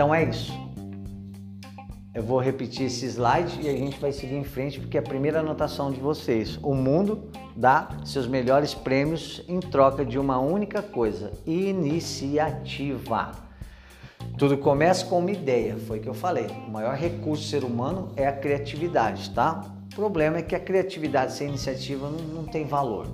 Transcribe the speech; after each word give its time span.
Então 0.00 0.14
é 0.14 0.24
isso. 0.24 0.50
Eu 2.14 2.22
vou 2.22 2.40
repetir 2.40 2.86
esse 2.86 3.04
slide 3.04 3.60
e 3.60 3.68
a 3.68 3.72
gente 3.72 4.00
vai 4.00 4.12
seguir 4.12 4.36
em 4.36 4.44
frente 4.44 4.80
porque 4.80 4.96
é 4.96 5.00
a 5.00 5.02
primeira 5.02 5.40
anotação 5.40 5.92
de 5.92 6.00
vocês. 6.00 6.58
O 6.62 6.74
mundo 6.74 7.30
dá 7.54 7.90
seus 8.02 8.26
melhores 8.26 8.72
prêmios 8.72 9.44
em 9.46 9.60
troca 9.60 10.02
de 10.02 10.18
uma 10.18 10.38
única 10.38 10.80
coisa: 10.80 11.32
iniciativa. 11.46 13.32
Tudo 14.38 14.56
começa 14.56 15.04
com 15.04 15.18
uma 15.18 15.32
ideia, 15.32 15.76
foi 15.76 15.98
o 15.98 16.00
que 16.00 16.08
eu 16.08 16.14
falei. 16.14 16.46
O 16.66 16.70
maior 16.70 16.96
recurso 16.96 17.42
do 17.42 17.48
ser 17.50 17.62
humano 17.62 18.10
é 18.16 18.26
a 18.26 18.32
criatividade, 18.32 19.28
tá? 19.34 19.66
O 19.92 19.94
problema 19.94 20.38
é 20.38 20.42
que 20.42 20.56
a 20.56 20.60
criatividade 20.60 21.34
sem 21.34 21.48
iniciativa 21.48 22.08
não, 22.08 22.20
não 22.36 22.44
tem 22.46 22.64
valor. 22.64 23.06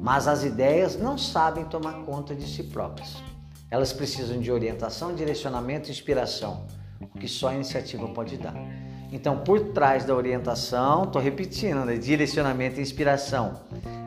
Mas 0.00 0.28
as 0.28 0.44
ideias 0.44 0.96
não 0.96 1.18
sabem 1.18 1.64
tomar 1.64 2.04
conta 2.04 2.32
de 2.32 2.46
si 2.46 2.62
próprias. 2.62 3.31
Elas 3.72 3.90
precisam 3.90 4.38
de 4.38 4.52
orientação, 4.52 5.14
direcionamento 5.14 5.88
e 5.88 5.92
inspiração 5.92 6.66
que 7.18 7.26
só 7.26 7.48
a 7.48 7.54
iniciativa 7.54 8.06
pode 8.06 8.36
dar. 8.36 8.54
Então, 9.10 9.38
por 9.38 9.72
trás 9.72 10.04
da 10.04 10.14
orientação, 10.14 11.04
estou 11.04 11.22
repetindo, 11.22 11.82
né? 11.82 11.96
direcionamento 11.96 12.78
e 12.78 12.82
inspiração, 12.82 13.62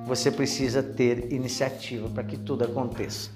você 0.06 0.30
precisa 0.30 0.84
ter 0.84 1.34
iniciativa 1.34 2.08
para 2.08 2.24
que 2.24 2.38
tudo 2.38 2.64
aconteça. 2.64 3.32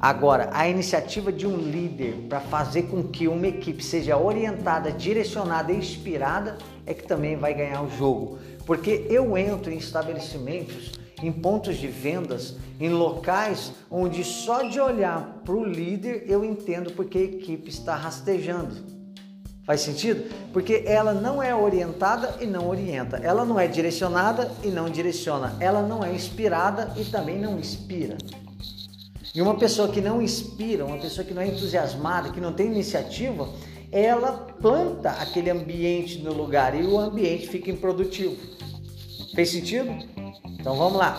Agora, 0.00 0.50
a 0.52 0.68
iniciativa 0.68 1.30
de 1.30 1.46
um 1.46 1.56
líder 1.56 2.26
para 2.28 2.40
fazer 2.40 2.88
com 2.88 3.04
que 3.04 3.28
uma 3.28 3.46
equipe 3.46 3.84
seja 3.84 4.16
orientada, 4.16 4.90
direcionada 4.90 5.70
e 5.70 5.76
inspirada 5.76 6.58
é 6.84 6.92
que 6.92 7.06
também 7.06 7.36
vai 7.36 7.54
ganhar 7.54 7.82
o 7.82 7.88
jogo. 7.96 8.36
Porque 8.66 9.06
eu 9.08 9.38
entro 9.38 9.70
em 9.70 9.76
estabelecimentos, 9.76 10.90
em 11.22 11.30
pontos 11.30 11.76
de 11.76 11.86
vendas, 11.86 12.56
em 12.80 12.90
locais 12.90 13.72
onde 13.90 14.24
só 14.24 14.62
de 14.62 14.80
olhar 14.80 15.40
para 15.44 15.54
o 15.54 15.64
líder 15.64 16.24
eu 16.26 16.44
entendo 16.44 16.92
porque 16.92 17.18
a 17.18 17.22
equipe 17.22 17.70
está 17.70 17.94
rastejando. 17.94 18.92
Faz 19.64 19.80
sentido? 19.80 20.28
Porque 20.52 20.82
ela 20.86 21.14
não 21.14 21.40
é 21.40 21.54
orientada 21.54 22.36
e 22.40 22.46
não 22.46 22.68
orienta. 22.68 23.18
Ela 23.18 23.44
não 23.44 23.60
é 23.60 23.68
direcionada 23.68 24.50
e 24.64 24.68
não 24.68 24.90
direciona. 24.90 25.56
Ela 25.60 25.82
não 25.82 26.04
é 26.04 26.12
inspirada 26.12 26.92
e 26.96 27.04
também 27.04 27.40
não 27.40 27.58
inspira. 27.58 28.18
E 29.32 29.40
uma 29.40 29.56
pessoa 29.56 29.88
que 29.88 30.00
não 30.00 30.20
inspira, 30.20 30.84
uma 30.84 30.98
pessoa 30.98 31.24
que 31.24 31.32
não 31.32 31.40
é 31.40 31.46
entusiasmada, 31.46 32.30
que 32.30 32.40
não 32.40 32.52
tem 32.52 32.66
iniciativa, 32.66 33.48
ela 33.92 34.32
planta 34.60 35.10
aquele 35.10 35.48
ambiente 35.48 36.18
no 36.18 36.32
lugar 36.32 36.74
e 36.78 36.84
o 36.84 36.98
ambiente 36.98 37.48
fica 37.48 37.70
improdutivo. 37.70 38.36
Fez 39.34 39.50
sentido? 39.50 39.90
Então 40.62 40.76
vamos 40.76 40.96
lá. 40.96 41.18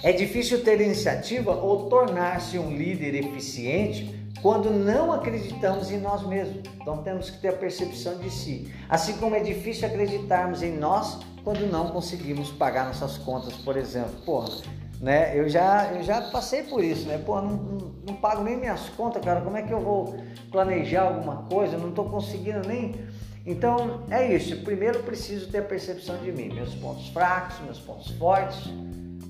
É 0.00 0.12
difícil 0.12 0.62
ter 0.62 0.80
iniciativa 0.80 1.56
ou 1.56 1.88
tornar-se 1.88 2.56
um 2.56 2.70
líder 2.70 3.16
eficiente 3.16 4.16
quando 4.40 4.70
não 4.70 5.10
acreditamos 5.10 5.90
em 5.90 5.98
nós 5.98 6.24
mesmos. 6.24 6.62
Então 6.80 7.02
temos 7.02 7.30
que 7.30 7.40
ter 7.40 7.48
a 7.48 7.52
percepção 7.54 8.16
de 8.18 8.30
si. 8.30 8.72
Assim 8.88 9.14
como 9.14 9.34
é 9.34 9.40
difícil 9.40 9.88
acreditarmos 9.88 10.62
em 10.62 10.78
nós 10.78 11.18
quando 11.42 11.66
não 11.66 11.88
conseguimos 11.88 12.48
pagar 12.52 12.86
nossas 12.86 13.18
contas, 13.18 13.54
por 13.54 13.76
exemplo. 13.76 14.12
Porra, 14.24 14.50
né? 15.00 15.36
Eu 15.36 15.48
já, 15.48 15.90
eu 15.92 16.04
já 16.04 16.20
passei 16.30 16.62
por 16.62 16.84
isso, 16.84 17.08
né? 17.08 17.18
Pô, 17.18 17.40
não, 17.40 17.56
não, 17.56 17.92
não, 18.06 18.14
pago 18.14 18.44
nem 18.44 18.56
minhas 18.56 18.88
contas, 18.90 19.20
cara. 19.24 19.40
Como 19.40 19.56
é 19.56 19.62
que 19.62 19.72
eu 19.72 19.80
vou 19.80 20.16
planejar 20.52 21.08
alguma 21.08 21.42
coisa? 21.50 21.74
Eu 21.74 21.80
não 21.80 21.88
estou 21.88 22.08
conseguindo 22.08 22.68
nem. 22.68 22.94
Então 23.48 24.04
é 24.10 24.34
isso. 24.34 24.62
Primeiro 24.62 25.02
preciso 25.02 25.50
ter 25.50 25.58
a 25.58 25.62
percepção 25.62 26.18
de 26.18 26.30
mim, 26.30 26.54
meus 26.54 26.74
pontos 26.74 27.08
fracos, 27.08 27.58
meus 27.64 27.80
pontos 27.80 28.10
fortes 28.12 28.68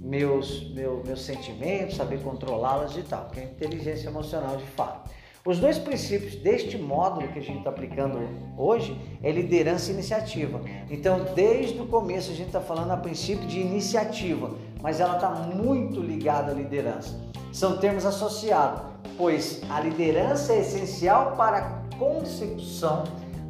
meus, 0.08 0.70
meu, 0.70 1.02
meus 1.04 1.22
sentimentos, 1.22 1.96
saber 1.96 2.22
controlá-las 2.22 2.96
e 2.96 3.02
tal, 3.02 3.28
que 3.28 3.40
é 3.40 3.44
inteligência 3.44 4.08
emocional 4.08 4.56
de 4.56 4.64
fato. 4.64 5.10
Os 5.44 5.58
dois 5.58 5.78
princípios 5.78 6.34
deste 6.36 6.76
módulo 6.78 7.28
que 7.28 7.38
a 7.38 7.42
gente 7.42 7.58
está 7.58 7.70
aplicando 7.70 8.18
hoje 8.56 8.98
é 9.22 9.30
liderança 9.30 9.90
e 9.90 9.94
iniciativa. 9.94 10.60
Então, 10.90 11.26
desde 11.34 11.80
o 11.80 11.86
começo 11.86 12.30
a 12.30 12.34
gente 12.34 12.48
está 12.48 12.60
falando 12.60 12.90
a 12.90 12.96
princípio 12.96 13.46
de 13.46 13.60
iniciativa, 13.60 14.50
mas 14.80 14.98
ela 14.98 15.14
está 15.14 15.30
muito 15.30 16.00
ligada 16.00 16.52
à 16.52 16.54
liderança. 16.54 17.18
São 17.52 17.78
termos 17.78 18.04
associados, 18.04 18.82
pois 19.16 19.62
a 19.70 19.80
liderança 19.80 20.54
é 20.54 20.60
essencial 20.60 21.34
para 21.36 21.58
a 21.58 21.96
consecução 21.96 23.04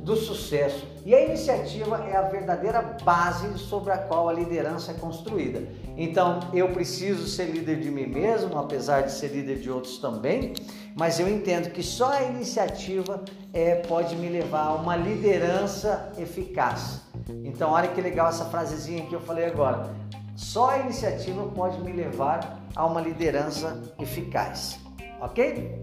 do 0.08 0.16
sucesso 0.16 0.86
e 1.04 1.14
a 1.14 1.20
iniciativa 1.22 1.98
é 2.08 2.16
a 2.16 2.22
verdadeira 2.22 2.80
base 3.04 3.58
sobre 3.58 3.92
a 3.92 3.98
qual 3.98 4.26
a 4.26 4.32
liderança 4.32 4.92
é 4.92 4.94
construída. 4.94 5.62
Então, 5.98 6.40
eu 6.54 6.70
preciso 6.70 7.26
ser 7.26 7.44
líder 7.44 7.78
de 7.80 7.90
mim 7.90 8.06
mesmo, 8.06 8.58
apesar 8.58 9.02
de 9.02 9.12
ser 9.12 9.28
líder 9.28 9.58
de 9.58 9.70
outros 9.70 9.98
também, 9.98 10.54
mas 10.96 11.20
eu 11.20 11.28
entendo 11.28 11.70
que 11.70 11.82
só 11.82 12.10
a 12.10 12.22
iniciativa 12.22 13.22
é, 13.52 13.74
pode 13.74 14.16
me 14.16 14.30
levar 14.30 14.68
a 14.68 14.74
uma 14.76 14.96
liderança 14.96 16.10
eficaz. 16.18 17.02
Então, 17.44 17.72
olha 17.72 17.88
que 17.88 18.00
legal 18.00 18.30
essa 18.30 18.46
frasezinha 18.46 19.04
que 19.04 19.14
eu 19.14 19.20
falei 19.20 19.44
agora. 19.44 19.94
Só 20.34 20.70
a 20.70 20.78
iniciativa 20.78 21.46
pode 21.48 21.78
me 21.82 21.92
levar 21.92 22.66
a 22.74 22.86
uma 22.86 23.02
liderança 23.02 23.78
eficaz. 23.98 24.80
Ok? 25.20 25.82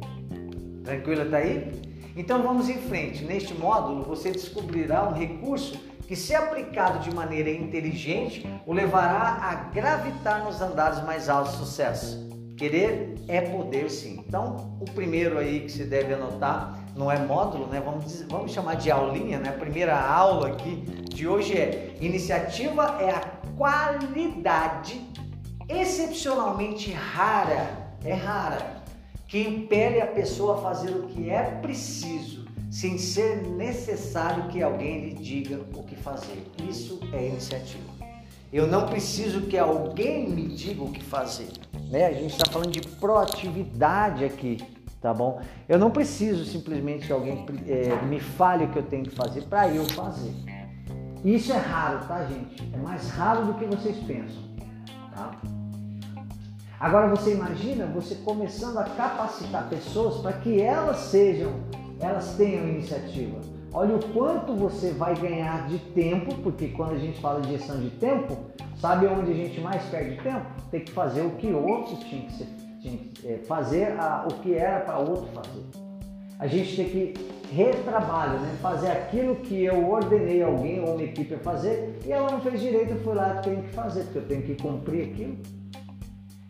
Tranquilo 0.83 1.29
tá 1.29 1.37
aí? 1.37 1.94
Então 2.15 2.41
vamos 2.41 2.69
em 2.69 2.77
frente. 2.77 3.25
Neste 3.25 3.53
módulo 3.53 4.03
você 4.03 4.31
descobrirá 4.31 5.07
um 5.09 5.13
recurso 5.13 5.77
que, 6.07 6.15
se 6.15 6.33
aplicado 6.33 6.99
de 6.99 7.13
maneira 7.13 7.49
inteligente, 7.49 8.47
o 8.65 8.73
levará 8.73 9.39
a 9.41 9.55
gravitar 9.73 10.45
nos 10.45 10.61
andares 10.61 11.03
mais 11.03 11.27
altos 11.27 11.53
de 11.53 11.57
sucesso. 11.59 12.25
Querer 12.55 13.15
é 13.27 13.41
poder, 13.41 13.89
sim. 13.89 14.23
Então, 14.25 14.77
o 14.79 14.85
primeiro 14.85 15.37
aí 15.37 15.61
que 15.61 15.71
você 15.71 15.83
deve 15.83 16.13
anotar 16.13 16.79
não 16.95 17.11
é 17.11 17.19
módulo, 17.19 17.67
né? 17.67 17.81
Vamos, 17.83 18.05
dizer, 18.05 18.27
vamos 18.29 18.53
chamar 18.53 18.75
de 18.75 18.89
aulinha, 18.89 19.39
né? 19.39 19.49
A 19.49 19.59
primeira 19.59 19.99
aula 19.99 20.47
aqui 20.47 20.75
de 21.09 21.27
hoje 21.27 21.57
é: 21.57 21.97
iniciativa 21.99 22.97
é 23.01 23.09
a 23.09 23.21
qualidade 23.57 25.01
excepcionalmente 25.67 26.91
rara, 26.91 27.67
é 28.05 28.13
rara, 28.13 28.74
que 29.35 29.41
impele 29.41 29.99
a 29.99 30.07
pessoa 30.07 30.57
a 30.57 30.61
fazer 30.61 30.91
o 30.91 31.07
que 31.07 31.29
é 31.29 31.43
preciso, 31.61 32.45
sem 32.71 32.97
ser 32.97 33.45
necessário 33.45 34.47
que 34.47 34.63
alguém 34.63 35.09
lhe 35.09 35.13
diga 35.13 35.59
o 35.77 35.83
que 35.83 35.93
fazer. 35.93 36.41
Isso 36.69 37.01
é 37.11 37.27
iniciativa. 37.27 37.83
Eu 38.53 38.65
não 38.65 38.85
preciso 38.85 39.41
que 39.41 39.57
alguém 39.57 40.29
me 40.29 40.47
diga 40.47 40.81
o 40.81 40.89
que 40.89 41.03
fazer. 41.03 41.49
Né? 41.89 42.05
A 42.05 42.13
gente 42.13 42.31
está 42.31 42.49
falando 42.49 42.71
de 42.71 42.79
proatividade 42.79 44.23
aqui, 44.23 44.57
tá 45.01 45.13
bom? 45.13 45.41
Eu 45.67 45.77
não 45.77 45.91
preciso 45.91 46.45
simplesmente 46.45 47.05
que 47.05 47.11
alguém 47.11 47.45
é, 47.67 48.05
me 48.05 48.21
fale 48.21 48.63
o 48.63 48.69
que 48.69 48.79
eu 48.79 48.83
tenho 48.83 49.03
que 49.03 49.13
fazer 49.13 49.41
para 49.41 49.67
eu 49.67 49.83
fazer. 49.89 50.31
Isso 51.25 51.51
é 51.51 51.57
raro, 51.57 52.07
tá, 52.07 52.23
gente? 52.23 52.71
É 52.73 52.77
mais 52.77 53.09
raro 53.09 53.47
do 53.47 53.55
que 53.55 53.65
vocês 53.65 53.97
pensam, 53.97 54.41
tá? 55.13 55.37
Agora 56.79 57.07
você 57.07 57.33
imagina 57.33 57.85
você 57.85 58.15
começando 58.15 58.77
a 58.77 58.83
capacitar 58.83 59.69
pessoas 59.69 60.17
para 60.21 60.33
que 60.33 60.61
elas 60.61 60.97
sejam, 60.97 61.53
elas 61.99 62.35
tenham 62.35 62.67
iniciativa. 62.67 63.39
Olha 63.71 63.95
o 63.95 64.13
quanto 64.13 64.53
você 64.53 64.91
vai 64.91 65.15
ganhar 65.15 65.67
de 65.67 65.79
tempo, 65.79 66.35
porque 66.35 66.69
quando 66.69 66.91
a 66.91 66.97
gente 66.97 67.19
fala 67.21 67.41
de 67.41 67.51
gestão 67.51 67.79
de 67.79 67.89
tempo, 67.91 68.37
sabe 68.77 69.05
onde 69.07 69.31
a 69.31 69.35
gente 69.35 69.59
mais 69.61 69.83
perde 69.83 70.21
tempo? 70.21 70.45
Tem 70.69 70.81
que 70.81 70.91
fazer 70.91 71.21
o 71.21 71.31
que 71.31 71.51
outro 71.51 71.95
tinha 71.97 72.21
que, 72.25 72.33
ser, 72.33 72.47
tinha 72.81 72.97
que 72.97 73.27
é, 73.27 73.37
fazer 73.39 73.97
a, 73.99 74.27
o 74.29 74.33
que 74.41 74.53
era 74.53 74.81
para 74.81 74.99
outro 74.99 75.27
fazer. 75.33 75.63
A 76.39 76.47
gente 76.47 76.75
tem 76.75 76.89
que 76.89 77.13
retrabalho, 77.53 78.39
né? 78.39 78.57
fazer 78.61 78.91
aquilo 78.91 79.35
que 79.37 79.63
eu 79.63 79.89
ordenei 79.89 80.43
alguém 80.43 80.81
ou 80.81 80.95
uma 80.95 81.03
equipe 81.03 81.33
a 81.35 81.39
fazer 81.39 81.97
e 82.05 82.11
ela 82.11 82.29
não 82.31 82.41
fez 82.41 82.59
direito, 82.59 82.91
eu 82.91 82.99
fui 83.01 83.13
lá 83.13 83.37
e 83.37 83.41
tenho 83.43 83.63
que 83.63 83.69
fazer, 83.69 84.03
porque 84.03 84.17
eu 84.17 84.27
tenho 84.27 84.41
que 84.41 84.55
cumprir 84.61 85.11
aquilo. 85.11 85.37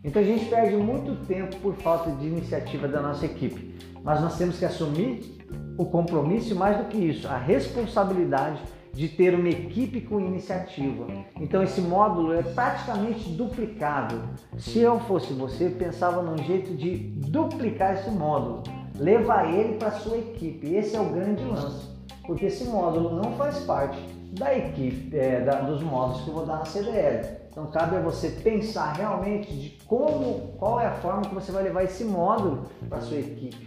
Então 0.05 0.21
a 0.21 0.25
gente 0.25 0.45
perde 0.45 0.77
muito 0.77 1.25
tempo 1.25 1.55
por 1.57 1.73
falta 1.77 2.11
de 2.11 2.27
iniciativa 2.27 2.87
da 2.87 3.01
nossa 3.01 3.25
equipe. 3.25 3.73
Mas 4.03 4.21
nós 4.21 4.37
temos 4.37 4.59
que 4.59 4.63
assumir 4.63 5.35
o 5.79 5.85
compromisso 5.85 6.53
e 6.53 6.55
mais 6.55 6.77
do 6.77 6.85
que 6.85 6.97
isso, 6.97 7.27
a 7.27 7.37
responsabilidade 7.37 8.61
de 8.93 9.09
ter 9.09 9.33
uma 9.33 9.49
equipe 9.49 10.01
com 10.01 10.21
iniciativa. 10.21 11.07
Então 11.41 11.63
esse 11.63 11.81
módulo 11.81 12.33
é 12.33 12.43
praticamente 12.43 13.29
duplicável. 13.31 14.21
Se 14.59 14.79
eu 14.79 14.99
fosse 15.01 15.33
você, 15.33 15.69
pensava 15.69 16.21
num 16.21 16.37
jeito 16.37 16.75
de 16.75 16.97
duplicar 16.97 17.95
esse 17.95 18.11
módulo, 18.11 18.61
levar 18.95 19.51
ele 19.51 19.73
para 19.73 19.91
sua 19.91 20.17
equipe. 20.17 20.75
Esse 20.75 20.95
é 20.95 21.01
o 21.01 21.09
grande 21.09 21.43
lance, 21.43 21.89
porque 22.27 22.45
esse 22.45 22.63
módulo 22.65 23.15
não 23.15 23.33
faz 23.33 23.57
parte 23.65 23.97
da 24.37 24.55
equipe, 24.55 25.17
é, 25.17 25.41
da, 25.41 25.61
dos 25.61 25.81
módulos 25.81 26.21
que 26.21 26.27
eu 26.27 26.35
vou 26.35 26.45
dar 26.45 26.59
na 26.59 26.65
CDL. 26.65 27.44
Então 27.55 27.67
cabe 27.67 27.95
a 27.95 28.01
você 28.01 28.27
pensar 28.27 28.91
realmente 28.91 29.49
de 29.55 29.69
como, 29.85 30.57
qual 30.57 30.81
é 30.81 30.87
a 30.87 30.95
forma 30.95 31.21
que 31.21 31.33
você 31.33 31.53
vai 31.53 31.63
levar 31.63 31.85
esse 31.85 32.03
módulo 32.03 32.65
para 32.89 32.99
sua 32.99 33.17
equipe. 33.17 33.65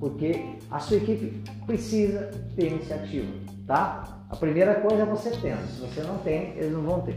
Porque 0.00 0.56
a 0.68 0.80
sua 0.80 0.96
equipe 0.96 1.40
precisa 1.64 2.32
ter 2.56 2.72
iniciativa, 2.72 3.32
tá? 3.64 4.24
A 4.28 4.34
primeira 4.34 4.74
coisa 4.80 5.02
é 5.02 5.06
você 5.06 5.30
tendo. 5.40 5.64
Se 5.68 5.82
você 5.82 6.02
não 6.02 6.18
tem, 6.18 6.48
eles 6.56 6.72
não 6.72 6.82
vão 6.82 7.00
ter. 7.02 7.14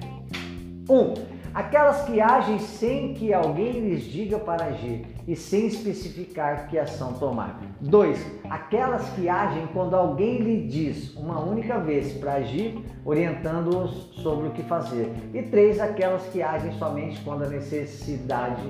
Um, 0.87 1.15
aquelas 1.55 2.01
que 2.03 2.19
agem 2.19 2.59
sem 2.59 3.13
que 3.13 3.33
alguém 3.33 3.79
lhes 3.79 4.03
diga 4.03 4.37
para 4.37 4.65
agir 4.65 5.07
e 5.25 5.35
sem 5.35 5.67
especificar 5.67 6.67
que 6.67 6.77
ação 6.77 7.13
tomar. 7.13 7.59
2. 7.79 8.23
Aquelas 8.49 9.07
que 9.11 9.29
agem 9.29 9.65
quando 9.67 9.95
alguém 9.95 10.39
lhe 10.39 10.67
diz 10.67 11.15
uma 11.15 11.39
única 11.39 11.79
vez 11.79 12.13
para 12.13 12.33
agir, 12.33 12.77
orientando-os 13.05 14.21
sobre 14.21 14.49
o 14.49 14.51
que 14.51 14.61
fazer. 14.63 15.11
E 15.33 15.41
3. 15.41 15.79
Aquelas 15.79 16.23
que 16.27 16.43
agem 16.43 16.73
somente 16.73 17.19
quando 17.23 17.43
a 17.43 17.47
necessidade 17.47 18.61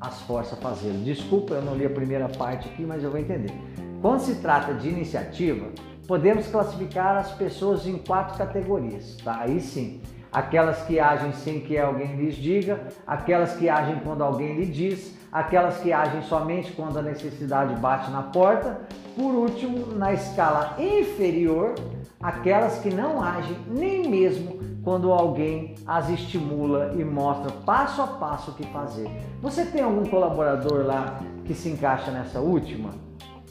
as 0.00 0.20
força 0.22 0.54
a 0.54 0.58
fazer. 0.58 0.92
Desculpa, 1.04 1.54
eu 1.54 1.62
não 1.62 1.74
li 1.74 1.84
a 1.84 1.90
primeira 1.90 2.28
parte 2.28 2.68
aqui, 2.68 2.82
mas 2.82 3.04
eu 3.04 3.10
vou 3.10 3.20
entender. 3.20 3.52
Quando 4.00 4.20
se 4.20 4.36
trata 4.36 4.74
de 4.74 4.88
iniciativa, 4.88 5.66
podemos 6.06 6.46
classificar 6.46 7.16
as 7.16 7.32
pessoas 7.32 7.86
em 7.86 7.98
quatro 7.98 8.38
categorias, 8.38 9.16
tá? 9.24 9.40
Aí 9.40 9.60
sim, 9.60 10.00
aquelas 10.36 10.82
que 10.82 11.00
agem 11.00 11.32
sem 11.32 11.60
que 11.60 11.78
alguém 11.78 12.14
lhes 12.14 12.34
diga, 12.34 12.88
aquelas 13.06 13.56
que 13.56 13.70
agem 13.70 13.98
quando 14.00 14.22
alguém 14.22 14.54
lhe 14.54 14.66
diz, 14.66 15.16
aquelas 15.32 15.78
que 15.78 15.94
agem 15.94 16.20
somente 16.20 16.72
quando 16.72 16.98
a 16.98 17.02
necessidade 17.02 17.74
bate 17.76 18.10
na 18.10 18.22
porta, 18.22 18.82
por 19.16 19.34
último, 19.34 19.94
na 19.94 20.12
escala 20.12 20.76
inferior, 20.78 21.74
aquelas 22.20 22.78
que 22.80 22.90
não 22.90 23.22
agem 23.22 23.56
nem 23.66 24.10
mesmo 24.10 24.60
quando 24.84 25.10
alguém 25.10 25.74
as 25.86 26.10
estimula 26.10 26.92
e 26.94 27.02
mostra 27.02 27.50
passo 27.64 28.02
a 28.02 28.06
passo 28.06 28.50
o 28.50 28.54
que 28.54 28.66
fazer. 28.66 29.08
Você 29.40 29.64
tem 29.64 29.80
algum 29.80 30.04
colaborador 30.04 30.84
lá 30.84 31.18
que 31.46 31.54
se 31.54 31.70
encaixa 31.70 32.10
nessa 32.10 32.40
última? 32.40 32.90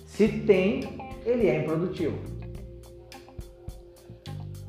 Se 0.05 0.27
tem, 0.27 0.99
ele 1.25 1.47
é 1.47 1.63
improdutivo. 1.63 2.19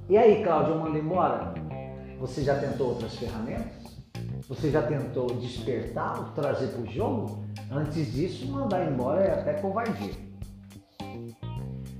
E 0.08 0.16
aí, 0.16 0.42
Cláudio, 0.42 0.72
eu 0.72 0.80
mando 0.80 0.96
embora? 0.96 1.65
Você 2.20 2.42
já 2.42 2.58
tentou 2.58 2.88
outras 2.88 3.14
ferramentas? 3.16 3.96
Você 4.48 4.70
já 4.70 4.82
tentou 4.82 5.26
despertá-lo, 5.26 6.32
trazer 6.34 6.68
para 6.68 6.82
o 6.82 6.86
jogo? 6.86 7.44
Antes 7.70 8.12
disso, 8.12 8.50
mandar 8.50 8.90
embora 8.90 9.22
é 9.22 9.32
até 9.32 9.54
covardia. 9.54 10.12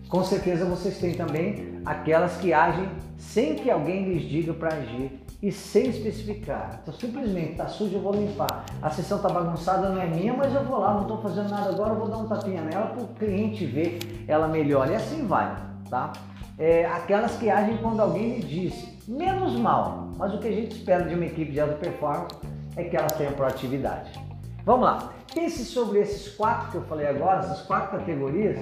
Com 0.09 0.23
certeza 0.23 0.65
vocês 0.65 0.99
têm 0.99 1.15
também 1.15 1.83
aquelas 1.85 2.37
que 2.37 2.53
agem 2.53 2.89
sem 3.19 3.57
que 3.57 3.71
alguém 3.71 4.09
lhes 4.09 4.29
diga 4.29 4.55
para 4.55 4.77
agir 4.77 5.21
e 5.43 5.51
sem 5.51 5.89
especificar. 5.89 6.81
Então 6.83 6.95
simplesmente 6.95 7.53
está 7.53 7.67
sujo, 7.69 7.97
eu 7.97 8.01
vou 8.01 8.15
limpar. 8.15 8.65
A 8.81 8.91
sessão 8.91 9.19
está 9.19 9.29
bagunçada, 9.29 9.91
não 9.91 10.01
é 10.01 10.07
minha, 10.07 10.33
mas 10.33 10.55
eu 10.55 10.65
vou 10.65 10.79
lá, 10.79 10.95
não 10.95 11.03
estou 11.03 11.21
fazendo 11.21 11.51
nada 11.51 11.71
agora, 11.71 11.95
eu 11.95 11.99
vou 11.99 12.09
dar 12.09 12.19
um 12.19 12.29
tapinha 12.29 12.63
nela 12.63 12.87
para 12.87 13.03
o 13.03 13.09
cliente 13.09 13.67
ver 13.67 13.99
ela 14.29 14.49
melhor. 14.49 14.89
E 14.91 14.95
assim 14.95 15.27
vai, 15.27 15.57
tá? 15.91 16.13
É, 16.59 16.87
aquelas 16.87 17.37
que 17.37 17.51
agem 17.51 17.77
quando 17.79 18.01
alguém 18.01 18.37
lhe 18.37 18.43
diz, 18.43 19.07
menos 19.07 19.59
mal, 19.59 20.11
mas 20.17 20.33
o 20.33 20.39
que 20.39 20.49
a 20.49 20.53
gente 20.53 20.75
espera 20.75 21.05
de 21.05 21.15
uma 21.15 21.27
equipe 21.27 21.53
de 21.53 21.61
alta 21.61 21.75
performance 21.75 22.35
é 22.77 22.85
que 22.85 22.97
elas 22.97 23.13
tenham 23.13 23.33
proatividade. 23.35 24.19
Vamos 24.65 24.87
lá, 24.87 25.13
pense 25.35 25.65
sobre 25.67 25.99
esses 25.99 26.35
quatro 26.35 26.71
que 26.71 26.77
eu 26.79 26.83
falei 26.85 27.07
agora, 27.07 27.41
essas 27.41 27.61
quatro 27.63 27.99
categorias, 27.99 28.59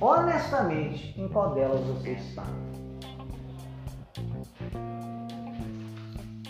honestamente, 0.00 1.14
em 1.20 1.28
qual 1.28 1.54
delas 1.54 1.80
você 1.82 2.12
está. 2.12 2.44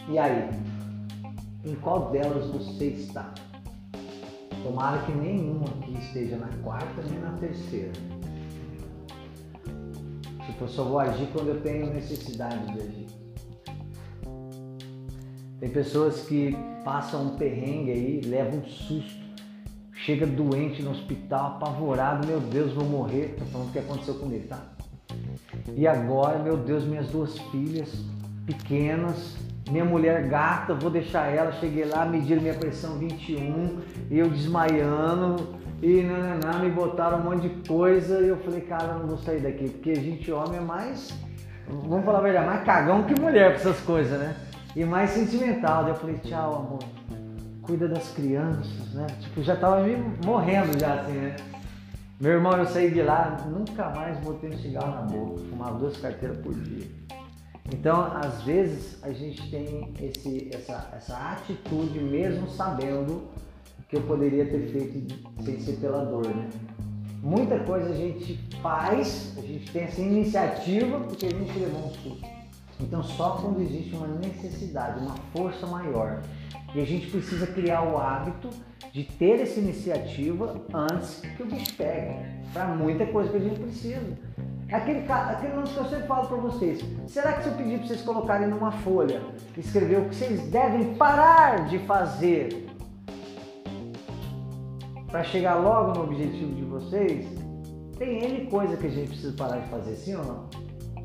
E 0.08 0.19
aí, 0.19 0.49
em 1.64 1.75
qual 1.76 2.11
delas 2.11 2.47
você 2.47 2.87
está? 2.87 3.35
Tomara 4.62 4.99
que 5.02 5.12
nenhuma 5.12 5.67
aqui 5.67 5.99
esteja 5.99 6.37
na 6.37 6.49
quarta 6.62 7.02
nem 7.11 7.19
na 7.19 7.32
terceira. 7.32 7.93
Tipo, 10.55 10.65
eu 10.65 10.69
só 10.69 10.85
vou 10.85 11.01
agir 11.01 11.27
quando 11.33 11.49
eu 11.49 11.61
tenho 11.61 11.93
necessidade 11.93 12.73
de 12.73 12.81
agir. 12.81 13.06
Tem 15.59 15.69
pessoas 15.69 16.21
que 16.23 16.56
passam 16.85 17.27
um 17.27 17.37
perrengue 17.37 17.91
aí, 17.91 18.21
levam 18.21 18.61
um 18.61 18.65
susto, 18.65 19.25
chega 20.05 20.25
doente 20.25 20.81
no 20.81 20.93
hospital, 20.93 21.56
apavorado, 21.56 22.27
meu 22.27 22.39
Deus, 22.39 22.73
vou 22.73 22.85
morrer. 22.85 23.35
Tô 23.37 23.45
falando 23.47 23.69
o 23.69 23.73
que 23.73 23.81
aconteceu 23.81 24.15
comigo, 24.15 24.47
tá? 24.47 24.62
E 25.75 25.89
agora, 25.89 26.39
meu 26.39 26.57
Deus, 26.57 26.85
minhas 26.85 27.09
duas 27.09 27.37
filhas 27.50 27.91
pequenas, 28.47 29.37
minha 29.69 29.85
mulher 29.85 30.29
gata, 30.29 30.73
vou 30.73 30.91
deixar 30.91 31.35
ela. 31.35 31.50
Cheguei 31.53 31.85
lá, 31.85 32.07
mediram 32.07 32.43
minha 32.43 32.55
pressão 32.55 32.97
21, 32.97 33.81
e 34.09 34.19
eu 34.19 34.31
desmaiando, 34.31 35.49
e 35.85 36.03
não 36.03 36.61
me 36.61 36.71
botaram 36.71 37.19
um 37.19 37.25
monte 37.25 37.47
de 37.47 37.69
coisa. 37.69 38.21
E 38.21 38.29
eu 38.29 38.39
falei, 38.39 38.63
cara, 38.63 38.95
eu 38.95 38.99
não 39.01 39.07
vou 39.07 39.19
sair 39.19 39.41
daqui, 39.41 39.69
porque 39.69 39.91
a 39.91 39.97
gente, 39.97 40.33
homem, 40.33 40.57
é 40.57 40.61
mais, 40.63 41.13
vamos 41.69 42.07
falar 42.07 42.21
a 42.21 42.23
verdade, 42.23 42.47
mais 42.47 42.65
cagão 42.65 43.03
que 43.03 43.21
mulher 43.21 43.53
pra 43.53 43.61
essas 43.61 43.81
coisas, 43.81 44.19
né? 44.19 44.35
E 44.75 44.83
mais 44.83 45.11
sentimental. 45.11 45.83
Daí 45.83 45.93
eu 45.93 45.97
falei, 45.97 46.17
tchau, 46.25 46.55
amor, 46.55 46.79
cuida 47.61 47.87
das 47.87 48.09
crianças, 48.15 48.95
né? 48.95 49.07
Tipo, 49.21 49.43
já 49.43 49.57
tava 49.57 49.83
me 49.83 49.97
morrendo 50.25 50.79
já, 50.79 50.95
assim, 50.95 51.13
né? 51.13 51.37
Meu 52.19 52.33
irmão, 52.33 52.57
eu 52.57 52.65
saí 52.65 52.91
de 52.91 53.03
lá, 53.03 53.45
nunca 53.47 53.91
mais 53.91 54.17
botei 54.21 54.49
um 54.49 54.57
cigarro 54.57 54.95
na 54.95 55.03
boca, 55.03 55.43
fumava 55.51 55.79
duas 55.79 55.99
carteiras 55.99 56.39
por 56.39 56.55
dia. 56.55 56.89
Então, 57.71 58.11
às 58.17 58.43
vezes, 58.43 59.03
a 59.03 59.11
gente 59.11 59.51
tem 59.51 59.93
esse, 60.01 60.49
essa, 60.55 60.89
essa 60.97 61.15
atitude, 61.33 61.99
mesmo 61.99 62.49
sabendo 62.49 63.29
que 63.94 63.99
eu 63.99 64.02
poderia 64.02 64.44
ter 64.44 64.67
feito 64.70 65.14
sem 65.44 65.61
ser 65.61 65.76
pela 65.76 66.05
dor, 66.05 66.26
né? 66.26 66.49
Muita 67.23 67.61
coisa 67.61 67.91
a 67.91 67.94
gente 67.94 68.38
faz, 68.61 69.35
a 69.38 69.41
gente 69.41 69.70
tem 69.70 69.85
essa 69.85 70.00
iniciativa 70.00 71.00
porque 71.00 71.26
a 71.26 71.31
gente 71.31 71.58
levou 71.58 71.87
um 71.87 71.91
susto. 71.91 72.26
Então, 72.81 73.02
só 73.05 73.38
quando 73.41 73.62
existe 73.62 73.94
uma 73.94 74.08
necessidade, 74.08 74.99
uma 74.99 75.14
força 75.32 75.64
maior, 75.67 76.23
e 76.75 76.81
a 76.81 76.85
gente 76.85 77.06
precisa 77.06 77.46
criar 77.46 77.82
o 77.82 77.96
hábito 77.96 78.50
de 78.93 79.05
ter 79.05 79.41
essa 79.41 79.61
iniciativa 79.61 80.61
antes 80.75 81.20
que 81.37 81.43
o 81.44 81.47
bicho 81.47 81.73
pegue. 81.76 82.17
Para 82.52 82.67
muita 82.75 83.06
coisa 83.06 83.31
que 83.31 83.37
a 83.37 83.40
gente 83.40 83.61
precisa. 83.61 84.19
Aquele, 84.73 85.05
aquele 85.11 85.55
lance 85.55 85.73
que 85.73 85.79
eu 85.79 85.85
sempre 85.85 86.06
falo 86.08 86.26
para 86.26 86.37
vocês. 86.38 86.85
Será 87.06 87.35
que 87.35 87.44
se 87.44 87.49
eu 87.49 87.55
pedir 87.55 87.79
para 87.79 87.87
vocês 87.87 88.02
colocarem 88.02 88.49
numa 88.49 88.73
folha, 88.73 89.23
escrever 89.56 90.00
o 90.00 90.08
que 90.08 90.17
vocês 90.17 90.50
devem 90.50 90.94
parar 90.94 91.69
de 91.69 91.79
fazer 91.81 92.63
para 95.14 95.22
chegar 95.22 95.55
logo 95.55 95.93
no 95.93 96.02
objetivo 96.02 96.52
de 96.56 96.64
vocês, 96.64 97.25
tem 97.96 98.19
N 98.25 98.46
coisa 98.46 98.76
que 98.76 98.88
a 98.88 98.90
gente 98.90 99.11
precisa 99.11 99.32
parar 99.37 99.58
de 99.58 99.69
fazer, 99.69 99.94
sim 99.94 100.16
ou 100.16 100.25
não? 100.25 100.49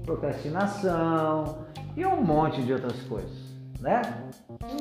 Procrastinação 0.02 1.60
e 1.96 2.04
um 2.04 2.20
monte 2.20 2.60
de 2.64 2.74
outras 2.74 3.00
coisas, 3.04 3.38
né? 3.80 4.02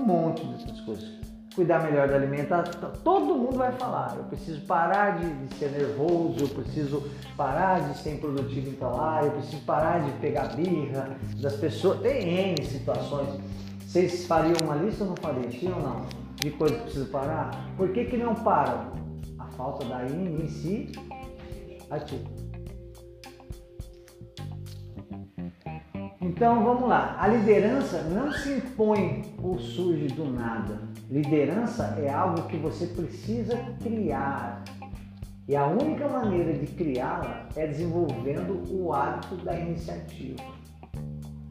Um 0.00 0.02
monte 0.02 0.42
de 0.42 0.52
outras 0.54 0.80
coisas 0.80 1.18
cuidar 1.54 1.82
melhor 1.82 2.08
da 2.08 2.14
alimentação. 2.14 2.90
Todo 3.04 3.34
mundo 3.34 3.58
vai 3.58 3.72
falar. 3.72 4.14
Eu 4.16 4.24
preciso 4.24 4.62
parar 4.62 5.18
de, 5.18 5.30
de 5.30 5.54
ser 5.56 5.72
nervoso, 5.72 6.36
eu 6.40 6.48
preciso 6.48 7.02
parar 7.36 7.80
de 7.80 7.98
ser 7.98 8.14
improdutivo 8.14 8.70
em 8.70 8.74
tal 8.76 8.98
área, 8.98 9.26
eu 9.26 9.32
preciso 9.32 9.60
parar 9.64 9.98
de 10.06 10.10
pegar 10.20 10.54
birra 10.54 11.18
das 11.38 11.56
pessoas. 11.56 12.00
Tem 12.00 12.52
N 12.52 12.64
situações. 12.64 13.28
Vocês 13.80 14.24
fariam 14.26 14.56
uma 14.64 14.76
lista 14.76 15.04
ou 15.04 15.10
não 15.10 15.16
fariam? 15.16 15.52
Sim 15.52 15.70
ou 15.70 15.82
não? 15.82 16.06
De 16.36 16.50
coisas 16.52 16.78
que 16.78 16.84
preciso 16.84 17.06
parar? 17.06 17.50
Por 17.76 17.92
que, 17.92 18.06
que 18.06 18.16
não 18.16 18.34
param? 18.34 18.96
Falta 19.58 19.84
da 19.86 20.06
iniciativa. 20.06 21.00
Então 26.20 26.62
vamos 26.62 26.88
lá. 26.88 27.16
A 27.18 27.26
liderança 27.26 28.04
não 28.04 28.30
se 28.30 28.52
impõe 28.52 29.34
ou 29.42 29.58
surge 29.58 30.06
do 30.06 30.30
nada. 30.30 30.80
Liderança 31.10 31.96
é 31.98 32.08
algo 32.08 32.46
que 32.46 32.56
você 32.56 32.86
precisa 32.86 33.56
criar. 33.82 34.62
E 35.48 35.56
a 35.56 35.66
única 35.66 36.08
maneira 36.08 36.52
de 36.52 36.68
criá-la 36.68 37.48
é 37.56 37.66
desenvolvendo 37.66 38.62
o 38.70 38.92
hábito 38.92 39.34
da 39.38 39.58
iniciativa. 39.58 40.57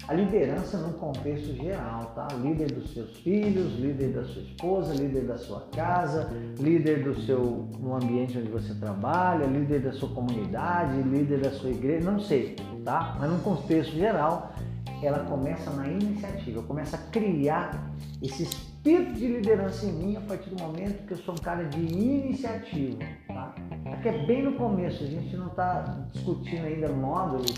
A 0.08 0.14
liderança 0.14 0.78
num 0.78 0.94
contexto 0.94 1.54
geral, 1.54 2.14
tá? 2.16 2.30
Líder 2.42 2.72
dos 2.72 2.94
seus 2.94 3.18
filhos, 3.18 3.78
líder 3.78 4.14
da 4.14 4.24
sua 4.24 4.42
esposa, 4.42 4.94
líder 4.94 5.26
da 5.26 5.38
sua 5.38 5.68
casa, 5.76 6.32
líder 6.58 7.04
do 7.04 7.20
seu 7.24 7.68
no 7.78 7.94
ambiente 7.94 8.38
onde 8.38 8.50
você 8.50 8.74
trabalha, 8.76 9.46
líder 9.46 9.82
da 9.82 9.92
sua 9.92 10.08
comunidade, 10.10 11.02
líder 11.02 11.42
da 11.42 11.52
sua 11.52 11.72
igreja, 11.72 12.10
não 12.10 12.22
sei, 12.22 12.56
tá? 12.86 13.18
Mas 13.20 13.30
num 13.30 13.40
contexto 13.40 13.92
geral, 13.96 14.54
ela 15.04 15.26
começa 15.26 15.70
na 15.72 15.90
iniciativa, 15.90 16.64
começa 16.64 16.96
a 16.96 17.00
criar 17.12 17.92
esse 18.22 18.44
espírito 18.44 19.12
de 19.12 19.28
liderança 19.28 19.86
em 19.86 19.92
mim 19.92 20.16
a 20.16 20.22
partir 20.22 20.50
do 20.52 20.64
momento 20.64 21.06
que 21.06 21.16
eu 21.16 21.18
sou 21.18 21.34
um 21.34 21.38
cara 21.38 21.66
de 21.66 21.82
iniciativa. 21.82 23.04
Tá? 23.28 23.54
Aqui 23.92 24.08
é 24.08 24.26
bem 24.26 24.44
no 24.44 24.54
começo, 24.54 25.04
a 25.04 25.08
gente 25.08 25.36
não 25.36 25.48
está 25.48 25.82
discutindo 26.14 26.66
ainda 26.66 26.88
módulos 26.94 27.54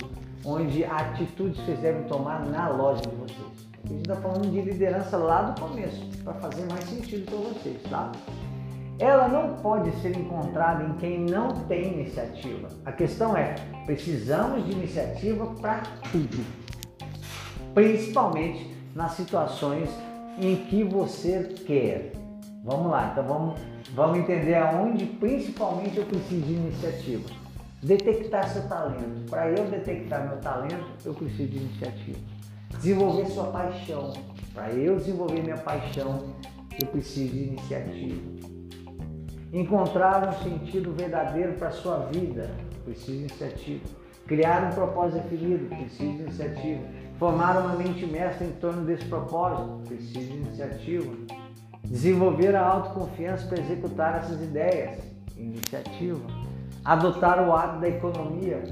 onde 0.46 0.84
atitudes 0.84 1.60
vocês 1.62 1.80
devem 1.80 2.04
tomar 2.04 2.46
na 2.46 2.70
loja 2.70 3.02
de 3.02 3.16
vocês. 3.16 3.70
A 3.84 3.88
gente 3.88 4.02
está 4.02 4.16
falando 4.18 4.52
de 4.52 4.62
liderança 4.62 5.18
lá 5.18 5.44
do 5.44 5.60
começo, 5.60 6.06
para 6.24 6.34
fazer 6.34 6.66
mais 6.70 6.84
sentido 6.86 7.26
para 7.26 7.38
vocês, 7.38 7.82
tá? 7.90 8.12
Ela 9.00 9.30
não 9.30 9.56
pode 9.62 9.92
ser 10.02 10.18
encontrada 10.18 10.84
em 10.84 10.94
quem 10.98 11.22
não 11.22 11.50
tem 11.66 11.94
iniciativa. 11.94 12.68
A 12.86 12.92
questão 12.92 13.36
é, 13.38 13.56
precisamos 13.86 14.66
de 14.66 14.74
iniciativa 14.74 15.46
para 15.62 15.84
tudo 16.12 16.70
principalmente 17.74 18.76
nas 18.96 19.14
situações 19.14 19.90
em 20.38 20.56
que 20.56 20.84
você 20.84 21.56
quer. 21.66 22.12
Vamos 22.64 22.92
lá, 22.92 23.10
então 23.12 23.24
vamos, 23.24 23.60
vamos 23.94 24.20
entender 24.20 24.56
aonde 24.56 25.06
principalmente 25.06 25.98
eu 25.98 26.06
preciso 26.06 26.42
de 26.42 26.54
iniciativa. 26.54 27.30
Detectar 27.82 28.50
seu 28.50 28.68
talento. 28.68 29.30
Para 29.30 29.52
eu 29.52 29.66
detectar 29.70 30.28
meu 30.28 30.38
talento, 30.40 30.86
eu 31.06 31.14
preciso 31.14 31.48
de 31.48 31.58
iniciativa. 31.60 32.20
Desenvolver 32.72 33.26
sua 33.28 33.46
paixão. 33.46 34.14
Para 34.54 34.74
eu 34.74 34.98
desenvolver 34.98 35.42
minha 35.42 35.58
paixão, 35.58 36.36
eu 36.82 36.88
preciso 36.88 37.32
de 37.32 37.44
iniciativa. 37.44 38.40
Encontrar 39.54 40.28
um 40.28 40.44
sentido 40.44 40.92
verdadeiro 40.92 41.54
para 41.54 41.72
sua 41.72 42.00
vida, 42.08 42.52
preciso 42.84 43.12
de 43.12 43.18
iniciativa. 43.20 43.86
Criar 44.28 44.66
um 44.66 44.76
propósito 44.76 45.24
definido, 45.24 45.74
preciso 45.74 46.18
de 46.18 46.22
iniciativa. 46.24 46.84
Formar 47.18 47.62
uma 47.62 47.76
mente 47.78 48.06
mestra 48.06 48.46
em 48.46 48.52
torno 48.52 48.84
desse 48.84 49.06
propósito, 49.06 49.88
preciso 49.88 50.20
de 50.20 50.38
iniciativa. 50.38 51.16
Desenvolver 51.86 52.56
a 52.58 52.68
autoconfiança 52.68 53.48
para 53.48 53.62
executar 53.62 54.18
essas 54.18 54.42
ideias, 54.42 55.00
iniciativa. 55.38 56.49
Adotar 56.86 57.48
o 57.48 57.54
hábito 57.54 57.82
da 57.82 57.90
economia, 57.90 58.64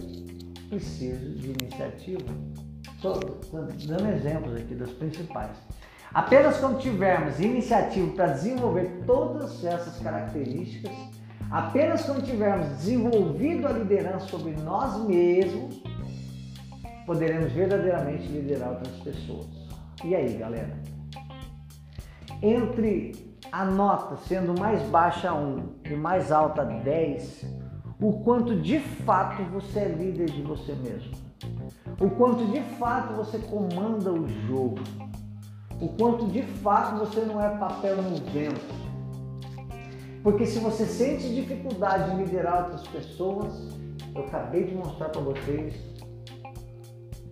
preciso 0.70 1.34
de 1.36 1.52
iniciativa. 1.52 2.34
Estou 2.96 3.20
dando 3.88 4.08
exemplos 4.10 4.56
aqui 4.56 4.76
das 4.76 4.92
principais. 4.92 5.52
Apenas 6.14 6.58
quando 6.58 6.80
tivermos 6.80 7.40
iniciativa 7.40 8.12
para 8.14 8.28
desenvolver 8.28 9.04
todas 9.06 9.64
essas 9.64 10.00
características, 10.00 10.92
apenas 11.52 12.04
quando 12.06 12.24
tivermos 12.24 12.68
desenvolvido 12.70 13.68
a 13.68 13.72
liderança 13.72 14.28
sobre 14.28 14.54
nós 14.54 14.98
mesmos, 15.06 15.82
poderemos 17.06 17.52
verdadeiramente 17.52 18.28
liderar 18.28 18.70
outras 18.70 18.96
pessoas. 18.98 19.48
E 20.04 20.16
aí, 20.16 20.38
galera? 20.38 20.78
Entre 22.42 23.12
a 23.52 23.66
nota 23.66 24.18
sendo 24.28 24.60
mais 24.60 24.82
baixa 24.90 25.34
1 25.34 25.76
e 25.86 25.96
mais 25.96 26.32
alta 26.32 26.64
10, 26.64 27.46
o 28.00 28.14
quanto 28.24 28.56
de 28.60 28.80
fato 28.80 29.44
você 29.52 29.80
é 29.80 29.88
líder 29.88 30.30
de 30.30 30.42
você 30.42 30.74
mesmo. 30.74 31.12
O 32.00 32.10
quanto 32.12 32.46
de 32.48 32.62
fato 32.78 33.14
você 33.14 33.40
comanda 33.40 34.12
o 34.12 34.28
jogo 34.48 34.78
o 35.80 35.90
quanto 35.90 36.26
de 36.28 36.42
fato 36.42 36.98
você 36.98 37.22
não 37.22 37.42
é 37.42 37.56
papel 37.58 38.02
no 38.02 38.16
vento. 38.32 38.88
Porque 40.24 40.46
se 40.46 40.60
você 40.60 40.86
sente 40.86 41.34
dificuldade 41.34 42.12
em 42.12 42.24
liderar 42.24 42.64
outras 42.64 42.88
pessoas, 42.88 43.54
eu 44.16 44.24
acabei 44.24 44.64
de 44.66 44.76
mostrar 44.76 45.10
para 45.10 45.22
vocês 45.22 45.76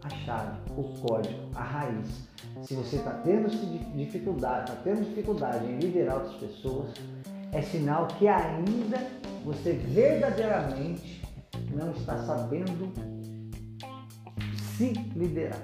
a 0.04 0.10
chave, 0.10 0.60
o 0.78 0.84
código, 1.02 1.50
a 1.56 1.64
raiz. 1.64 2.28
Se 2.62 2.76
você 2.76 2.98
está 2.98 3.12
tendo 3.12 3.50
dificuldade, 3.96 4.70
está 4.70 4.82
tendo 4.84 5.04
dificuldade 5.04 5.66
em 5.66 5.80
liderar 5.80 6.18
outras 6.18 6.36
pessoas, 6.36 6.94
é 7.52 7.62
sinal 7.62 8.08
que 8.08 8.28
ainda 8.28 8.98
você 9.44 9.74
verdadeiramente 9.74 11.24
não 11.72 11.92
está 11.92 12.18
sabendo 12.20 12.92
se 14.78 14.94
liderar. 15.16 15.62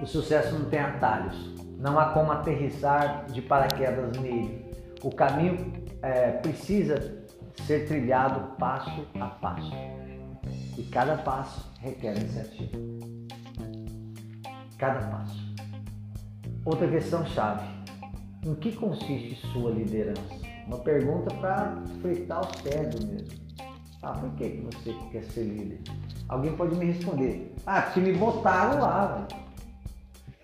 O 0.00 0.06
sucesso 0.06 0.58
não 0.58 0.70
tem 0.70 0.80
atalhos. 0.80 1.54
Não 1.78 1.98
há 1.98 2.12
como 2.12 2.32
aterrissar 2.32 3.26
de 3.26 3.42
paraquedas 3.42 4.16
nele. 4.18 4.64
O 5.02 5.10
caminho 5.10 5.72
é, 6.02 6.32
precisa 6.32 7.24
ser 7.66 7.86
trilhado 7.86 8.56
passo 8.56 9.06
a 9.20 9.26
passo. 9.26 9.72
E 10.78 10.82
cada 10.84 11.16
passo 11.18 11.70
requer 11.80 12.16
iniciativa. 12.16 12.78
Cada 14.78 15.06
passo. 15.08 15.49
Outra 16.64 16.86
questão 16.88 17.24
chave. 17.26 17.66
Em 18.44 18.54
que 18.54 18.72
consiste 18.72 19.34
sua 19.52 19.70
liderança? 19.70 20.22
Uma 20.66 20.78
pergunta 20.78 21.34
para 21.36 21.82
fritar 22.00 22.40
o 22.40 22.62
cérebro 22.62 23.06
mesmo. 23.06 23.40
Ah, 24.02 24.12
por 24.12 24.30
que 24.32 24.62
você 24.64 24.94
quer 25.10 25.22
ser 25.24 25.44
líder? 25.44 25.80
Alguém 26.28 26.56
pode 26.56 26.74
me 26.76 26.86
responder. 26.86 27.54
Ah, 27.66 27.82
que 27.82 28.00
me 28.00 28.12
botaram 28.14 28.80
lá, 28.80 29.06
velho. 29.06 29.42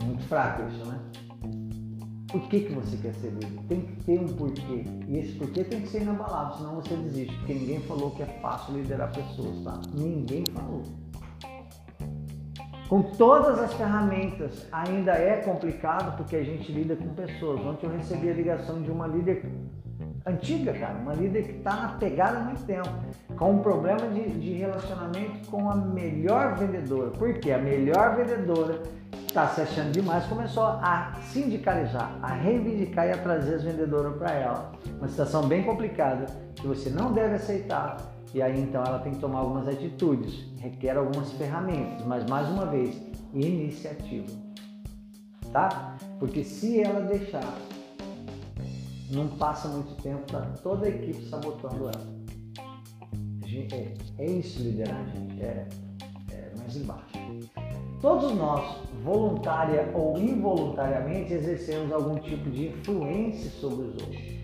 Muito 0.04 0.22
fraco 0.24 0.62
isso, 0.68 0.84
né? 0.86 1.00
Por 2.30 2.42
que, 2.48 2.60
que 2.60 2.72
você 2.72 2.96
quer 2.96 3.14
ser 3.14 3.30
líder? 3.30 3.60
Tem 3.68 3.80
que 3.80 4.04
ter 4.04 4.20
um 4.20 4.26
porquê. 4.26 4.84
E 5.08 5.18
esse 5.18 5.32
porquê 5.32 5.64
tem 5.64 5.80
que 5.82 5.88
ser 5.88 6.02
inabalável, 6.02 6.56
senão 6.56 6.74
você 6.76 6.96
desiste. 6.96 7.34
Porque 7.36 7.54
ninguém 7.54 7.80
falou 7.80 8.10
que 8.10 8.22
é 8.22 8.26
fácil 8.42 8.74
liderar 8.74 9.12
pessoas, 9.12 9.62
tá? 9.64 9.80
Ninguém 9.94 10.44
falou. 10.52 10.82
Com 12.88 13.02
todas 13.02 13.58
as 13.58 13.72
ferramentas, 13.74 14.64
ainda 14.70 15.10
é 15.12 15.38
complicado 15.38 16.16
porque 16.16 16.36
a 16.36 16.44
gente 16.44 16.70
lida 16.70 16.94
com 16.94 17.08
pessoas. 17.14 17.60
Ontem 17.60 17.86
eu 17.86 17.92
recebi 17.92 18.30
a 18.30 18.32
ligação 18.32 18.80
de 18.80 18.92
uma 18.92 19.08
líder 19.08 19.44
antiga, 20.24 20.72
cara, 20.72 20.94
uma 20.94 21.12
líder 21.12 21.42
que 21.42 21.52
está 21.58 21.74
na 21.74 21.88
pegada 21.98 22.38
há 22.38 22.40
muito 22.42 22.64
tempo, 22.64 22.88
com 23.36 23.54
um 23.54 23.58
problema 23.58 24.08
de, 24.08 24.28
de 24.38 24.52
relacionamento 24.52 25.48
com 25.50 25.68
a 25.68 25.74
melhor 25.74 26.54
vendedora. 26.54 27.10
Por 27.10 27.34
quê? 27.34 27.52
A 27.52 27.58
melhor 27.58 28.16
vendedora 28.16 28.80
está 29.26 29.48
se 29.48 29.62
achando 29.62 29.90
demais, 29.90 30.24
começou 30.26 30.64
a 30.64 31.12
sindicalizar, 31.22 32.16
a 32.22 32.28
reivindicar 32.34 33.08
e 33.08 33.10
a 33.10 33.18
trazer 33.18 33.56
as 33.56 33.64
vendedoras 33.64 34.16
para 34.16 34.32
ela. 34.32 34.72
Uma 34.98 35.08
situação 35.08 35.46
bem 35.48 35.64
complicada 35.64 36.26
que 36.54 36.66
você 36.66 36.88
não 36.88 37.12
deve 37.12 37.34
aceitar 37.34 37.96
e 38.36 38.42
aí 38.42 38.60
então 38.60 38.84
ela 38.84 38.98
tem 38.98 39.14
que 39.14 39.18
tomar 39.18 39.38
algumas 39.38 39.66
atitudes, 39.66 40.44
requer 40.60 40.98
algumas 40.98 41.32
ferramentas, 41.32 42.06
mas 42.06 42.28
mais 42.28 42.46
uma 42.50 42.66
vez, 42.66 43.00
iniciativa. 43.32 44.26
Tá? 45.50 45.96
Porque 46.18 46.44
se 46.44 46.82
ela 46.82 47.00
deixar, 47.00 47.56
não 49.10 49.26
passa 49.38 49.68
muito 49.68 49.94
tempo, 50.02 50.30
tá 50.30 50.42
toda 50.62 50.84
a 50.84 50.90
equipe 50.90 51.24
sabotando 51.30 51.84
ela. 51.84 52.16
É, 53.72 53.94
é 54.18 54.30
isso 54.30 54.62
liderar, 54.62 55.02
gente. 55.14 55.42
É, 55.42 55.66
é 56.30 56.52
mais 56.58 56.76
embaixo. 56.76 57.18
Todos 58.02 58.34
nós, 58.34 58.82
voluntária 59.02 59.90
ou 59.94 60.18
involuntariamente, 60.18 61.32
exercemos 61.32 61.90
algum 61.90 62.16
tipo 62.16 62.50
de 62.50 62.68
influência 62.68 63.50
sobre 63.52 63.86
os 63.86 63.94
outros. 63.94 64.35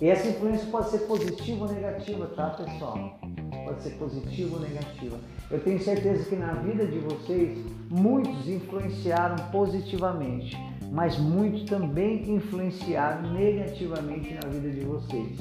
E 0.00 0.08
essa 0.08 0.28
influência 0.28 0.66
pode 0.70 0.90
ser 0.90 0.98
positiva 1.00 1.64
ou 1.64 1.72
negativa, 1.72 2.26
tá, 2.36 2.50
pessoal? 2.50 3.18
Pode 3.64 3.82
ser 3.82 3.90
positiva 3.90 4.56
ou 4.56 4.60
negativa. 4.60 5.18
Eu 5.50 5.60
tenho 5.60 5.82
certeza 5.82 6.28
que 6.28 6.36
na 6.36 6.52
vida 6.54 6.86
de 6.86 6.98
vocês, 6.98 7.58
muitos 7.88 8.46
influenciaram 8.48 9.36
positivamente, 9.50 10.56
mas 10.92 11.18
muitos 11.18 11.64
também 11.64 12.30
influenciaram 12.30 13.32
negativamente 13.32 14.34
na 14.34 14.48
vida 14.50 14.70
de 14.70 14.80
vocês, 14.80 15.38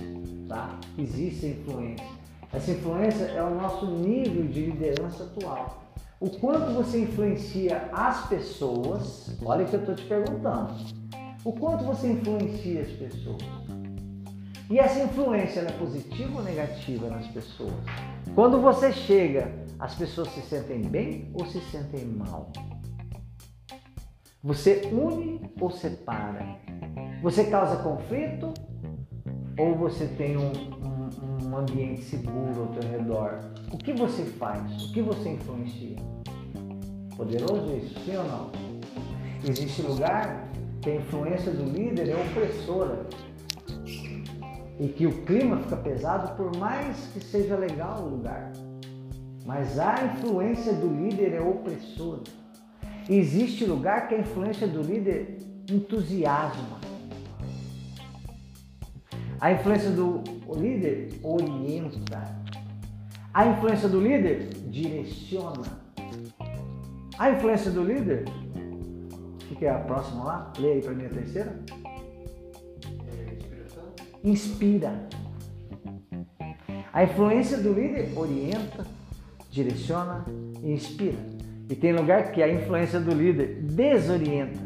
tá? 0.48 0.80
Existe 0.98 1.48
influência. 1.48 2.06
Essa 2.54 2.72
influência 2.72 3.26
é 3.26 3.44
o 3.44 3.56
nosso 3.56 3.86
nível 3.88 4.48
de 4.48 4.68
liderança 4.68 5.24
atual 5.24 5.86
o 6.20 6.30
quanto 6.30 6.72
você 6.72 7.02
influencia 7.02 7.90
as 7.92 8.28
pessoas, 8.28 9.38
olha 9.44 9.66
o 9.66 9.68
que 9.68 9.76
eu 9.76 9.82
estou 9.82 9.96
te 9.96 10.06
perguntando, 10.06 10.74
o 11.44 11.52
quanto 11.52 11.84
você 11.84 12.08
influencia 12.08 12.82
as 12.82 12.90
pessoas. 12.92 13.65
E 14.68 14.80
essa 14.80 15.04
influência 15.04 15.60
é 15.60 15.72
positiva 15.74 16.40
ou 16.40 16.44
negativa 16.44 17.08
nas 17.08 17.28
pessoas? 17.28 17.74
Quando 18.34 18.60
você 18.60 18.92
chega, 18.92 19.54
as 19.80 19.94
pessoas 19.94 20.30
se 20.30 20.42
sentem 20.42 20.82
bem 20.82 21.30
ou 21.36 21.46
se 21.46 21.60
sentem 21.70 22.04
mal? 22.06 22.52
Você 24.44 24.82
une 24.92 25.40
ou 25.62 25.70
separa? 25.70 26.58
Você 27.22 27.44
causa 27.46 27.84
conflito 27.84 28.54
ou 29.58 29.76
você 29.76 30.08
tem 30.08 30.36
um, 30.36 30.52
um, 30.52 31.48
um 31.48 31.58
ambiente 31.58 32.02
seguro 32.02 32.64
ao 32.64 32.74
seu 32.74 32.92
redor? 32.92 33.42
O 33.72 33.78
que 33.78 33.94
você 33.94 34.24
faz? 34.24 34.90
O 34.90 34.94
que 34.94 35.02
você 35.04 35.30
influencia? 35.30 35.98
Poderoso 37.16 37.78
isso, 37.78 38.00
sim 38.04 38.18
ou 38.18 38.24
não? 38.24 38.52
Existe 39.48 39.84
lugar 39.84 40.50
que 40.82 40.90
a 40.90 40.96
influência 40.96 41.52
do 41.52 41.66
líder 41.66 42.10
é 42.10 42.16
opressora 42.16 43.06
e 44.80 44.88
que 44.88 45.06
o 45.06 45.26
clima 45.26 45.58
fica 45.58 45.78
pesado 45.78 46.36
por 46.36 46.56
mais 46.58 47.08
que 47.14 47.20
seja 47.20 47.56
legal 47.56 48.02
o 48.02 48.10
lugar. 48.10 48.52
Mas 49.46 49.80
a 49.80 49.96
influência 50.06 50.74
do 50.74 50.88
líder 50.88 51.34
é 51.34 51.42
opressora. 51.42 52.24
Existe 53.08 53.66
lugar 53.66 54.08
que 54.08 54.16
a 54.16 54.20
influência 54.20 54.68
do 54.68 54.82
líder 54.82 55.38
entusiasma. 55.70 56.80
A 59.40 59.52
influência 59.52 59.92
do 59.92 60.24
líder 60.58 61.10
orienta. 61.22 62.24
A 63.34 63.46
influência 63.46 63.88
do 63.88 64.02
líder 64.02 64.50
direciona. 64.70 65.86
A 67.18 67.32
influência 67.32 67.72
do 67.72 67.84
líder, 67.84 68.26
o 69.52 69.56
que 69.56 69.66
é 69.66 69.70
a 69.70 69.80
próxima 69.80 70.24
lá? 70.24 70.54
Leia 70.58 70.76
aí 70.76 70.82
para 70.82 70.94
mim 70.94 71.06
a 71.06 71.10
terceira. 71.10 71.60
Inspira. 74.26 75.08
A 76.92 77.04
influência 77.04 77.60
do 77.60 77.72
líder 77.72 78.12
orienta, 78.18 78.84
direciona 79.52 80.26
e 80.64 80.72
inspira. 80.72 81.20
E 81.70 81.76
tem 81.76 81.94
lugar 81.94 82.32
que 82.32 82.42
a 82.42 82.52
influência 82.52 83.00
do 83.00 83.14
líder 83.14 83.62
desorienta. 83.62 84.60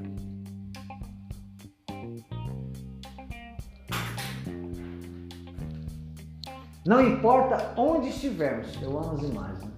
Não 6.85 7.05
importa 7.05 7.73
onde 7.75 8.07
estivermos, 8.07 8.81
eu 8.81 8.97
amo 8.97 9.11
as 9.11 9.23
imagens. 9.23 9.65
Né? 9.65 9.71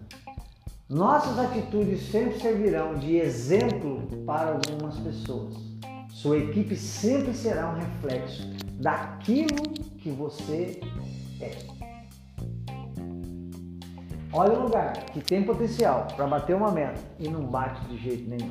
Nossas 0.88 1.40
atitudes 1.40 2.04
sempre 2.12 2.40
servirão 2.40 3.00
de 3.00 3.16
exemplo 3.16 4.08
para 4.28 4.52
algumas 4.52 4.96
pessoas. 5.00 5.56
Sua 6.12 6.38
equipe 6.38 6.76
sempre 6.76 7.34
será 7.34 7.72
um 7.72 7.80
reflexo 7.80 8.61
daquilo 8.82 9.64
que 10.00 10.10
você 10.10 10.82
é. 11.40 11.52
Olha 14.34 14.58
um 14.58 14.64
lugar 14.64 14.94
que 15.12 15.20
tem 15.20 15.44
potencial 15.44 16.08
para 16.16 16.26
bater 16.26 16.56
uma 16.56 16.72
meta 16.72 17.00
e 17.20 17.28
não 17.28 17.42
bate 17.42 17.86
de 17.86 17.98
jeito 17.98 18.30
nenhum. 18.30 18.50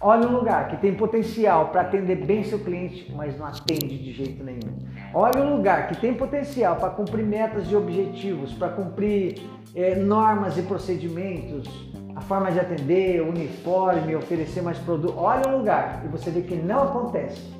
Olha 0.00 0.26
um 0.26 0.32
lugar 0.32 0.68
que 0.68 0.76
tem 0.76 0.94
potencial 0.94 1.68
para 1.68 1.82
atender 1.82 2.24
bem 2.24 2.44
seu 2.44 2.58
cliente, 2.58 3.12
mas 3.14 3.36
não 3.38 3.44
atende 3.44 3.98
de 3.98 4.12
jeito 4.12 4.42
nenhum. 4.42 4.78
Olha 5.12 5.42
um 5.42 5.56
lugar 5.56 5.88
que 5.88 6.00
tem 6.00 6.14
potencial 6.14 6.76
para 6.76 6.90
cumprir 6.90 7.24
metas 7.24 7.70
e 7.70 7.76
objetivos, 7.76 8.52
para 8.52 8.68
cumprir 8.68 9.42
é, 9.74 9.96
normas 9.96 10.56
e 10.56 10.62
procedimentos, 10.62 11.68
a 12.14 12.20
forma 12.20 12.50
de 12.50 12.60
atender, 12.60 13.20
uniforme, 13.20 14.14
oferecer 14.16 14.62
mais 14.62 14.78
produto. 14.78 15.14
Olha 15.18 15.50
um 15.50 15.58
lugar 15.58 16.02
e 16.04 16.08
você 16.08 16.30
vê 16.30 16.42
que 16.42 16.54
não 16.54 16.82
acontece. 16.82 17.59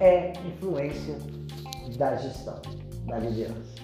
É 0.00 0.32
influência 0.46 1.16
da 1.96 2.16
gestão, 2.16 2.60
da 3.06 3.18
liderança. 3.18 3.74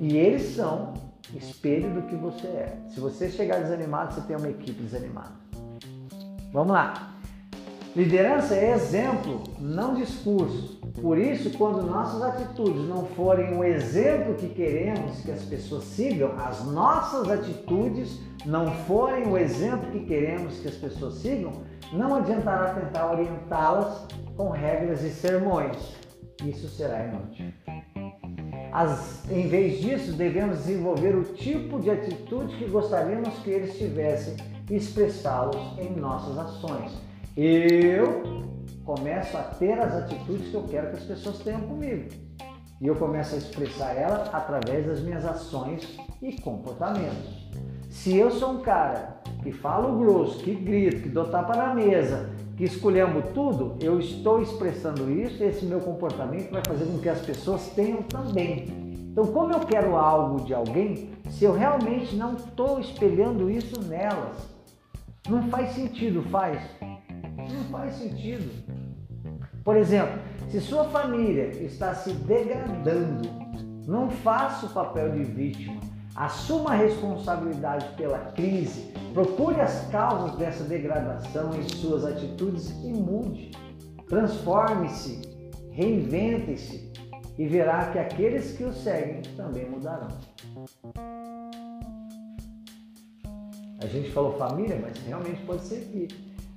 E 0.00 0.16
eles 0.16 0.54
são 0.54 0.94
espelho 1.34 1.92
do 1.92 2.02
que 2.02 2.14
você 2.14 2.46
é. 2.46 2.78
Se 2.88 3.00
você 3.00 3.28
chegar 3.28 3.60
desanimado, 3.60 4.14
você 4.14 4.20
tem 4.22 4.36
uma 4.36 4.48
equipe 4.48 4.82
desanimada. 4.82 5.32
Vamos 6.52 6.72
lá. 6.72 7.14
Liderança 7.96 8.54
é 8.54 8.74
exemplo, 8.74 9.42
não 9.58 9.94
discurso. 9.94 10.78
Por 11.00 11.18
isso, 11.18 11.56
quando 11.56 11.82
nossas 11.82 12.22
atitudes 12.22 12.88
não 12.88 13.06
forem 13.06 13.56
o 13.56 13.64
exemplo 13.64 14.34
que 14.34 14.48
queremos 14.48 15.20
que 15.20 15.30
as 15.30 15.42
pessoas 15.42 15.84
sigam, 15.84 16.32
as 16.38 16.64
nossas 16.64 17.28
atitudes 17.28 18.20
não 18.44 18.70
forem 18.84 19.26
o 19.26 19.36
exemplo 19.36 19.90
que 19.90 20.06
queremos 20.06 20.58
que 20.58 20.68
as 20.68 20.74
pessoas 20.74 21.14
sigam, 21.14 21.52
não 21.92 22.14
adiantará 22.16 22.74
tentar 22.74 23.12
orientá-las 23.12 24.06
com 24.36 24.50
regras 24.50 25.02
e 25.02 25.10
sermões. 25.10 25.96
Isso 26.44 26.68
será 26.68 27.04
inútil. 27.04 27.52
As, 28.72 29.28
em 29.30 29.48
vez 29.48 29.80
disso, 29.80 30.12
devemos 30.12 30.58
desenvolver 30.58 31.16
o 31.16 31.24
tipo 31.24 31.80
de 31.80 31.90
atitude 31.90 32.56
que 32.56 32.66
gostaríamos 32.66 33.30
que 33.40 33.50
eles 33.50 33.76
tivessem 33.76 34.36
e 34.70 34.76
expressá-los 34.76 35.56
em 35.78 35.90
nossas 35.96 36.38
ações. 36.38 36.92
Eu 37.36 38.44
começo 38.84 39.36
a 39.36 39.42
ter 39.42 39.78
as 39.78 39.94
atitudes 39.94 40.48
que 40.48 40.54
eu 40.54 40.64
quero 40.64 40.90
que 40.90 40.98
as 40.98 41.04
pessoas 41.04 41.38
tenham 41.38 41.62
comigo. 41.62 42.08
E 42.80 42.86
eu 42.86 42.94
começo 42.94 43.34
a 43.34 43.38
expressar 43.38 43.94
ela 43.94 44.30
através 44.32 44.86
das 44.86 45.00
minhas 45.00 45.24
ações 45.24 45.98
e 46.22 46.40
comportamentos. 46.40 47.48
Se 47.88 48.16
eu 48.16 48.30
sou 48.30 48.52
um 48.52 48.60
cara 48.60 49.20
que 49.42 49.50
falo 49.50 49.98
grosso, 49.98 50.42
que 50.42 50.54
grito, 50.54 51.02
que 51.02 51.08
dou 51.08 51.24
tapa 51.24 51.56
na 51.56 51.74
mesa, 51.74 52.30
que 52.56 52.64
escolhemos 52.64 53.24
tudo, 53.32 53.76
eu 53.80 53.98
estou 53.98 54.42
expressando 54.42 55.10
isso 55.10 55.42
e 55.42 55.46
esse 55.46 55.64
meu 55.64 55.80
comportamento 55.80 56.50
vai 56.50 56.62
fazer 56.66 56.84
com 56.84 56.98
que 56.98 57.08
as 57.08 57.20
pessoas 57.20 57.68
tenham 57.70 58.02
também. 58.02 58.66
Então, 59.10 59.26
como 59.28 59.52
eu 59.52 59.60
quero 59.60 59.96
algo 59.96 60.44
de 60.44 60.52
alguém, 60.52 61.10
se 61.30 61.44
eu 61.44 61.52
realmente 61.52 62.14
não 62.14 62.34
estou 62.34 62.78
espelhando 62.78 63.50
isso 63.50 63.80
nelas, 63.82 64.36
não 65.28 65.48
faz 65.48 65.70
sentido, 65.70 66.22
faz? 66.24 66.60
Não 66.80 67.64
faz 67.70 67.94
sentido. 67.94 68.50
Por 69.64 69.76
exemplo, 69.76 70.18
se 70.48 70.60
sua 70.60 70.84
família 70.84 71.48
está 71.64 71.94
se 71.94 72.12
degradando, 72.12 73.28
não 73.86 74.10
faça 74.10 74.66
o 74.66 74.70
papel 74.70 75.12
de 75.12 75.24
vítima 75.24 75.87
Assuma 76.18 76.70
a 76.70 76.74
responsabilidade 76.74 77.94
pela 77.96 78.18
crise, 78.32 78.92
procure 79.14 79.60
as 79.60 79.86
causas 79.86 80.36
dessa 80.36 80.64
degradação 80.64 81.54
em 81.54 81.62
suas 81.68 82.04
atitudes 82.04 82.70
e 82.82 82.92
mude. 82.92 83.52
Transforme-se, 84.08 85.20
reinvente-se 85.70 86.92
e 87.38 87.46
verá 87.46 87.92
que 87.92 88.00
aqueles 88.00 88.56
que 88.56 88.64
o 88.64 88.72
seguem 88.72 89.22
também 89.36 89.70
mudarão. 89.70 90.08
A 93.80 93.86
gente 93.86 94.10
falou 94.10 94.36
família, 94.36 94.76
mas 94.82 94.98
realmente 95.06 95.40
pode 95.42 95.62
ser 95.62 95.84
que. 95.84 96.08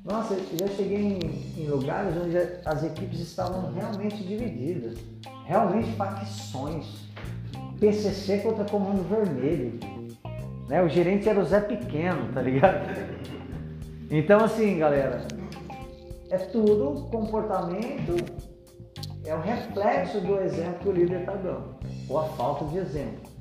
Nossa, 0.03 0.33
eu 0.33 0.57
já 0.57 0.67
cheguei 0.69 1.19
em, 1.19 1.61
em 1.61 1.67
lugares 1.67 2.15
onde 2.17 2.35
as 2.65 2.83
equipes 2.83 3.19
estavam 3.19 3.71
realmente 3.73 4.23
divididas, 4.23 4.97
realmente 5.45 5.91
facções 5.91 7.10
PCC 7.81 8.37
contra 8.37 8.63
Comando 8.63 9.01
Vermelho. 9.09 9.79
Né? 10.69 10.83
O 10.83 10.87
gerente 10.87 11.27
era 11.27 11.39
o 11.39 11.43
Zé 11.43 11.59
Pequeno, 11.61 12.31
tá 12.31 12.39
ligado? 12.39 12.87
Então, 14.11 14.43
assim, 14.43 14.77
galera, 14.77 15.25
é 16.29 16.37
tudo 16.37 17.09
comportamento, 17.09 18.15
é 19.25 19.33
o 19.33 19.41
reflexo 19.41 20.21
do 20.21 20.39
exemplo 20.41 20.75
que 20.79 20.89
o 20.89 20.91
líder 20.91 21.21
está 21.21 21.33
dando, 21.33 21.75
ou 22.07 22.19
a 22.19 22.25
falta 22.25 22.65
de 22.65 22.77
exemplo. 22.77 23.31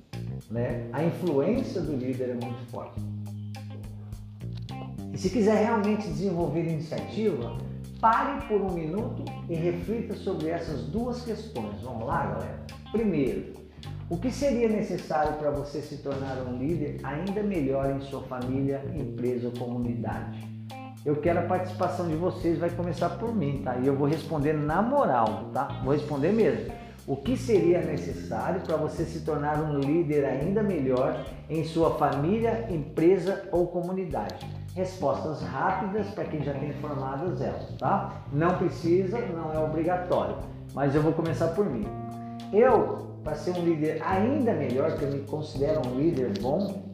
Né? 0.51 0.89
A 0.95 1.05
influência 1.05 1.83
do 1.83 1.95
líder 1.95 2.31
é 2.31 2.35
muito 2.35 2.65
forte. 2.71 2.99
E 5.13 5.19
se 5.19 5.29
quiser 5.29 5.63
realmente 5.65 6.09
desenvolver 6.09 6.63
iniciativa, 6.63 7.59
pare 8.01 8.47
por 8.47 8.63
um 8.63 8.73
minuto 8.73 9.23
e 9.51 9.55
reflita 9.55 10.15
sobre 10.15 10.49
essas 10.49 10.85
duas 10.85 11.23
questões. 11.23 11.83
Vamos 11.83 12.07
lá, 12.07 12.27
galera? 12.27 12.61
Primeiro, 12.91 13.60
o 14.11 14.17
que 14.17 14.33
seria 14.33 14.69
necessário 14.69 15.35
para 15.35 15.53
você 15.53 15.81
se 15.81 15.99
tornar 15.99 16.37
um 16.39 16.59
líder 16.59 16.99
ainda 17.05 17.45
melhor 17.45 17.89
em 17.93 18.01
sua 18.01 18.21
família, 18.23 18.83
empresa 18.93 19.47
ou 19.47 19.53
comunidade? 19.53 20.45
Eu 21.07 21.15
quero 21.21 21.39
a 21.39 21.43
participação 21.43 22.09
de 22.09 22.17
vocês, 22.17 22.59
vai 22.59 22.71
começar 22.71 23.11
por 23.11 23.33
mim, 23.33 23.63
tá? 23.65 23.77
E 23.77 23.87
eu 23.87 23.95
vou 23.95 24.09
responder 24.09 24.53
na 24.53 24.83
moral, 24.83 25.45
tá? 25.55 25.81
Vou 25.85 25.93
responder 25.93 26.33
mesmo. 26.33 26.73
O 27.07 27.17
que 27.17 27.37
seria 27.37 27.81
necessário 27.83 28.61
para 28.63 28.77
você 28.77 29.05
se 29.05 29.21
tornar 29.21 29.63
um 29.63 29.79
líder 29.79 30.25
ainda 30.25 30.61
melhor 30.61 31.25
em 31.49 31.63
sua 31.63 31.93
família, 31.93 32.67
empresa 32.69 33.49
ou 33.53 33.69
comunidade? 33.69 34.45
Respostas 34.75 35.41
rápidas 35.41 36.09
para 36.09 36.25
quem 36.25 36.43
já 36.43 36.53
tem 36.55 36.73
formadas 36.75 37.41
elas, 37.41 37.77
tá? 37.79 38.25
Não 38.33 38.59
precisa, 38.59 39.19
não 39.21 39.53
é 39.53 39.59
obrigatório, 39.61 40.37
mas 40.75 40.97
eu 40.97 41.01
vou 41.01 41.13
começar 41.13 41.49
por 41.49 41.65
mim. 41.65 41.87
Eu 42.53 43.10
para 43.23 43.35
ser 43.35 43.53
um 43.53 43.65
líder 43.65 44.03
ainda 44.03 44.55
melhor, 44.55 44.97
que 44.97 45.05
eu 45.05 45.11
me 45.11 45.21
considero 45.21 45.83
um 45.89 45.99
líder 45.99 46.39
bom, 46.41 46.91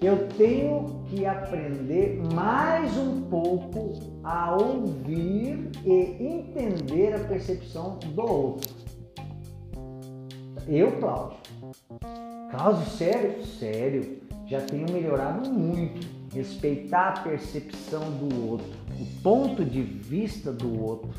eu 0.00 0.28
tenho 0.28 1.04
que 1.08 1.26
aprender 1.26 2.22
mais 2.32 2.96
um 2.96 3.20
pouco 3.22 4.20
a 4.24 4.56
ouvir 4.56 5.70
e 5.84 6.24
entender 6.24 7.14
a 7.14 7.18
percepção 7.18 7.98
do 7.98 8.22
outro. 8.22 8.74
Eu, 10.66 10.92
Cláudio. 10.98 11.38
Cláudio, 12.50 12.86
sério? 12.86 13.44
Sério. 13.44 14.22
Já 14.46 14.60
tenho 14.62 14.90
melhorado 14.90 15.50
muito. 15.50 16.06
Respeitar 16.32 17.08
a 17.08 17.20
percepção 17.20 18.02
do 18.12 18.50
outro, 18.50 18.66
o 19.00 19.22
ponto 19.22 19.64
de 19.64 19.82
vista 19.82 20.52
do 20.52 20.80
outro 20.80 21.10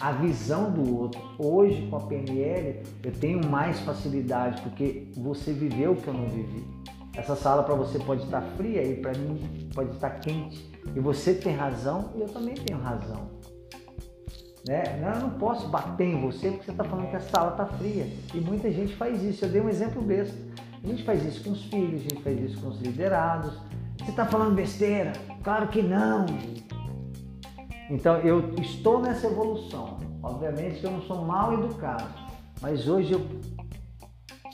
a 0.00 0.12
visão 0.12 0.70
do 0.70 0.96
outro. 0.98 1.20
Hoje, 1.38 1.86
com 1.88 1.96
a 1.96 2.00
PNL, 2.00 2.82
eu 3.02 3.12
tenho 3.12 3.46
mais 3.46 3.80
facilidade 3.80 4.60
porque 4.62 5.08
você 5.16 5.52
viveu 5.52 5.92
o 5.92 5.96
que 5.96 6.08
eu 6.08 6.14
não 6.14 6.28
vivi. 6.28 6.64
Essa 7.14 7.34
sala 7.34 7.62
para 7.62 7.74
você 7.74 7.98
pode 7.98 8.24
estar 8.24 8.42
fria 8.56 8.82
e 8.82 8.96
para 8.96 9.12
mim 9.12 9.68
pode 9.74 9.90
estar 9.92 10.10
quente. 10.10 10.70
E 10.94 11.00
você 11.00 11.34
tem 11.34 11.54
razão 11.54 12.10
e 12.14 12.20
eu 12.20 12.28
também 12.28 12.54
tenho 12.54 12.78
razão. 12.78 13.30
Né? 14.68 14.82
Eu 15.00 15.20
não 15.20 15.30
posso 15.30 15.68
bater 15.68 16.08
em 16.08 16.20
você 16.20 16.50
porque 16.50 16.64
você 16.64 16.70
está 16.72 16.84
falando 16.84 17.08
que 17.08 17.16
a 17.16 17.20
sala 17.20 17.52
está 17.52 17.66
fria. 17.66 18.06
E 18.34 18.40
muita 18.40 18.70
gente 18.70 18.94
faz 18.96 19.22
isso. 19.22 19.44
Eu 19.44 19.48
dei 19.48 19.60
um 19.60 19.68
exemplo 19.68 20.02
besta. 20.02 20.36
A 20.82 20.86
gente 20.86 21.04
faz 21.04 21.24
isso 21.24 21.42
com 21.42 21.50
os 21.50 21.64
filhos, 21.64 22.00
a 22.00 22.08
gente 22.08 22.22
faz 22.22 22.38
isso 22.40 22.60
com 22.60 22.68
os 22.68 22.80
liderados. 22.80 23.58
Você 23.98 24.10
está 24.10 24.26
falando 24.26 24.54
besteira? 24.54 25.12
Claro 25.42 25.68
que 25.68 25.82
não. 25.82 26.26
Então 27.90 28.18
eu 28.18 28.54
estou 28.60 29.00
nessa 29.00 29.26
evolução. 29.26 29.98
Obviamente 30.22 30.80
que 30.80 30.86
eu 30.86 30.90
não 30.90 31.02
sou 31.02 31.24
mal 31.24 31.54
educado, 31.54 32.08
mas 32.60 32.88
hoje 32.88 33.12
eu, 33.12 33.24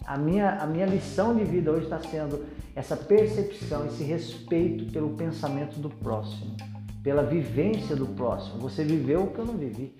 a, 0.05 0.19
minha, 0.19 0.57
a 0.57 0.67
minha 0.67 0.85
lição 0.85 1.35
de 1.35 1.45
vida 1.45 1.71
hoje 1.71 1.85
está 1.85 1.99
sendo 1.99 2.45
essa 2.75 2.97
percepção, 2.97 3.87
esse 3.87 4.03
respeito 4.03 4.93
pelo 4.93 5.11
pensamento 5.11 5.79
do 5.79 5.89
próximo, 5.89 6.57
pela 7.03 7.23
vivência 7.23 7.97
do 7.97 8.07
próximo. 8.07 8.59
Você 8.59 8.85
viveu 8.85 9.25
o 9.25 9.27
que 9.29 9.39
eu 9.39 9.47
não 9.47 9.55
vivi. 9.55 9.97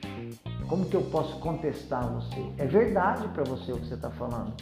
Como 0.69 0.87
que 0.87 0.95
eu 0.95 1.03
posso 1.03 1.39
contestar 1.39 2.07
você? 2.13 2.45
É 2.59 2.67
verdade 2.67 3.29
para 3.29 3.45
você 3.45 3.73
o 3.73 3.79
que 3.79 3.87
você 3.87 3.95
está 3.95 4.11
falando. 4.11 4.55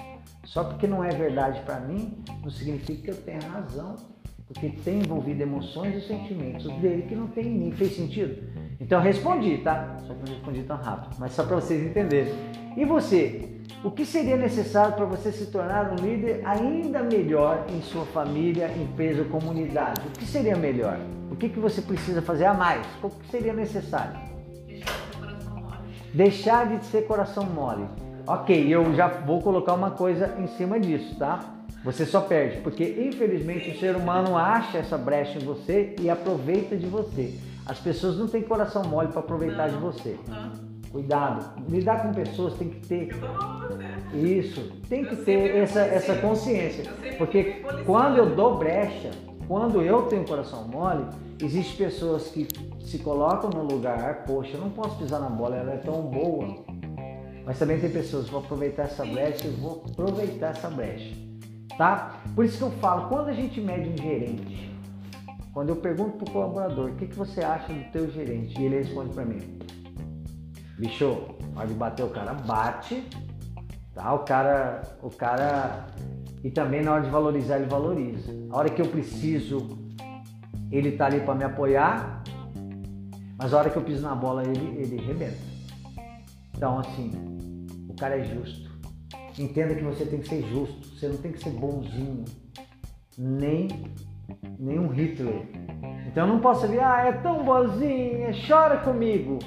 Só 0.44 0.64
porque 0.64 0.87
não 0.87 1.04
é 1.04 1.11
verdade 1.11 1.61
para 1.62 1.80
mim, 1.80 2.22
não 2.42 2.50
significa 2.50 3.02
que 3.02 3.11
eu 3.11 3.22
tenha 3.22 3.40
razão. 3.40 3.96
Porque 4.52 4.68
tem 4.84 4.98
envolvido 4.98 5.42
emoções 5.42 5.94
e 5.94 6.06
sentimentos 6.08 6.72
dele 6.80 7.02
que 7.08 7.14
não 7.14 7.28
tem 7.28 7.46
em 7.46 7.58
mim. 7.58 7.72
Fez 7.72 7.94
sentido? 7.94 8.42
Então 8.80 8.98
eu 8.98 9.04
respondi, 9.04 9.58
tá? 9.58 9.96
Só 10.00 10.12
que 10.12 10.28
não 10.28 10.34
respondi 10.34 10.62
tão 10.64 10.76
rápido, 10.76 11.14
mas 11.20 11.32
só 11.32 11.44
para 11.44 11.54
vocês 11.54 11.86
entenderem. 11.86 12.34
E 12.76 12.84
você? 12.84 13.48
O 13.84 13.92
que 13.92 14.04
seria 14.04 14.36
necessário 14.36 14.94
para 14.94 15.04
você 15.04 15.30
se 15.30 15.46
tornar 15.46 15.92
um 15.92 16.04
líder 16.04 16.42
ainda 16.44 17.00
melhor 17.00 17.64
em 17.70 17.80
sua 17.80 18.04
família, 18.06 18.68
empresa 18.76 19.22
ou 19.22 19.28
comunidade? 19.28 20.00
O 20.08 20.18
que 20.18 20.24
seria 20.24 20.56
melhor? 20.56 20.98
O 21.30 21.36
que, 21.36 21.48
que 21.48 21.60
você 21.60 21.80
precisa 21.80 22.20
fazer 22.20 22.46
a 22.46 22.52
mais? 22.52 22.84
O 23.02 23.08
que 23.08 23.30
seria 23.30 23.52
necessário? 23.52 24.18
Deixar 26.12 26.66
de 26.66 26.84
ser 26.86 27.06
coração 27.06 27.44
mole. 27.44 27.86
Ok, 28.26 28.66
eu 28.68 28.92
já 28.94 29.06
vou 29.06 29.40
colocar 29.40 29.74
uma 29.74 29.92
coisa 29.92 30.34
em 30.40 30.48
cima 30.48 30.80
disso, 30.80 31.16
tá? 31.16 31.38
Você 31.82 32.04
só 32.04 32.20
perde, 32.20 32.58
porque 32.58 32.84
infelizmente 32.84 33.70
o 33.70 33.78
ser 33.78 33.96
humano 33.96 34.36
acha 34.36 34.78
essa 34.78 34.98
brecha 34.98 35.38
em 35.38 35.44
você 35.44 35.96
e 35.98 36.10
aproveita 36.10 36.76
de 36.76 36.86
você. 36.86 37.34
As 37.64 37.78
pessoas 37.78 38.18
não 38.18 38.26
têm 38.26 38.42
coração 38.42 38.82
mole 38.84 39.08
para 39.08 39.20
aproveitar 39.20 39.70
não, 39.70 39.78
de 39.78 39.82
você. 39.82 40.18
Não. 40.28 40.70
Cuidado. 40.92 41.62
Lidar 41.68 42.02
com 42.02 42.12
pessoas 42.12 42.54
tem 42.54 42.68
que 42.68 42.86
ter. 42.86 43.08
Isso, 44.12 44.72
tem 44.88 45.04
que 45.04 45.16
ter 45.16 45.56
essa, 45.56 45.80
essa 45.80 46.16
consciência. 46.16 46.90
Porque 47.16 47.62
quando 47.86 48.18
eu 48.18 48.34
dou 48.34 48.58
brecha, 48.58 49.10
quando 49.46 49.80
eu 49.82 50.02
tenho 50.02 50.26
coração 50.26 50.66
mole, 50.66 51.06
existem 51.40 51.86
pessoas 51.86 52.28
que 52.28 52.46
se 52.84 52.98
colocam 52.98 53.50
no 53.50 53.62
lugar, 53.62 54.24
poxa, 54.24 54.54
eu 54.54 54.60
não 54.60 54.70
posso 54.70 54.98
pisar 54.98 55.20
na 55.20 55.30
bola, 55.30 55.56
ela 55.56 55.72
é 55.72 55.76
tão 55.76 56.02
boa. 56.02 56.56
Mas 57.46 57.58
também 57.58 57.78
tem 57.78 57.88
pessoas 57.88 58.26
que 58.26 58.32
vão 58.32 58.40
aproveitar 58.40 58.82
essa 58.82 59.04
brecha 59.04 59.46
e 59.46 59.50
vou 59.50 59.84
aproveitar 59.88 60.50
essa 60.50 60.68
brecha. 60.68 61.29
Tá? 61.80 62.12
Por 62.34 62.44
isso 62.44 62.58
que 62.58 62.64
eu 62.64 62.70
falo, 62.72 63.08
quando 63.08 63.28
a 63.28 63.32
gente 63.32 63.58
mede 63.58 63.88
um 63.88 63.96
gerente, 63.96 64.70
quando 65.54 65.70
eu 65.70 65.76
pergunto 65.76 66.18
para 66.18 66.28
o 66.28 66.30
colaborador, 66.30 66.90
o 66.90 66.94
que, 66.94 67.06
que 67.06 67.16
você 67.16 67.42
acha 67.42 67.72
do 67.72 67.90
teu 67.90 68.10
gerente? 68.10 68.60
E 68.60 68.66
ele 68.66 68.76
responde 68.76 69.14
para 69.14 69.24
mim, 69.24 69.58
bicho, 70.78 71.16
pode 71.54 71.72
bater 71.72 72.02
o 72.02 72.10
cara, 72.10 72.34
bate, 72.34 73.02
tá? 73.94 74.12
O 74.12 74.18
cara, 74.18 74.82
o 75.02 75.08
cara, 75.08 75.86
e 76.44 76.50
também 76.50 76.82
na 76.82 76.92
hora 76.92 77.02
de 77.04 77.08
valorizar, 77.08 77.56
ele 77.56 77.70
valoriza. 77.70 78.30
A 78.50 78.58
hora 78.58 78.68
que 78.68 78.82
eu 78.82 78.86
preciso, 78.86 79.78
ele 80.70 80.92
tá 80.92 81.06
ali 81.06 81.20
para 81.20 81.34
me 81.34 81.44
apoiar, 81.44 82.22
mas 83.38 83.54
a 83.54 83.58
hora 83.58 83.70
que 83.70 83.78
eu 83.78 83.82
piso 83.82 84.02
na 84.02 84.14
bola, 84.14 84.42
ele, 84.42 84.82
ele 84.82 84.96
rebenta. 85.00 85.38
Então, 86.54 86.78
assim, 86.78 87.10
o 87.88 87.94
cara 87.94 88.18
é 88.18 88.24
justo. 88.24 88.69
Entenda 89.40 89.74
que 89.74 89.83
você 89.83 90.05
tem 90.05 90.20
que 90.20 90.29
ser 90.29 90.42
justo, 90.42 90.87
você 90.87 91.09
não 91.09 91.16
tem 91.16 91.33
que 91.33 91.42
ser 91.42 91.48
bonzinho, 91.48 92.26
nem, 93.16 93.68
nem 94.59 94.79
um 94.79 94.88
Hitler. 94.88 95.44
Então 96.07 96.26
eu 96.26 96.35
não 96.35 96.40
posso 96.40 96.68
vir, 96.68 96.79
ah, 96.79 97.07
é 97.07 97.12
tão 97.12 97.42
boazinha, 97.42 98.33
chora 98.46 98.76
comigo. 98.76 99.38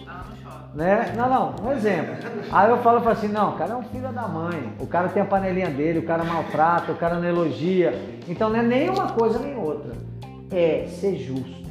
Né? 0.74 1.14
Não, 1.16 1.30
não, 1.30 1.56
um 1.64 1.72
exemplo. 1.72 2.16
Aí 2.52 2.72
eu 2.72 2.80
falo 2.80 3.08
assim, 3.08 3.28
não, 3.28 3.52
o 3.52 3.56
cara 3.56 3.74
é 3.74 3.76
um 3.76 3.84
filho 3.84 4.12
da 4.12 4.28
mãe, 4.28 4.74
o 4.80 4.88
cara 4.88 5.10
tem 5.10 5.22
a 5.22 5.26
panelinha 5.26 5.70
dele, 5.70 6.00
o 6.00 6.06
cara 6.06 6.24
maltrata, 6.24 6.92
o 6.92 6.96
cara 6.96 7.20
não 7.20 7.30
elogia. 7.30 7.94
Então 8.28 8.50
não 8.50 8.58
é 8.58 8.64
nem 8.64 8.90
uma 8.90 9.12
coisa 9.12 9.38
nem 9.38 9.56
outra. 9.56 9.92
É 10.50 10.88
ser 10.88 11.18
justo. 11.18 11.64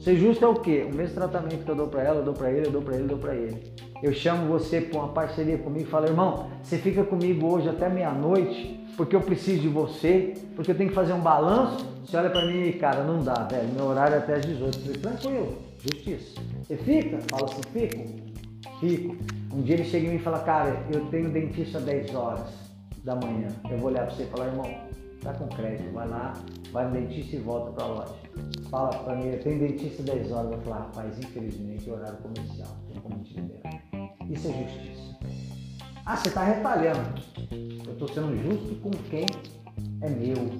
Ser 0.00 0.16
justo 0.16 0.44
é 0.44 0.48
o 0.48 0.56
quê? 0.56 0.84
O 0.90 0.96
mesmo 0.96 1.14
tratamento 1.14 1.64
que 1.64 1.70
eu 1.70 1.76
dou 1.76 1.86
para 1.86 2.02
ela, 2.02 2.18
eu 2.18 2.24
dou 2.24 2.34
para 2.34 2.50
ele, 2.50 2.66
eu 2.66 2.72
dou 2.72 2.82
para 2.82 2.94
ele, 2.94 3.04
eu 3.04 3.08
dou 3.08 3.18
para 3.18 3.36
ele. 3.36 3.72
Eu 4.02 4.12
chamo 4.12 4.46
você 4.46 4.80
para 4.80 4.98
uma 4.98 5.08
parceria 5.08 5.58
comigo 5.58 5.86
e 5.86 5.90
falo, 5.90 6.06
irmão, 6.06 6.48
você 6.62 6.78
fica 6.78 7.02
comigo 7.02 7.52
hoje 7.52 7.68
até 7.68 7.88
meia-noite, 7.88 8.86
porque 8.96 9.16
eu 9.16 9.20
preciso 9.20 9.60
de 9.60 9.68
você, 9.68 10.34
porque 10.54 10.70
eu 10.70 10.74
tenho 10.76 10.88
que 10.90 10.94
fazer 10.94 11.12
um 11.12 11.20
balanço. 11.20 11.84
Você 12.04 12.16
olha 12.16 12.30
para 12.30 12.46
mim 12.46 12.68
e, 12.68 12.72
cara, 12.74 13.02
não 13.02 13.22
dá, 13.22 13.44
velho, 13.44 13.68
meu 13.74 13.86
horário 13.86 14.14
é 14.14 14.18
até 14.18 14.34
às 14.34 14.46
18. 14.46 14.78
Eu 14.78 14.82
falei, 14.82 15.00
tranquilo, 15.00 15.58
justiça. 15.80 16.40
Você 16.62 16.76
fica? 16.76 17.18
Fala 17.28 17.44
assim, 17.46 17.62
fico. 17.72 18.28
Fico. 18.80 19.16
Um 19.52 19.62
dia 19.62 19.74
ele 19.74 19.84
chega 19.84 20.06
em 20.06 20.10
mim 20.10 20.16
e 20.16 20.20
fala, 20.20 20.40
cara, 20.40 20.84
eu 20.92 21.04
tenho 21.06 21.30
dentista 21.30 21.78
às 21.78 21.84
10 21.84 22.14
horas 22.14 22.68
da 23.04 23.16
manhã. 23.16 23.48
Eu 23.70 23.78
vou 23.78 23.90
olhar 23.90 24.06
para 24.06 24.14
você 24.14 24.22
e 24.22 24.26
falar, 24.26 24.46
irmão, 24.46 24.70
tá 25.22 25.32
com 25.32 25.48
crédito, 25.48 25.92
vai 25.92 26.08
lá, 26.08 26.32
vai 26.72 26.86
no 26.86 26.92
dentista 26.92 27.36
e 27.36 27.38
volta 27.40 27.72
para 27.72 27.84
a 27.84 27.88
loja. 27.88 28.14
Fala 28.70 28.90
para 28.90 29.16
mim, 29.16 29.28
eu 29.28 29.40
tenho 29.40 29.58
dentista 29.58 30.02
às 30.02 30.08
10 30.08 30.32
horas. 30.32 30.50
Eu 30.50 30.56
vou 30.56 30.66
falar, 30.66 30.78
rapaz, 30.78 31.18
infelizmente, 31.18 31.90
horário 31.90 32.18
comercial, 32.18 32.76
tem 32.92 33.00
como 33.00 33.22
te 33.24 33.34
liberar. 33.34 33.67
Isso 34.30 34.48
é 34.48 34.52
justiça. 34.52 35.18
Ah, 36.04 36.16
você 36.16 36.28
está 36.28 36.44
retalhando. 36.44 37.22
Eu 37.86 37.92
estou 37.92 38.08
sendo 38.08 38.36
justo 38.42 38.74
com 38.82 38.90
quem 39.10 39.26
é 40.02 40.08
meu. 40.08 40.50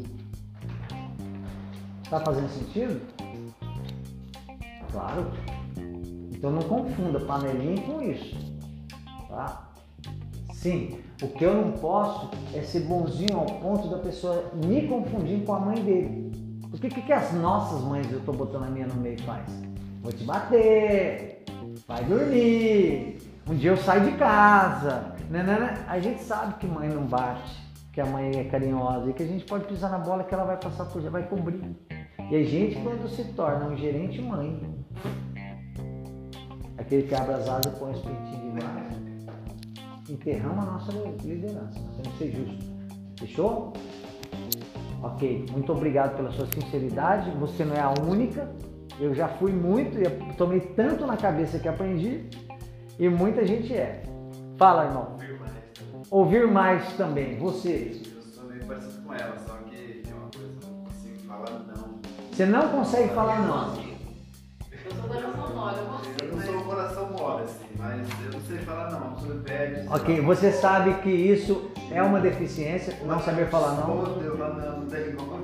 Está 2.02 2.20
fazendo 2.20 2.48
sentido? 2.48 3.00
Claro. 4.90 5.31
Então 6.33 6.50
não 6.50 6.62
confunda 6.62 7.20
panelinha 7.20 7.83
com 7.83 8.00
isso. 8.02 8.37
Tá? 9.28 9.70
Sim, 10.54 11.00
o 11.22 11.28
que 11.28 11.44
eu 11.44 11.54
não 11.54 11.72
posso 11.72 12.31
é 12.54 12.62
ser 12.62 12.81
bonzinho 12.81 13.37
ao 13.37 13.46
ponto 13.46 13.88
da 13.88 13.98
pessoa 13.98 14.50
me 14.54 14.88
confundir 14.88 15.44
com 15.44 15.54
a 15.54 15.61
mãe 15.61 15.83
dele. 15.83 16.33
Porque 16.70 16.87
o 16.87 16.90
que, 16.90 17.02
que 17.02 17.12
as 17.12 17.33
nossas 17.35 17.83
mães, 17.83 18.11
eu 18.11 18.18
estou 18.18 18.35
botando 18.35 18.64
a 18.64 18.70
minha 18.70 18.87
no 18.87 18.94
meio, 18.96 19.20
faz? 19.22 19.46
Vou 20.02 20.12
te 20.12 20.24
bater, 20.24 21.44
vai 21.87 22.04
dormir, 22.04 23.18
um 23.48 23.54
dia 23.54 23.70
eu 23.70 23.76
saio 23.76 24.04
de 24.04 24.16
casa. 24.18 25.14
Né, 25.30 25.42
né, 25.42 25.58
né? 25.58 25.84
A 25.88 25.98
gente 25.98 26.22
sabe 26.22 26.54
que 26.54 26.66
mãe 26.66 26.88
não 26.88 27.04
bate, 27.04 27.56
que 27.92 28.00
a 28.00 28.06
mãe 28.06 28.30
é 28.37 28.44
carinhosa 28.44 29.11
e 29.11 29.12
que 29.12 29.22
a 29.22 29.26
gente 29.26 29.44
pode 29.44 29.64
pisar 29.64 29.90
na 29.90 29.98
bola 29.98 30.24
que 30.24 30.34
ela 30.34 30.44
vai 30.44 30.56
passar 30.56 30.84
por 30.87 31.02
vai 31.02 31.22
cobrir. 31.24 31.76
E 32.30 32.37
a 32.37 32.44
gente, 32.44 32.80
quando 32.82 33.08
se 33.08 33.24
torna 33.32 33.66
um 33.66 33.76
gerente 33.76 34.20
mãe, 34.20 34.61
aquele 36.76 37.02
que 37.04 37.14
abre 37.14 37.34
as 37.34 37.48
asas 37.48 37.72
e 37.72 37.78
põe 37.78 37.92
os 37.92 38.02
de 38.02 38.64
mar, 38.64 38.90
enterramos 40.08 40.64
a 40.64 40.70
nossa 40.72 40.92
liderança. 41.22 41.78
Nós 41.80 41.96
temos 41.96 42.12
que 42.12 42.18
ser 42.18 42.32
justos. 42.32 42.68
Fechou? 43.18 43.72
Ok, 45.02 45.46
muito 45.52 45.72
obrigado 45.72 46.16
pela 46.16 46.30
sua 46.32 46.46
sinceridade. 46.46 47.30
Você 47.38 47.64
não 47.64 47.74
é 47.74 47.80
a 47.80 47.94
única. 48.02 48.50
Eu 49.00 49.14
já 49.14 49.28
fui 49.28 49.52
muito 49.52 49.98
e 49.98 50.34
tomei 50.34 50.61
tanto 50.61 51.06
na 51.06 51.16
cabeça 51.16 51.58
que 51.58 51.68
aprendi. 51.68 52.28
E 52.98 53.08
muita 53.08 53.46
gente 53.46 53.72
é. 53.72 54.02
Fala, 54.56 54.87
irmão. 54.87 55.12
Ouvir 55.12 55.38
mais 55.38 55.52
também. 55.72 56.04
Ouvir 56.11 56.48
mais 56.48 56.92
também. 56.94 57.38
Você. 57.38 58.02
Eu 58.16 58.22
sou 58.22 58.44
meio 58.50 58.64
parecido 58.64 59.02
com 59.02 59.14
ela, 59.14 59.37
só 59.46 59.54
que 59.70 60.02
tem 60.02 60.12
uma 60.12 60.28
coisa, 60.28 60.48
eu 60.61 60.68
não 60.68 60.84
consigo 60.84 61.18
falar 61.28 61.61
não. 61.76 62.00
Você 62.32 62.46
não 62.46 62.68
consegue 62.70 63.08
falar 63.14 63.40
não. 63.40 63.88
Eu 64.72 64.90
sou 64.90 65.02
coração 65.08 65.54
mole, 65.54 65.76
eu 65.78 65.84
consigo. 65.87 66.24
Eu 66.24 66.37
não 66.37 66.42
sou 66.42 66.62
coração 66.64 67.11
mole, 67.12 67.44
assim, 67.44 67.66
mas 67.78 68.08
eu 68.24 68.32
não 68.32 68.40
sei 68.40 68.58
falar 68.58 68.90
não. 68.90 68.98
A 68.98 69.11
pessoa 69.12 69.42
pede. 69.44 69.88
Ok, 69.88 70.20
você 70.20 70.52
sabe 70.52 70.94
que 70.94 71.11
isso 71.11 71.70
é 71.92 72.02
uma 72.02 72.18
deficiência, 72.18 72.96
não 73.04 73.20
saber 73.20 73.46
falar 73.46 73.76
não. 73.76 73.96
não, 73.96 74.80
não 74.80 74.87
tem 74.87 75.14
como. 75.14 75.38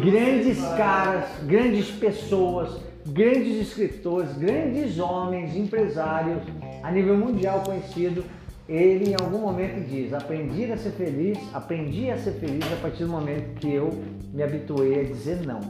Grandes 0.00 0.58
caras, 0.74 1.24
grandes 1.44 1.90
pessoas 1.90 2.80
grandes 3.06 3.68
escritores, 3.68 4.32
grandes 4.36 4.98
homens, 4.98 5.56
empresários 5.56 6.42
a 6.82 6.90
nível 6.90 7.16
mundial 7.16 7.62
conhecido, 7.64 8.24
ele 8.68 9.10
em 9.10 9.14
algum 9.14 9.38
momento 9.38 9.86
diz: 9.88 10.12
aprendi 10.12 10.70
a 10.72 10.76
ser 10.76 10.90
feliz, 10.90 11.38
aprendi 11.54 12.10
a 12.10 12.18
ser 12.18 12.32
feliz 12.32 12.64
a 12.72 12.76
partir 12.76 13.04
do 13.04 13.10
momento 13.10 13.60
que 13.60 13.72
eu 13.72 13.90
me 14.32 14.42
habituei 14.42 15.00
a 15.00 15.04
dizer 15.04 15.46
não. 15.46 15.60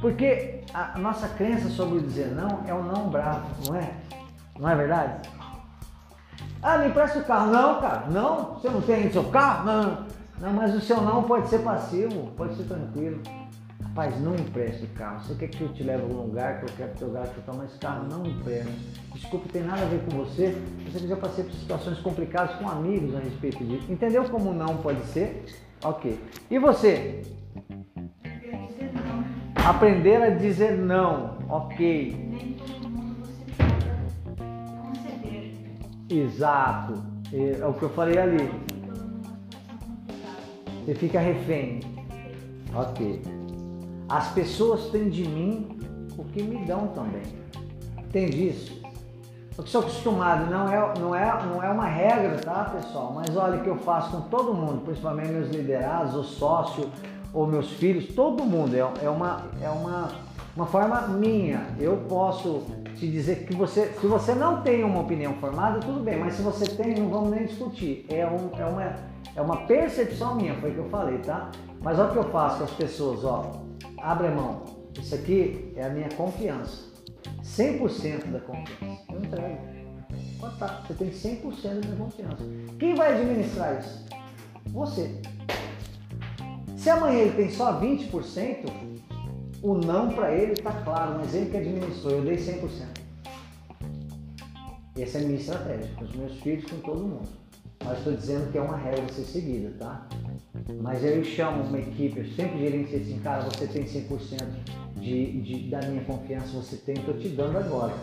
Porque 0.00 0.60
a 0.72 0.98
nossa 0.98 1.28
crença 1.28 1.68
sobre 1.68 2.00
dizer 2.00 2.28
não 2.28 2.62
é 2.66 2.72
o 2.72 2.78
um 2.78 2.82
não 2.84 3.08
bravo, 3.08 3.48
não 3.66 3.76
é? 3.76 3.90
Não 4.58 4.68
é 4.68 4.76
verdade? 4.76 5.28
Ah, 6.62 6.78
me 6.78 6.88
empresta 6.88 7.20
o 7.20 7.24
carro. 7.24 7.52
Não, 7.52 7.80
cara, 7.80 8.06
não. 8.10 8.54
Você 8.54 8.68
não 8.68 8.80
tem 8.80 9.10
seu 9.10 9.24
carro? 9.24 9.66
Não. 9.66 10.06
Não, 10.40 10.52
mas 10.52 10.74
o 10.74 10.80
seu 10.80 11.00
não 11.00 11.24
pode 11.24 11.48
ser 11.48 11.60
passivo, 11.60 12.30
pode 12.36 12.54
ser 12.56 12.64
tranquilo. 12.64 13.20
Rapaz, 13.88 14.20
não 14.20 14.34
empreste 14.34 14.86
carro. 14.88 15.20
Você 15.24 15.34
quer 15.34 15.48
que 15.48 15.60
eu 15.60 15.72
te 15.72 15.82
leve 15.82 16.02
a 16.02 16.04
algum 16.04 16.22
lugar, 16.22 16.60
que 16.60 16.70
eu 16.70 16.76
quero 16.76 16.92
que 16.92 17.02
eu 17.02 17.10
gaste 17.10 17.34
mas 17.46 17.70
esse 17.70 17.78
carro 17.78 18.08
não 18.08 18.24
empresta. 18.24 18.70
Desculpe, 19.14 19.48
tem 19.48 19.62
nada 19.62 19.82
a 19.82 19.86
ver 19.86 20.00
com 20.04 20.16
você. 20.18 20.56
Você 20.92 21.06
já 21.06 21.16
passei 21.16 21.44
por 21.44 21.52
situações 21.52 21.98
complicadas 21.98 22.54
com 22.56 22.68
amigos 22.68 23.14
a 23.16 23.18
respeito 23.18 23.64
disso. 23.64 23.90
Entendeu 23.90 24.24
como 24.24 24.52
não 24.52 24.76
pode 24.76 25.04
ser? 25.06 25.44
Ok. 25.82 26.20
E 26.50 26.58
você? 26.58 27.22
Aprender 29.56 30.22
a 30.22 30.30
dizer 30.30 30.76
não. 30.76 31.38
Ok. 31.48 32.28
Nem 32.30 32.52
todo 32.52 32.88
mundo 32.88 33.16
você 33.20 33.44
pode 33.56 34.54
conceder. 34.82 35.54
Exato. 36.08 37.02
É 37.32 37.66
o 37.66 37.72
que 37.72 37.82
eu 37.82 37.90
falei 37.90 38.18
ali. 38.18 38.48
Você 40.84 40.94
fica 40.94 41.18
refém. 41.18 41.80
Ok. 42.74 43.37
As 44.08 44.28
pessoas 44.28 44.86
têm 44.90 45.10
de 45.10 45.28
mim 45.28 45.78
o 46.16 46.24
que 46.24 46.42
me 46.42 46.64
dão 46.64 46.88
também. 46.88 47.22
Entende 47.98 48.48
isso? 48.48 48.78
Eu 49.58 49.66
sou 49.66 49.80
acostumado, 49.80 50.48
não 50.48 50.68
é, 50.68 50.94
não, 50.98 51.14
é, 51.14 51.44
não 51.44 51.62
é 51.62 51.68
uma 51.68 51.86
regra, 51.86 52.38
tá 52.38 52.64
pessoal? 52.64 53.12
Mas 53.12 53.36
olha 53.36 53.58
o 53.58 53.62
que 53.62 53.68
eu 53.68 53.76
faço 53.76 54.12
com 54.12 54.20
todo 54.28 54.54
mundo, 54.54 54.82
principalmente 54.82 55.30
meus 55.30 55.50
liderados, 55.50 56.14
o 56.14 56.22
sócio, 56.22 56.88
ou 57.34 57.46
meus 57.46 57.70
filhos, 57.72 58.06
todo 58.14 58.44
mundo. 58.44 58.74
É, 58.74 58.78
é, 59.04 59.10
uma, 59.10 59.42
é 59.60 59.68
uma, 59.68 60.10
uma 60.56 60.64
forma 60.64 61.08
minha. 61.08 61.66
Eu 61.78 61.96
posso 62.08 62.62
te 62.94 63.10
dizer 63.10 63.46
que 63.46 63.54
você, 63.54 63.92
se 64.00 64.06
você 64.06 64.32
não 64.32 64.62
tem 64.62 64.84
uma 64.84 65.00
opinião 65.00 65.34
formada, 65.34 65.80
tudo 65.80 66.00
bem, 66.00 66.18
mas 66.18 66.34
se 66.34 66.42
você 66.42 66.64
tem, 66.64 66.94
não 66.94 67.10
vamos 67.10 67.30
nem 67.30 67.44
discutir. 67.44 68.06
É, 68.08 68.24
um, 68.24 68.50
é, 68.58 68.64
uma, 68.64 68.94
é 69.36 69.42
uma 69.42 69.56
percepção 69.66 70.36
minha, 70.36 70.54
foi 70.54 70.70
o 70.70 70.74
que 70.74 70.78
eu 70.78 70.88
falei, 70.88 71.18
tá? 71.18 71.50
Mas 71.82 71.98
olha 71.98 72.10
o 72.10 72.12
que 72.12 72.18
eu 72.18 72.30
faço 72.30 72.58
com 72.58 72.64
as 72.64 72.70
pessoas, 72.70 73.24
ó. 73.24 73.67
Abre 74.02 74.28
mão. 74.30 74.64
Isso 75.00 75.14
aqui 75.14 75.72
é 75.76 75.84
a 75.84 75.90
minha 75.90 76.08
confiança. 76.10 76.88
100% 77.42 78.30
da 78.30 78.40
confiança. 78.40 79.02
Eu 79.12 79.18
entrego. 79.18 79.58
Pode 80.38 80.58
tá, 80.58 80.84
você 80.86 80.94
tem 80.94 81.10
100% 81.10 81.62
da 81.62 81.74
minha 81.74 81.96
confiança. 81.96 82.44
Quem 82.78 82.94
vai 82.94 83.14
administrar 83.14 83.78
isso? 83.80 84.06
Você. 84.66 85.20
Se 86.76 86.90
amanhã 86.90 87.18
ele 87.18 87.36
tem 87.36 87.50
só 87.50 87.80
20%, 87.80 88.70
o 89.62 89.74
não 89.74 90.10
para 90.10 90.32
ele 90.32 90.52
está 90.52 90.72
claro, 90.82 91.18
mas 91.18 91.34
ele 91.34 91.50
que 91.50 91.56
administrou, 91.56 92.12
eu 92.14 92.22
dei 92.22 92.36
100%. 92.36 92.98
Essa 94.96 95.18
é 95.18 95.20
a 95.20 95.24
minha 95.24 95.38
estratégia, 95.38 95.90
com 95.96 96.04
os 96.04 96.14
meus 96.14 96.40
filhos, 96.40 96.70
com 96.70 96.78
todo 96.78 97.00
mundo. 97.00 97.28
Mas 97.88 97.98
estou 97.98 98.12
dizendo 98.12 98.52
que 98.52 98.58
é 98.58 98.60
uma 98.60 98.76
regra 98.76 99.02
a 99.02 99.08
ser 99.08 99.22
seguida, 99.22 99.72
tá? 99.78 100.06
Mas 100.82 101.02
eu 101.02 101.24
chamo 101.24 101.62
uma 101.62 101.78
equipe, 101.78 102.18
eu 102.18 102.26
sempre 102.34 102.58
gerencio 102.58 102.98
assim, 102.98 103.18
cara, 103.20 103.44
você 103.44 103.66
tem 103.66 103.84
100% 103.84 104.46
de, 104.96 105.40
de, 105.40 105.70
da 105.70 105.80
minha 105.80 106.04
confiança, 106.04 106.48
você 106.48 106.76
tem, 106.76 106.96
estou 106.96 107.14
te 107.14 107.30
dando 107.30 107.56
agora. 107.56 107.94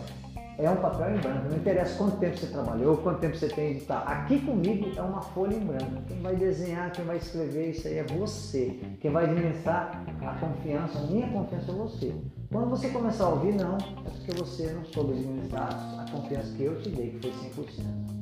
É 0.58 0.68
um 0.68 0.76
papel 0.76 1.14
em 1.14 1.20
branco, 1.20 1.48
não 1.50 1.56
interessa 1.56 1.96
quanto 1.98 2.16
tempo 2.16 2.36
você 2.36 2.46
trabalhou, 2.46 2.96
quanto 2.96 3.20
tempo 3.20 3.36
você 3.36 3.46
tem 3.46 3.74
de 3.74 3.80
estar. 3.80 3.98
Aqui 3.98 4.40
comigo 4.40 4.90
é 4.96 5.02
uma 5.02 5.20
folha 5.20 5.54
em 5.54 5.60
branco. 5.60 6.02
Quem 6.08 6.20
vai 6.20 6.34
desenhar, 6.34 6.90
quem 6.90 7.04
vai 7.04 7.18
escrever, 7.18 7.70
isso 7.70 7.86
aí 7.86 7.98
é 7.98 8.04
você. 8.04 8.80
Quem 9.00 9.12
vai 9.12 9.24
administrar 9.24 10.02
a 10.20 10.34
confiança, 10.34 10.98
a 10.98 11.02
minha 11.02 11.28
confiança 11.28 11.70
é 11.70 11.74
você. 11.74 12.14
Quando 12.50 12.70
você 12.70 12.88
começar 12.88 13.26
a 13.26 13.28
ouvir, 13.28 13.54
não, 13.54 13.76
é 13.76 14.10
porque 14.10 14.32
você 14.32 14.72
não 14.72 14.84
soube 14.86 15.12
administrar 15.12 15.68
a 16.00 16.10
confiança 16.10 16.56
que 16.56 16.64
eu 16.64 16.80
te 16.80 16.88
dei, 16.88 17.10
que 17.10 17.30
foi 17.30 17.64
100%. 17.64 18.15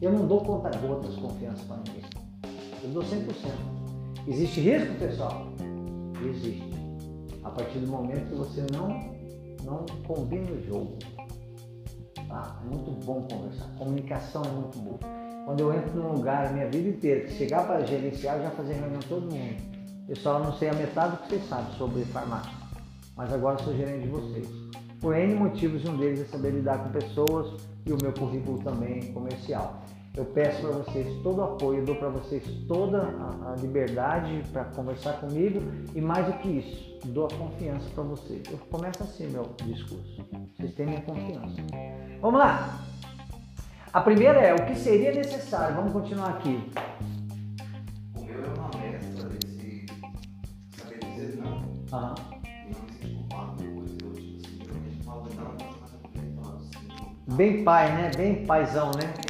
Eu 0.00 0.12
não 0.12 0.26
dou 0.26 0.40
conta 0.40 0.70
gotas 0.78 1.16
confiança 1.16 1.62
para 1.66 1.78
ninguém. 1.78 2.04
Eu 2.84 2.90
dou 2.90 3.02
100%. 3.02 3.78
Existe 4.28 4.60
risco, 4.60 4.94
pessoal? 4.94 5.48
Existe. 6.24 6.70
A 7.42 7.50
partir 7.50 7.80
do 7.80 7.88
momento 7.88 8.28
que 8.28 8.36
você 8.36 8.64
não, 8.72 8.88
não 9.64 9.84
combina 10.06 10.50
o 10.52 10.62
jogo. 10.64 10.98
Tá? 12.28 12.60
É 12.62 12.68
muito 12.72 13.04
bom 13.04 13.22
conversar. 13.22 13.66
Comunicação 13.76 14.42
é 14.44 14.48
muito 14.50 14.78
boa. 14.78 14.98
Quando 15.44 15.60
eu 15.60 15.74
entro 15.74 15.96
num 15.96 16.12
lugar, 16.12 16.52
minha 16.52 16.68
vida 16.68 16.90
inteira, 16.90 17.26
que 17.26 17.32
chegar 17.32 17.66
para 17.66 17.84
gerenciar, 17.84 18.36
eu 18.36 18.44
já 18.44 18.50
fazia 18.50 18.76
reunião 18.76 19.00
todo 19.08 19.22
mundo. 19.22 19.56
Eu 20.08 20.38
não 20.38 20.52
sei 20.52 20.68
a 20.68 20.74
metade 20.74 21.16
do 21.16 21.22
que 21.22 21.28
vocês 21.30 21.48
sabem 21.48 21.74
sobre 21.76 22.04
farmácia. 22.04 22.52
Mas 23.16 23.32
agora 23.32 23.58
sou 23.64 23.74
gerente 23.74 24.04
de 24.04 24.08
vocês. 24.08 24.48
Por 25.00 25.16
N 25.16 25.34
motivos, 25.34 25.84
um 25.88 25.96
deles 25.96 26.20
é 26.20 26.24
saber 26.24 26.50
lidar 26.50 26.84
com 26.84 26.90
pessoas 26.90 27.60
e 27.84 27.92
o 27.92 27.98
meu 28.00 28.12
currículo 28.12 28.58
também 28.62 29.12
comercial. 29.12 29.80
Eu 30.18 30.24
peço 30.24 30.60
para 30.60 30.70
vocês 30.72 31.22
todo 31.22 31.38
o 31.38 31.44
apoio, 31.44 31.84
dou 31.84 31.94
para 31.94 32.08
vocês 32.08 32.42
toda 32.66 33.02
a, 33.02 33.52
a 33.52 33.54
liberdade 33.54 34.42
para 34.52 34.64
conversar 34.64 35.12
comigo 35.20 35.60
e 35.94 36.00
mais 36.00 36.26
do 36.26 36.32
que 36.38 36.48
isso, 36.48 36.98
dou 37.04 37.26
a 37.26 37.28
confiança 37.28 37.88
para 37.94 38.02
vocês. 38.02 38.42
Eu 38.50 38.58
começo 38.58 39.00
assim 39.00 39.28
meu 39.28 39.44
discurso. 39.64 40.26
Vocês 40.56 40.74
têm 40.74 40.86
minha 40.86 41.02
confiança. 41.02 41.62
Vamos 42.20 42.40
lá. 42.40 42.80
A 43.92 44.00
primeira 44.00 44.40
é 44.40 44.52
o 44.52 44.66
que 44.66 44.74
seria 44.74 45.12
necessário. 45.12 45.76
Vamos 45.76 45.92
continuar 45.92 46.30
aqui. 46.30 46.68
O 48.16 48.24
meu 48.24 48.44
é 48.44 48.48
uma 48.48 48.70
mescla 48.76 49.28
desse 49.28 49.86
saber 50.76 50.98
dizer 50.98 51.36
não. 51.36 51.96
Aham. 51.96 52.14
E 52.42 52.74
não 52.74 52.80
me 52.82 52.92
sentir 52.92 53.14
culpado 53.14 53.52
depois. 53.62 53.90
Eu, 53.92 53.96
tipo 53.96 54.10
assim, 54.10 54.58
geralmente 54.64 55.04
falo 55.04 55.28
não, 55.36 55.54
mas 55.80 55.92
eu 55.92 56.42
falo 56.42 56.56
assim. 56.56 57.36
Bem 57.36 57.62
pai, 57.62 57.94
né? 57.94 58.10
Bem 58.16 58.44
paizão, 58.44 58.90
né? 58.96 59.27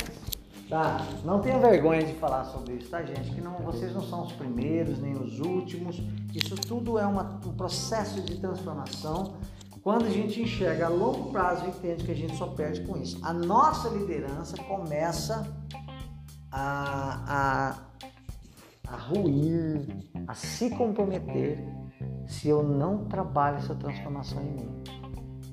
Tá? 0.68 0.98
Não 1.24 1.40
tenha 1.40 1.59
vergonha 1.59 2.04
de 2.04 2.12
falar 2.14 2.44
sobre 2.44 2.74
isso, 2.74 2.90
tá, 2.90 3.02
gente? 3.02 3.31
Que 3.31 3.40
não, 3.40 3.54
vocês 3.61 3.94
não 3.94 4.02
são 4.02 4.24
os 4.24 4.33
primeiros 4.33 4.98
nem 4.98 5.14
os 5.14 5.40
últimos. 5.40 5.96
Isso 6.35 6.54
tudo 6.57 6.98
é 6.98 7.07
uma, 7.07 7.40
um 7.46 7.54
processo 7.54 8.20
de 8.20 8.37
transformação. 8.38 9.37
Quando 9.83 10.04
a 10.04 10.11
gente 10.11 10.42
enxerga 10.42 10.85
a 10.87 10.88
longo 10.90 11.31
prazo, 11.31 11.66
entende 11.66 12.04
que 12.04 12.12
a 12.12 12.14
gente 12.14 12.37
só 12.37 12.48
perde 12.48 12.83
com 12.83 12.98
isso. 12.98 13.18
A 13.22 13.33
nossa 13.33 13.88
liderança 13.88 14.59
começa 14.64 15.50
a, 16.52 17.78
a, 18.87 18.92
a 18.92 18.96
ruir, 18.96 19.87
a 20.26 20.35
se 20.35 20.68
comprometer 20.68 21.64
se 22.26 22.46
eu 22.46 22.62
não 22.62 23.07
trabalho 23.07 23.57
essa 23.57 23.74
transformação 23.74 24.42
em 24.42 24.52
mim. 24.52 24.83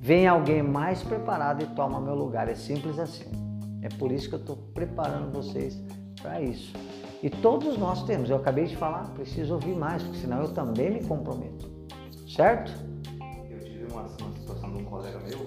Vem 0.02 0.28
alguém 0.28 0.62
mais 0.62 1.02
preparado 1.02 1.64
e 1.64 1.68
toma 1.68 2.02
meu 2.02 2.16
lugar. 2.16 2.50
É 2.50 2.56
simples 2.56 3.00
assim. 3.00 3.45
É 3.86 3.90
por 4.00 4.12
isso 4.12 4.28
que 4.30 4.34
eu 4.34 4.40
estou 4.40 4.58
preparando 4.74 5.32
vocês 5.32 5.80
para 6.20 6.42
isso. 6.42 6.74
E 7.22 7.30
todos 7.30 7.78
nós 7.78 8.02
temos. 8.04 8.32
Eu 8.32 8.38
acabei 8.38 8.66
de 8.66 8.76
falar, 8.76 9.12
preciso 9.14 9.54
ouvir 9.54 9.76
mais, 9.76 10.02
porque 10.02 10.18
senão 10.18 10.42
eu 10.42 10.52
também 10.52 10.90
me 10.90 11.04
comprometo. 11.04 11.70
Certo? 12.28 12.72
Eu 13.48 13.60
tive 13.60 13.86
uma, 13.92 14.02
uma 14.02 14.34
situação 14.40 14.72
de 14.72 14.82
um 14.82 14.86
colega 14.86 15.20
meu, 15.20 15.38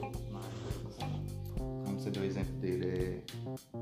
como 1.85 1.99
você 1.99 2.11
deu 2.11 2.23
o 2.23 2.25
exemplo 2.25 2.53
dele, 2.61 2.87
é 2.87 3.23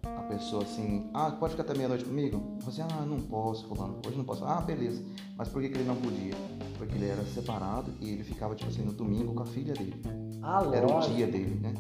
a 0.09 0.23
pessoa 0.23 0.63
assim, 0.63 1.11
ah, 1.13 1.31
pode 1.33 1.51
ficar 1.51 1.65
até 1.65 1.75
meia-noite 1.75 2.07
comigo? 2.07 2.57
Você, 2.61 2.81
ah, 2.81 3.05
não 3.07 3.21
posso, 3.21 3.69
fulano, 3.69 4.01
hoje 4.07 4.17
não 4.17 4.25
posso. 4.25 4.43
Ah, 4.47 4.63
beleza. 4.63 5.05
Mas 5.37 5.49
por 5.51 5.61
que, 5.61 5.69
que 5.69 5.77
ele 5.77 5.87
não 5.87 5.97
podia? 5.97 6.35
Porque 6.79 6.95
ele 6.95 7.09
era 7.11 7.23
separado 7.27 7.93
e 8.01 8.09
ele 8.09 8.25
ficava, 8.25 8.55
tipo 8.55 8.71
assim, 8.71 8.81
no 8.81 8.93
domingo 8.93 9.35
com 9.35 9.43
a 9.43 9.47
filha 9.47 9.75
dele. 9.75 10.01
Ah, 10.43 10.67
Era 10.73 10.87
o 10.87 11.01
dia 11.01 11.27
dele, 11.27 11.61
né? 11.61 11.75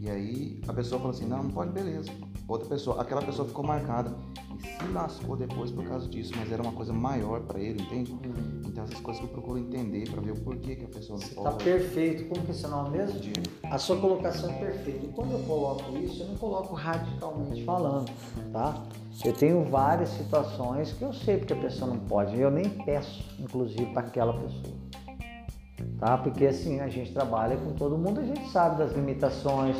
E 0.00 0.08
aí 0.08 0.58
a 0.66 0.72
pessoa 0.72 0.98
falou 0.98 1.14
assim, 1.14 1.26
não, 1.26 1.42
não 1.42 1.50
pode, 1.50 1.72
beleza. 1.72 2.10
Outra 2.48 2.66
pessoa, 2.68 3.00
aquela 3.02 3.20
pessoa 3.20 3.46
ficou 3.46 3.62
marcada 3.62 4.16
e 4.58 4.66
se 4.66 4.92
lascou 4.92 5.36
depois 5.36 5.70
por 5.70 5.84
causa 5.84 6.08
disso, 6.08 6.32
mas 6.36 6.50
era 6.50 6.62
uma 6.62 6.72
coisa 6.72 6.90
maior 6.92 7.40
pra 7.42 7.60
ele, 7.60 7.82
entende? 7.82 8.10
Uhum. 8.12 8.62
Então 8.66 8.84
essas 8.84 8.98
coisas 9.00 9.20
que 9.20 9.28
eu 9.28 9.32
procuro 9.32 9.58
entender 9.58 10.08
pra 10.10 10.22
ver 10.22 10.32
o 10.32 10.40
porquê 10.40 10.74
que 10.74 10.84
a 10.86 10.88
pessoa 10.88 11.18
não 11.18 11.26
Você 11.26 11.34
pode. 11.34 11.62
perfeito. 11.62 12.24
Como 12.30 12.42
que 12.46 12.50
é 12.50 12.54
seu 12.54 12.70
nome 12.70 12.96
mesmo? 12.96 13.20
A 13.64 13.76
sua 13.78 13.98
colocação 13.98 14.50
é 14.50 14.54
perfeita. 14.54 15.04
E 15.04 15.08
quando 15.10 15.32
eu 15.32 15.40
coloco 15.40 15.96
isso, 15.98 16.22
eu 16.22 16.28
não 16.28 16.36
coloco 16.36 16.74
radicalmente 16.74 17.64
falando, 17.64 18.10
tá? 18.52 18.82
Eu 19.22 19.34
tenho 19.34 19.62
várias 19.64 20.08
situações 20.08 20.92
que 20.94 21.02
eu 21.02 21.12
sei 21.12 21.36
porque 21.36 21.52
a 21.52 21.56
pessoa 21.60 21.90
não 21.90 21.98
pode. 22.00 22.34
e 22.34 22.40
Eu 22.40 22.50
nem 22.50 22.70
peço, 22.70 23.22
inclusive, 23.38 23.84
para 23.92 24.06
aquela 24.06 24.32
pessoa. 24.32 24.74
Tá? 25.98 26.16
Porque 26.16 26.46
assim, 26.46 26.80
a 26.80 26.88
gente 26.88 27.12
trabalha 27.12 27.56
com 27.56 27.72
todo 27.72 27.96
mundo, 27.96 28.20
a 28.20 28.24
gente 28.24 28.48
sabe 28.50 28.78
das 28.78 28.92
limitações, 28.92 29.76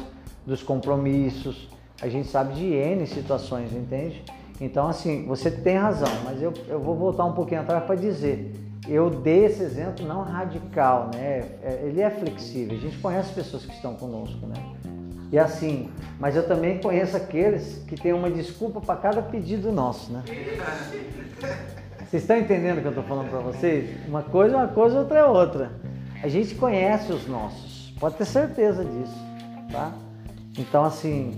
dos 0.47 0.63
compromissos, 0.63 1.69
a 2.01 2.09
gente 2.09 2.29
sabe 2.29 2.55
de 2.55 2.67
N 2.67 3.07
situações, 3.07 3.73
entende? 3.73 4.23
Então, 4.61 4.89
assim, 4.89 5.25
você 5.27 5.51
tem 5.51 5.77
razão, 5.77 6.13
mas 6.25 6.43
eu, 6.43 6.53
eu 6.69 6.81
vou 6.81 6.95
voltar 6.95 7.25
um 7.25 7.33
pouquinho 7.33 7.63
atrás 7.63 7.85
para 7.85 7.95
dizer. 7.95 8.53
Eu 8.89 9.09
dei 9.09 9.47
esse 9.47 9.63
exemplo 9.63 10.07
não 10.07 10.23
radical, 10.23 11.11
né? 11.15 11.39
É, 11.63 11.83
Ele 11.85 12.01
é 12.01 12.11
flexível. 12.11 12.77
A 12.77 12.81
gente 12.81 12.99
conhece 12.99 13.33
pessoas 13.33 13.65
que 13.65 13.73
estão 13.73 13.95
conosco, 13.95 14.47
né? 14.47 14.55
E 15.33 15.39
assim, 15.39 15.89
mas 16.19 16.35
eu 16.35 16.47
também 16.47 16.79
conheço 16.79 17.17
aqueles 17.17 17.85
que 17.87 17.95
têm 17.95 18.13
uma 18.13 18.31
desculpa 18.31 18.81
para 18.81 18.97
cada 18.97 19.23
pedido 19.23 19.71
nosso, 19.71 20.13
né? 20.13 20.23
Vocês 22.11 22.23
estão 22.23 22.37
entendendo 22.37 22.79
o 22.79 22.81
que 22.81 22.87
eu 22.89 22.91
estou 22.91 23.05
falando 23.05 23.31
para 23.31 23.39
vocês? 23.39 23.89
Uma 24.09 24.23
coisa 24.23 24.57
é 24.57 24.59
uma 24.59 24.69
coisa, 24.69 24.99
outra 24.99 25.19
é 25.21 25.25
outra. 25.25 25.71
A 26.23 26.29
gente 26.29 26.55
conhece 26.55 27.13
os 27.13 27.27
nossos, 27.27 27.95
pode 27.99 28.17
ter 28.17 28.27
certeza 28.27 28.85
disso, 28.85 29.19
tá? 29.73 29.93
Então, 30.59 30.85
assim, 30.85 31.35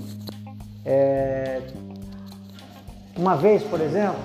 é, 0.84 1.60
uma 3.16 3.36
vez, 3.36 3.62
por 3.62 3.80
exemplo, 3.80 4.18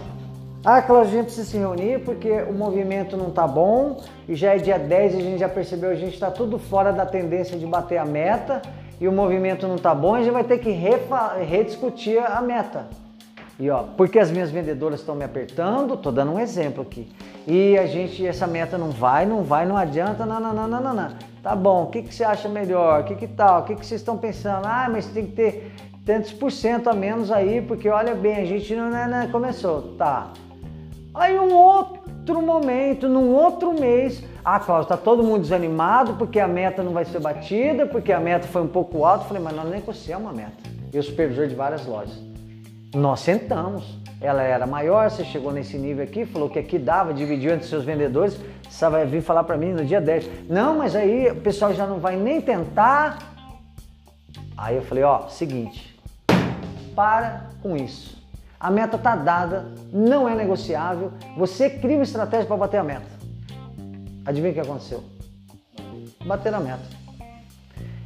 ah, 0.65 0.81
Cláudio, 0.81 1.11
a 1.11 1.15
gente 1.15 1.25
precisa 1.25 1.47
se 1.47 1.57
reunir 1.57 1.99
porque 2.03 2.31
o 2.41 2.53
movimento 2.53 3.15
não 3.15 3.29
tá 3.29 3.47
bom 3.47 4.01
e 4.27 4.35
já 4.35 4.55
é 4.55 4.57
dia 4.57 4.79
10 4.79 5.13
e 5.13 5.17
a 5.17 5.21
gente 5.21 5.39
já 5.39 5.47
percebeu, 5.47 5.91
a 5.91 5.95
gente 5.95 6.15
está 6.15 6.31
tudo 6.31 6.57
fora 6.57 6.91
da 6.91 7.05
tendência 7.05 7.57
de 7.57 7.65
bater 7.65 7.97
a 7.99 8.05
meta 8.05 8.61
e 8.99 9.07
o 9.07 9.11
movimento 9.11 9.67
não 9.67 9.77
tá 9.77 9.93
bom, 9.93 10.15
a 10.15 10.23
gente 10.23 10.33
vai 10.33 10.43
ter 10.43 10.57
que 10.57 10.71
rediscutir 10.71 12.19
a 12.19 12.41
meta. 12.41 12.87
E 13.59 13.69
ó, 13.69 13.83
porque 13.95 14.19
as 14.19 14.31
minhas 14.31 14.51
vendedoras 14.51 14.99
estão 14.99 15.15
me 15.15 15.23
apertando, 15.23 15.95
tô 15.95 16.11
dando 16.11 16.33
um 16.33 16.39
exemplo 16.39 16.81
aqui. 16.81 17.07
E 17.47 17.77
a 17.77 17.87
gente, 17.87 18.27
essa 18.27 18.45
meta 18.45 18.77
não 18.77 18.91
vai, 18.91 19.25
não 19.25 19.41
vai, 19.41 19.65
não 19.65 19.77
adianta, 19.77 20.25
não, 20.25 20.37
não, 20.37 20.53
não, 20.53 20.67
não, 20.67 20.81
não, 20.81 20.93
não. 20.93 21.09
Tá 21.41 21.55
bom, 21.55 21.83
o 21.83 21.87
que, 21.87 22.01
que 22.01 22.13
você 22.13 22.25
acha 22.25 22.49
melhor? 22.49 22.99
O 22.99 23.03
que, 23.05 23.15
que 23.15 23.27
tal? 23.27 23.61
O 23.61 23.63
que, 23.63 23.75
que 23.75 23.85
vocês 23.85 24.01
estão 24.01 24.17
pensando? 24.17 24.65
Ah, 24.65 24.89
mas 24.91 25.05
tem 25.05 25.25
que 25.25 25.31
ter 25.31 25.71
tantos 26.05 26.33
por 26.33 26.51
cento 26.51 26.89
a 26.89 26.93
menos 26.93 27.31
aí, 27.31 27.61
porque 27.61 27.87
olha 27.87 28.13
bem, 28.13 28.35
a 28.35 28.45
gente 28.45 28.75
não, 28.75 28.89
não, 28.89 29.07
não 29.07 29.31
começou. 29.31 29.95
Tá. 29.97 30.27
Aí 31.13 31.39
um 31.39 31.53
outro 31.53 32.41
momento, 32.41 33.07
num 33.07 33.33
outro 33.33 33.73
mês, 33.73 34.21
ah, 34.43 34.59
Cláudio, 34.59 34.89
tá 34.89 34.97
todo 34.97 35.23
mundo 35.23 35.41
desanimado 35.41 36.15
porque 36.15 36.41
a 36.41 36.49
meta 36.49 36.83
não 36.83 36.91
vai 36.91 37.05
ser 37.05 37.21
batida, 37.21 37.85
porque 37.85 38.11
a 38.11 38.19
meta 38.19 38.45
foi 38.45 38.61
um 38.61 38.67
pouco 38.67 39.05
alta. 39.05 39.23
Falei, 39.23 39.41
mas 39.41 39.55
nós 39.55 39.69
negociamos 39.69 40.29
a 40.29 40.33
meta. 40.33 40.51
Eu 40.91 41.01
supervisor 41.01 41.47
de 41.47 41.55
várias 41.55 41.85
lojas. 41.85 42.21
Nós 42.93 43.21
sentamos. 43.21 43.97
Ela 44.19 44.41
era 44.41 44.65
maior, 44.65 45.11
você 45.11 45.23
chegou 45.23 45.51
nesse 45.51 45.77
nível 45.77 46.03
aqui, 46.03 46.25
falou 46.25 46.49
que 46.49 46.57
aqui 46.57 46.79
dava, 46.79 47.13
dividiu 47.13 47.53
entre 47.53 47.67
seus 47.67 47.83
vendedores. 47.83 48.39
Você 48.67 48.89
vai 48.89 49.05
vir 49.05 49.21
falar 49.21 49.43
para 49.43 49.57
mim 49.57 49.73
no 49.73 49.85
dia 49.85 50.01
10. 50.01 50.49
Não, 50.49 50.77
mas 50.77 50.95
aí 50.95 51.29
o 51.29 51.35
pessoal 51.35 51.73
já 51.73 51.85
não 51.85 51.99
vai 51.99 52.15
nem 52.15 52.41
tentar. 52.41 53.19
Aí 54.57 54.75
eu 54.75 54.81
falei, 54.81 55.03
ó, 55.03 55.27
seguinte, 55.27 55.95
para 56.95 57.51
com 57.61 57.75
isso. 57.75 58.17
A 58.59 58.71
meta 58.71 58.97
tá 58.97 59.15
dada, 59.15 59.71
não 59.93 60.27
é 60.27 60.33
negociável. 60.33 61.11
Você 61.37 61.69
cria 61.69 61.95
uma 61.95 62.03
estratégia 62.03 62.47
para 62.47 62.57
bater 62.57 62.77
a 62.77 62.83
meta. 62.83 63.05
Adivinha 64.25 64.51
o 64.51 64.53
que 64.55 64.59
aconteceu? 64.59 65.03
Bater 66.25 66.53
a 66.55 66.59
meta. 66.59 66.83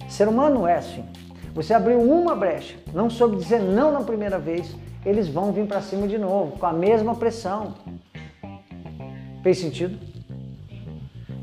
Ser 0.09 0.27
humano 0.27 0.67
é 0.67 0.75
assim. 0.75 1.05
Você 1.53 1.73
abriu 1.73 2.01
uma 2.01 2.35
brecha, 2.35 2.75
não 2.93 3.09
soube 3.09 3.37
dizer 3.37 3.61
não 3.61 3.91
na 3.91 4.01
primeira 4.01 4.37
vez, 4.37 4.75
eles 5.05 5.27
vão 5.27 5.51
vir 5.51 5.65
para 5.65 5.81
cima 5.81 6.07
de 6.07 6.17
novo, 6.17 6.57
com 6.57 6.65
a 6.65 6.73
mesma 6.73 7.15
pressão. 7.15 7.73
Fez 9.41 9.57
sentido? 9.57 9.97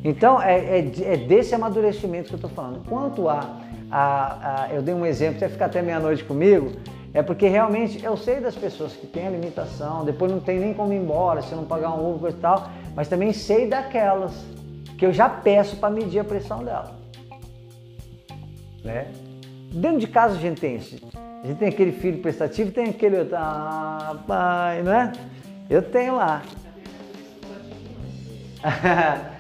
Então, 0.04 0.40
é, 0.40 0.78
é, 0.78 0.78
é 0.78 1.16
desse 1.16 1.54
amadurecimento 1.54 2.28
que 2.28 2.34
eu 2.34 2.38
estou 2.38 2.50
falando. 2.50 2.86
Quanto 2.88 3.28
a, 3.28 3.60
a, 3.90 4.64
a, 4.64 4.74
Eu 4.74 4.80
dei 4.80 4.94
um 4.94 5.04
exemplo, 5.04 5.40
você 5.40 5.48
ficar 5.48 5.66
até 5.66 5.82
meia-noite 5.82 6.22
comigo, 6.24 6.72
é 7.12 7.22
porque 7.22 7.48
realmente 7.48 8.04
eu 8.04 8.16
sei 8.16 8.40
das 8.40 8.54
pessoas 8.54 8.92
que 8.92 9.06
têm 9.06 9.26
a 9.26 9.30
limitação, 9.30 10.04
depois 10.04 10.30
não 10.30 10.40
tem 10.40 10.60
nem 10.60 10.72
como 10.72 10.92
ir 10.92 10.98
embora 10.98 11.42
se 11.42 11.54
não 11.54 11.64
pagar 11.64 11.90
um 11.90 12.14
Uber 12.14 12.30
e 12.30 12.34
tal, 12.34 12.70
mas 12.94 13.08
também 13.08 13.32
sei 13.32 13.66
daquelas 13.66 14.32
que 14.96 15.06
eu 15.06 15.12
já 15.12 15.28
peço 15.28 15.76
para 15.76 15.90
medir 15.90 16.20
a 16.20 16.24
pressão 16.24 16.62
dela. 16.62 16.96
Né? 18.84 19.08
Dentro 19.72 19.98
de 19.98 20.06
casa 20.06 20.34
a 20.34 20.38
gente 20.38 20.60
tem 20.60 20.76
isso. 20.76 20.96
A 21.14 21.46
gente 21.46 21.58
tem 21.58 21.68
aquele 21.68 21.92
filho 21.92 22.18
prestativo, 22.18 22.72
tem 22.72 22.86
aquele 22.86 23.18
outro, 23.18 23.36
ah, 23.36 24.16
pai, 24.26 24.82
não 24.82 24.92
é? 24.92 25.12
Eu 25.68 25.82
tenho 25.82 26.16
lá. 26.16 26.42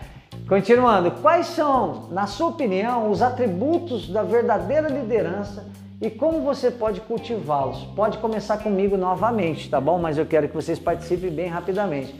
Continuando, 0.48 1.10
quais 1.22 1.46
são, 1.46 2.08
na 2.10 2.26
sua 2.26 2.48
opinião, 2.48 3.10
os 3.10 3.20
atributos 3.20 4.08
da 4.08 4.22
verdadeira 4.22 4.88
liderança 4.88 5.66
e 6.00 6.08
como 6.08 6.40
você 6.40 6.70
pode 6.70 7.00
cultivá-los? 7.00 7.84
Pode 7.96 8.18
começar 8.18 8.58
comigo 8.58 8.96
novamente, 8.96 9.68
tá 9.68 9.80
bom? 9.80 9.98
Mas 9.98 10.16
eu 10.16 10.24
quero 10.24 10.48
que 10.48 10.54
vocês 10.54 10.78
participem 10.78 11.30
bem 11.30 11.48
rapidamente. 11.48 12.14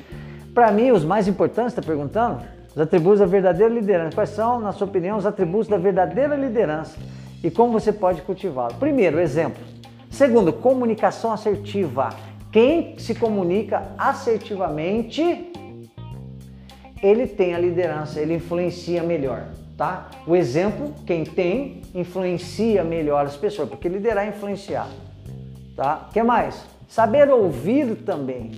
Para 0.52 0.72
mim, 0.72 0.90
os 0.90 1.04
mais 1.04 1.28
importantes, 1.28 1.72
está 1.72 1.82
perguntando? 1.82 2.42
Os 2.74 2.80
atributos 2.80 3.20
da 3.20 3.26
verdadeira 3.26 3.72
liderança. 3.72 4.14
Quais 4.14 4.30
são, 4.30 4.60
na 4.60 4.72
sua 4.72 4.86
opinião, 4.86 5.16
os 5.16 5.24
atributos 5.24 5.68
da 5.68 5.76
verdadeira 5.78 6.34
liderança 6.34 6.98
e 7.42 7.50
como 7.50 7.72
você 7.72 7.92
pode 7.92 8.22
cultivá-los? 8.22 8.74
Primeiro, 8.74 9.20
exemplo. 9.20 9.62
Segundo, 10.10 10.52
comunicação 10.52 11.32
assertiva. 11.32 12.10
Quem 12.50 12.98
se 12.98 13.14
comunica 13.14 13.92
assertivamente, 13.98 15.52
ele 17.02 17.26
tem 17.26 17.54
a 17.54 17.58
liderança, 17.58 18.20
ele 18.20 18.34
influencia 18.34 19.02
melhor 19.02 19.48
tá? 19.78 20.10
O 20.26 20.34
exemplo, 20.34 20.92
quem 21.06 21.22
tem, 21.22 21.80
influencia 21.94 22.82
melhor 22.82 23.24
as 23.24 23.36
pessoas, 23.36 23.68
porque 23.68 23.88
liderar 23.88 24.26
é 24.26 24.30
influenciar, 24.30 24.88
tá? 25.76 26.08
O 26.08 26.12
que 26.12 26.22
mais? 26.22 26.66
Saber 26.88 27.30
ouvir 27.30 27.94
também, 28.04 28.50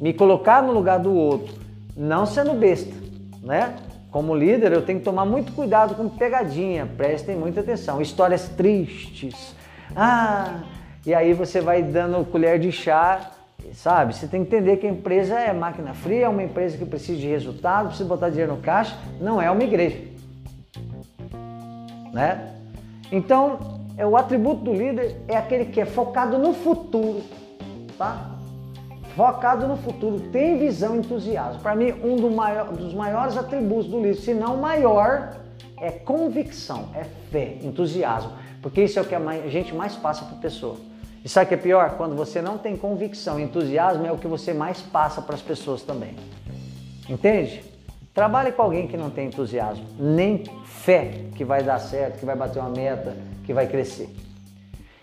me 0.00 0.14
colocar 0.14 0.62
no 0.62 0.72
lugar 0.72 1.00
do 1.00 1.12
outro, 1.12 1.52
não 1.96 2.24
sendo 2.24 2.54
besta, 2.54 2.94
né? 3.42 3.74
Como 4.10 4.34
líder, 4.34 4.72
eu 4.72 4.82
tenho 4.82 4.98
que 4.98 5.04
tomar 5.04 5.24
muito 5.24 5.52
cuidado 5.52 5.94
com 5.94 6.08
pegadinha, 6.08 6.88
prestem 6.96 7.36
muita 7.36 7.60
atenção. 7.60 8.00
Histórias 8.00 8.48
tristes. 8.48 9.54
Ah, 9.94 10.62
e 11.06 11.14
aí 11.14 11.32
você 11.32 11.60
vai 11.60 11.82
dando 11.82 12.24
colher 12.24 12.58
de 12.58 12.72
chá, 12.72 13.30
sabe? 13.72 14.14
Você 14.14 14.26
tem 14.26 14.44
que 14.44 14.54
entender 14.54 14.78
que 14.78 14.86
a 14.86 14.90
empresa 14.90 15.38
é 15.38 15.52
máquina 15.52 15.94
fria, 15.94 16.26
é 16.26 16.28
uma 16.28 16.42
empresa 16.42 16.76
que 16.76 16.84
precisa 16.84 17.18
de 17.20 17.28
resultado, 17.28 17.88
precisa 17.88 18.08
botar 18.08 18.30
dinheiro 18.30 18.54
no 18.54 18.60
caixa, 18.60 18.96
não 19.20 19.40
é 19.40 19.50
uma 19.50 19.62
igreja 19.62 20.10
né? 22.12 22.54
Então, 23.10 23.80
é 23.96 24.06
o 24.06 24.16
atributo 24.16 24.64
do 24.64 24.72
líder 24.72 25.16
é 25.28 25.36
aquele 25.36 25.66
que 25.66 25.80
é 25.80 25.86
focado 25.86 26.38
no 26.38 26.54
futuro, 26.54 27.22
tá? 27.98 28.36
Focado 29.16 29.66
no 29.66 29.76
futuro, 29.76 30.20
tem 30.30 30.58
visão 30.58 30.96
e 30.96 30.98
entusiasmo. 30.98 31.60
Para 31.60 31.74
mim, 31.74 31.92
um 32.02 32.16
do 32.16 32.30
maior, 32.30 32.72
dos 32.72 32.94
maiores 32.94 33.36
atributos 33.36 33.86
do 33.86 33.98
líder, 34.00 34.14
se 34.14 34.32
não 34.32 34.56
maior, 34.56 35.36
é 35.76 35.90
convicção, 35.90 36.88
é 36.94 37.04
fé, 37.30 37.56
entusiasmo, 37.62 38.32
porque 38.62 38.82
isso 38.84 38.98
é 38.98 39.02
o 39.02 39.04
que 39.04 39.14
a 39.14 39.48
gente 39.48 39.74
mais 39.74 39.96
passa 39.96 40.24
para 40.24 40.36
a 40.36 40.40
pessoa. 40.40 40.76
E 41.24 41.28
sabe 41.28 41.46
o 41.46 41.48
que 41.48 41.54
é 41.54 41.58
pior? 41.58 41.96
Quando 41.96 42.14
você 42.14 42.40
não 42.40 42.56
tem 42.56 42.76
convicção 42.76 43.38
e 43.38 43.42
entusiasmo, 43.42 44.06
é 44.06 44.12
o 44.12 44.16
que 44.16 44.26
você 44.26 44.54
mais 44.54 44.80
passa 44.80 45.20
para 45.20 45.34
as 45.34 45.42
pessoas 45.42 45.82
também. 45.82 46.14
Entende? 47.08 47.62
Trabalhe 48.14 48.52
com 48.52 48.62
alguém 48.62 48.86
que 48.86 48.96
não 48.96 49.10
tem 49.10 49.28
entusiasmo, 49.28 49.84
nem 49.98 50.44
fé 50.64 51.26
que 51.36 51.44
vai 51.44 51.62
dar 51.62 51.78
certo, 51.78 52.18
que 52.18 52.26
vai 52.26 52.36
bater 52.36 52.58
uma 52.58 52.70
meta, 52.70 53.16
que 53.44 53.52
vai 53.52 53.66
crescer. 53.66 54.08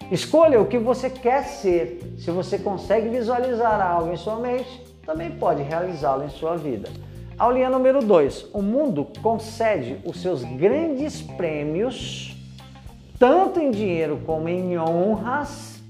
Escolha 0.09 0.61
o 0.61 0.65
que 0.65 0.77
você 0.77 1.09
quer 1.09 1.43
ser. 1.43 2.15
Se 2.17 2.31
você 2.31 2.57
consegue 2.57 3.09
visualizar 3.09 3.81
algo 3.81 4.13
em 4.13 4.15
sua 4.15 4.37
mente, 4.37 4.81
também 5.05 5.31
pode 5.31 5.61
realizá-lo 5.63 6.23
em 6.23 6.29
sua 6.29 6.55
vida. 6.55 6.89
Aulinha 7.37 7.69
número 7.69 8.01
2. 8.01 8.51
O 8.53 8.61
mundo 8.61 9.05
concede 9.21 9.99
os 10.05 10.21
seus 10.21 10.45
grandes 10.45 11.21
prêmios, 11.21 12.37
tanto 13.19 13.59
em 13.59 13.69
dinheiro 13.69 14.21
como 14.25 14.47
em 14.47 14.77
honras, 14.79 15.83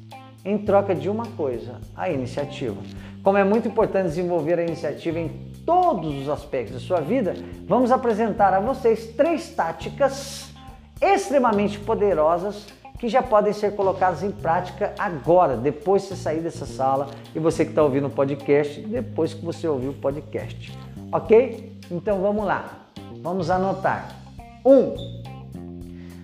em 0.43 0.57
troca 0.57 0.95
de 0.95 1.09
uma 1.09 1.27
coisa: 1.27 1.79
a 1.95 2.09
iniciativa. 2.09 2.81
Como 3.23 3.37
é 3.37 3.43
muito 3.43 3.67
importante 3.67 4.07
desenvolver 4.07 4.57
a 4.57 4.63
iniciativa 4.63 5.19
em 5.19 5.29
todos 5.63 6.23
os 6.23 6.27
aspectos 6.27 6.73
da 6.73 6.79
sua 6.79 7.01
vida, 7.01 7.35
vamos 7.67 7.91
apresentar 7.91 8.51
a 8.51 8.59
vocês 8.59 9.13
três 9.15 9.49
táticas 9.51 10.49
extremamente 10.99 11.77
poderosas 11.77 12.65
que 12.97 13.07
já 13.07 13.21
podem 13.21 13.53
ser 13.53 13.75
colocadas 13.75 14.23
em 14.23 14.31
prática 14.31 14.93
agora, 14.97 15.55
depois 15.55 16.03
de 16.03 16.09
você 16.09 16.15
sair 16.15 16.39
dessa 16.39 16.65
sala 16.65 17.09
e 17.35 17.39
você 17.39 17.63
que 17.63 17.71
está 17.71 17.83
ouvindo 17.83 18.07
o 18.07 18.09
podcast, 18.09 18.81
depois 18.81 19.33
que 19.33 19.45
você 19.45 19.67
ouvir 19.67 19.89
o 19.89 19.93
podcast. 19.93 20.77
Ok? 21.11 21.79
Então 21.91 22.21
vamos 22.21 22.45
lá, 22.45 22.87
vamos 23.21 23.49
anotar. 23.49 24.15
1. 24.65 24.71
Um, 24.71 24.95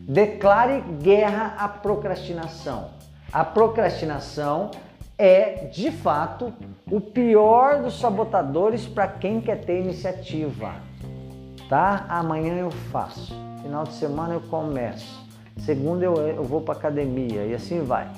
declare 0.08 0.84
guerra 1.02 1.56
à 1.58 1.68
procrastinação. 1.68 2.90
A 3.32 3.44
procrastinação 3.44 4.72
é, 5.18 5.68
de 5.68 5.92
fato, 5.92 6.54
o 6.92 7.00
pior 7.00 7.82
dos 7.82 8.00
sabotadores 8.00 8.86
para 8.86 9.08
quem 9.08 9.40
quer 9.40 9.64
ter 9.64 9.80
iniciativa. 9.80 10.74
Tá? 11.70 12.06
Amanhã 12.10 12.56
eu 12.56 12.72
faço, 12.92 13.34
final 13.62 13.84
de 13.86 13.94
semana 13.94 14.34
eu 14.34 14.42
começo, 14.42 15.23
segunda 15.58 16.04
eu, 16.04 16.16
eu 16.16 16.44
vou 16.44 16.62
para 16.62 16.74
academia 16.74 17.46
e 17.46 17.54
assim 17.54 17.82
vai. 17.82 18.10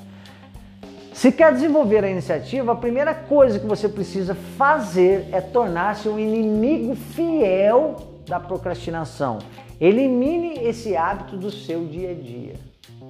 Se 1.12 1.32
quer 1.32 1.52
desenvolver 1.52 2.04
a 2.04 2.10
iniciativa, 2.10 2.72
a 2.72 2.76
primeira 2.76 3.14
coisa 3.14 3.58
que 3.58 3.66
você 3.66 3.88
precisa 3.88 4.34
fazer 4.34 5.28
é 5.32 5.40
tornar-se 5.40 6.08
um 6.10 6.18
inimigo 6.18 6.94
fiel 6.94 7.96
da 8.26 8.38
procrastinação. 8.38 9.38
Elimine 9.80 10.58
esse 10.58 10.94
hábito 10.94 11.36
do 11.36 11.50
seu 11.50 11.86
dia 11.86 12.10
a 12.10 12.14
dia, 12.14 12.54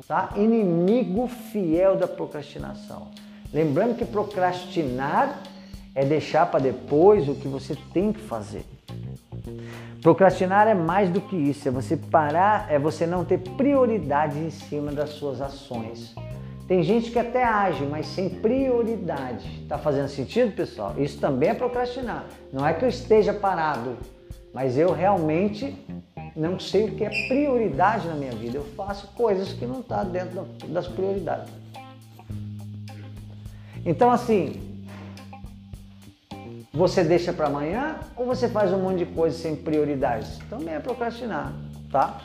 tá? 0.06 0.30
Inimigo 0.36 1.26
fiel 1.26 1.96
da 1.96 2.06
procrastinação. 2.06 3.08
Lembrando 3.52 3.96
que 3.96 4.04
procrastinar 4.04 5.42
é 5.94 6.04
deixar 6.04 6.46
para 6.46 6.60
depois 6.60 7.28
o 7.28 7.34
que 7.34 7.48
você 7.48 7.76
tem 7.92 8.12
que 8.12 8.20
fazer. 8.20 8.64
Procrastinar 10.02 10.68
é 10.68 10.74
mais 10.74 11.10
do 11.10 11.20
que 11.20 11.36
isso, 11.36 11.68
é 11.68 11.70
você 11.70 11.96
parar, 11.96 12.70
é 12.70 12.78
você 12.78 13.06
não 13.06 13.24
ter 13.24 13.38
prioridade 13.38 14.38
em 14.38 14.50
cima 14.50 14.92
das 14.92 15.10
suas 15.10 15.40
ações. 15.40 16.14
Tem 16.68 16.82
gente 16.82 17.10
que 17.10 17.18
até 17.18 17.44
age, 17.44 17.84
mas 17.84 18.06
sem 18.06 18.28
prioridade. 18.28 19.64
Tá 19.68 19.78
fazendo 19.78 20.08
sentido, 20.08 20.54
pessoal? 20.54 20.94
Isso 20.98 21.20
também 21.20 21.50
é 21.50 21.54
procrastinar. 21.54 22.26
Não 22.52 22.66
é 22.66 22.74
que 22.74 22.84
eu 22.84 22.88
esteja 22.88 23.32
parado, 23.32 23.96
mas 24.52 24.76
eu 24.76 24.92
realmente 24.92 25.76
não 26.34 26.58
sei 26.58 26.84
o 26.84 26.94
que 26.94 27.04
é 27.04 27.28
prioridade 27.28 28.08
na 28.08 28.14
minha 28.14 28.32
vida. 28.32 28.58
Eu 28.58 28.64
faço 28.76 29.08
coisas 29.14 29.52
que 29.52 29.64
não 29.64 29.80
tá 29.80 30.02
dentro 30.02 30.44
das 30.68 30.88
prioridades. 30.88 31.52
Então, 33.84 34.10
assim, 34.10 34.65
você 36.76 37.02
deixa 37.02 37.32
para 37.32 37.46
amanhã 37.46 37.96
ou 38.14 38.26
você 38.26 38.48
faz 38.48 38.70
um 38.70 38.78
monte 38.78 38.98
de 38.98 39.06
coisa 39.06 39.36
sem 39.36 39.56
prioridades? 39.56 40.38
Também 40.50 40.74
é 40.74 40.78
procrastinar, 40.78 41.52
tá? 41.90 42.18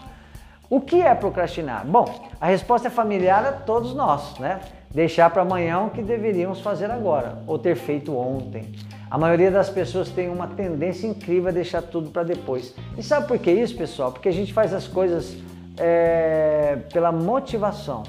O 0.70 0.82
que 0.82 1.02
é 1.02 1.16
procrastinar? 1.16 1.86
Bom, 1.88 2.30
a 2.40 2.48
resposta 2.48 2.90
é 2.90 2.92
familiar 2.92 3.46
a 3.46 3.54
todos 3.54 3.94
nós, 3.94 4.38
né? 4.40 4.60
Deixar 4.90 5.30
para 5.30 5.44
amanhã 5.44 5.80
o 5.80 5.90
que 5.90 6.02
deveríamos 6.02 6.60
fazer 6.60 6.92
agora 6.92 7.42
ou 7.48 7.58
ter 7.58 7.76
feito 7.76 8.14
ontem. 8.16 8.74
A 9.10 9.18
maioria 9.18 9.50
das 9.50 9.70
pessoas 9.70 10.10
tem 10.10 10.30
uma 10.30 10.48
tendência 10.48 11.08
incrível 11.08 11.48
a 11.48 11.52
deixar 11.52 11.82
tudo 11.82 12.10
para 12.10 12.24
depois. 12.24 12.74
E 12.98 13.04
sabe 13.04 13.28
por 13.28 13.40
que 13.40 13.52
isso, 13.52 13.76
pessoal? 13.78 14.12
Porque 14.12 14.28
a 14.28 14.34
gente 14.34 14.52
faz 14.52 14.74
as 14.74 14.86
coisas 14.86 15.38
é, 15.78 16.78
pela 16.92 17.12
motivação. 17.12 18.04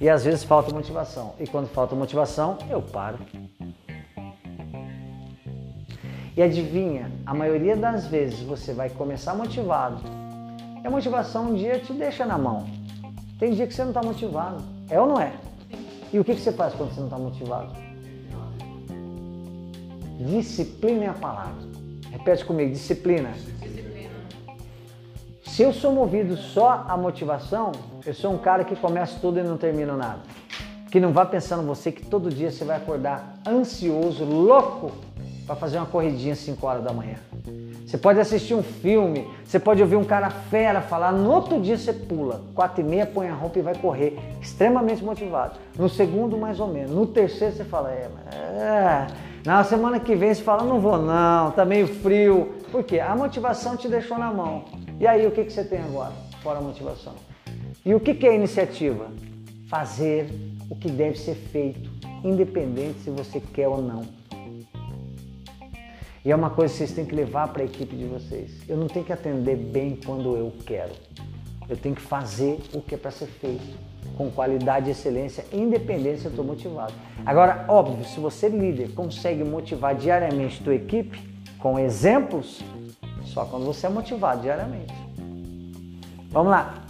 E 0.00 0.08
às 0.08 0.24
vezes 0.24 0.42
falta 0.42 0.74
motivação. 0.74 1.34
E 1.38 1.46
quando 1.46 1.68
falta 1.68 1.94
motivação, 1.94 2.58
eu 2.68 2.82
paro. 2.82 3.18
E 6.34 6.42
adivinha, 6.42 7.10
a 7.26 7.34
maioria 7.34 7.76
das 7.76 8.06
vezes 8.06 8.40
você 8.40 8.72
vai 8.72 8.88
começar 8.88 9.34
motivado. 9.34 10.00
E 10.82 10.86
a 10.86 10.90
motivação 10.90 11.50
um 11.50 11.54
dia 11.54 11.78
te 11.78 11.92
deixa 11.92 12.24
na 12.24 12.38
mão. 12.38 12.66
Tem 13.38 13.52
dia 13.52 13.66
que 13.66 13.74
você 13.74 13.82
não 13.82 13.90
está 13.90 14.02
motivado. 14.02 14.64
É 14.88 14.98
ou 14.98 15.06
não 15.06 15.20
é? 15.20 15.32
E 16.12 16.18
o 16.18 16.24
que, 16.24 16.34
você 16.34 16.52
faz 16.52 16.74
quando 16.74 16.94
você 16.94 17.00
não 17.00 17.06
está 17.06 17.18
motivado? 17.18 17.72
Disciplina 20.18 21.04
é 21.04 21.08
a 21.08 21.14
palavra. 21.14 21.68
Repete 22.10 22.44
comigo, 22.44 22.72
disciplina. 22.72 23.30
Se 25.44 25.62
eu 25.62 25.72
sou 25.72 25.92
movido 25.92 26.36
só 26.36 26.86
a 26.88 26.96
motivação, 26.96 27.72
eu 28.06 28.14
sou 28.14 28.32
um 28.32 28.38
cara 28.38 28.64
que 28.64 28.74
começa 28.74 29.18
tudo 29.20 29.38
e 29.38 29.42
não 29.42 29.58
termina 29.58 29.94
nada. 29.94 30.20
Que 30.90 30.98
não 30.98 31.12
vá 31.12 31.26
pensando 31.26 31.66
você 31.66 31.92
que 31.92 32.06
todo 32.06 32.30
dia 32.30 32.50
você 32.50 32.64
vai 32.64 32.76
acordar 32.76 33.38
ansioso, 33.46 34.24
louco, 34.24 34.92
para 35.46 35.56
fazer 35.56 35.78
uma 35.78 35.86
corridinha 35.86 36.32
às 36.32 36.38
5 36.40 36.66
horas 36.66 36.84
da 36.84 36.92
manhã. 36.92 37.16
Você 37.86 37.98
pode 37.98 38.18
assistir 38.20 38.54
um 38.54 38.62
filme, 38.62 39.28
você 39.44 39.58
pode 39.58 39.82
ouvir 39.82 39.96
um 39.96 40.04
cara 40.04 40.30
fera 40.30 40.80
falar, 40.80 41.12
no 41.12 41.30
outro 41.30 41.60
dia 41.60 41.76
você 41.76 41.92
pula, 41.92 42.40
4 42.54 42.80
e 42.80 42.84
meia, 42.84 43.04
põe 43.04 43.28
a 43.28 43.34
roupa 43.34 43.58
e 43.58 43.62
vai 43.62 43.74
correr, 43.74 44.18
extremamente 44.40 45.04
motivado. 45.04 45.58
No 45.76 45.88
segundo, 45.88 46.38
mais 46.38 46.58
ou 46.58 46.68
menos. 46.68 46.90
No 46.90 47.06
terceiro, 47.06 47.54
você 47.54 47.64
fala, 47.64 47.90
é, 47.90 48.08
é. 48.32 49.06
Na 49.44 49.62
semana 49.64 50.00
que 50.00 50.14
vem, 50.14 50.32
você 50.32 50.42
fala, 50.42 50.62
não 50.62 50.80
vou 50.80 50.96
não, 50.96 51.50
tá 51.50 51.64
meio 51.64 51.86
frio. 51.86 52.54
Por 52.70 52.82
quê? 52.84 53.00
A 53.00 53.14
motivação 53.14 53.76
te 53.76 53.88
deixou 53.88 54.16
na 54.16 54.32
mão. 54.32 54.64
E 54.98 55.06
aí, 55.06 55.26
o 55.26 55.30
que, 55.30 55.44
que 55.44 55.52
você 55.52 55.64
tem 55.64 55.80
agora, 55.80 56.12
fora 56.42 56.60
a 56.60 56.62
motivação? 56.62 57.12
E 57.84 57.92
o 57.92 58.00
que, 58.00 58.14
que 58.14 58.26
é 58.26 58.34
iniciativa? 58.34 59.08
Fazer 59.68 60.30
o 60.70 60.76
que 60.76 60.90
deve 60.90 61.18
ser 61.18 61.34
feito, 61.34 61.90
independente 62.24 63.00
se 63.00 63.10
você 63.10 63.38
quer 63.38 63.68
ou 63.68 63.82
não. 63.82 64.21
E 66.24 66.30
é 66.30 66.36
uma 66.36 66.50
coisa 66.50 66.72
que 66.72 66.78
vocês 66.78 66.92
têm 66.92 67.04
que 67.04 67.14
levar 67.14 67.48
para 67.48 67.62
a 67.62 67.64
equipe 67.64 67.96
de 67.96 68.04
vocês. 68.04 68.52
Eu 68.68 68.76
não 68.76 68.86
tenho 68.86 69.04
que 69.04 69.12
atender 69.12 69.56
bem 69.56 69.98
quando 70.04 70.36
eu 70.36 70.52
quero. 70.64 70.92
Eu 71.68 71.76
tenho 71.76 71.96
que 71.96 72.02
fazer 72.02 72.60
o 72.72 72.80
que 72.80 72.94
é 72.94 72.98
para 72.98 73.10
ser 73.10 73.26
feito, 73.26 73.76
com 74.16 74.30
qualidade 74.30 74.88
excelência, 74.88 75.44
independente 75.52 76.20
se 76.20 76.26
eu 76.26 76.30
estou 76.30 76.44
motivado. 76.44 76.92
Agora, 77.26 77.64
óbvio, 77.66 78.04
se 78.04 78.20
você 78.20 78.48
líder 78.48 78.92
consegue 78.94 79.42
motivar 79.42 79.96
diariamente 79.96 80.62
tua 80.62 80.74
equipe 80.74 81.18
com 81.58 81.76
exemplos, 81.76 82.62
só 83.24 83.44
quando 83.44 83.64
você 83.64 83.86
é 83.86 83.90
motivado 83.90 84.42
diariamente. 84.42 84.94
Vamos 86.30 86.52
lá. 86.52 86.84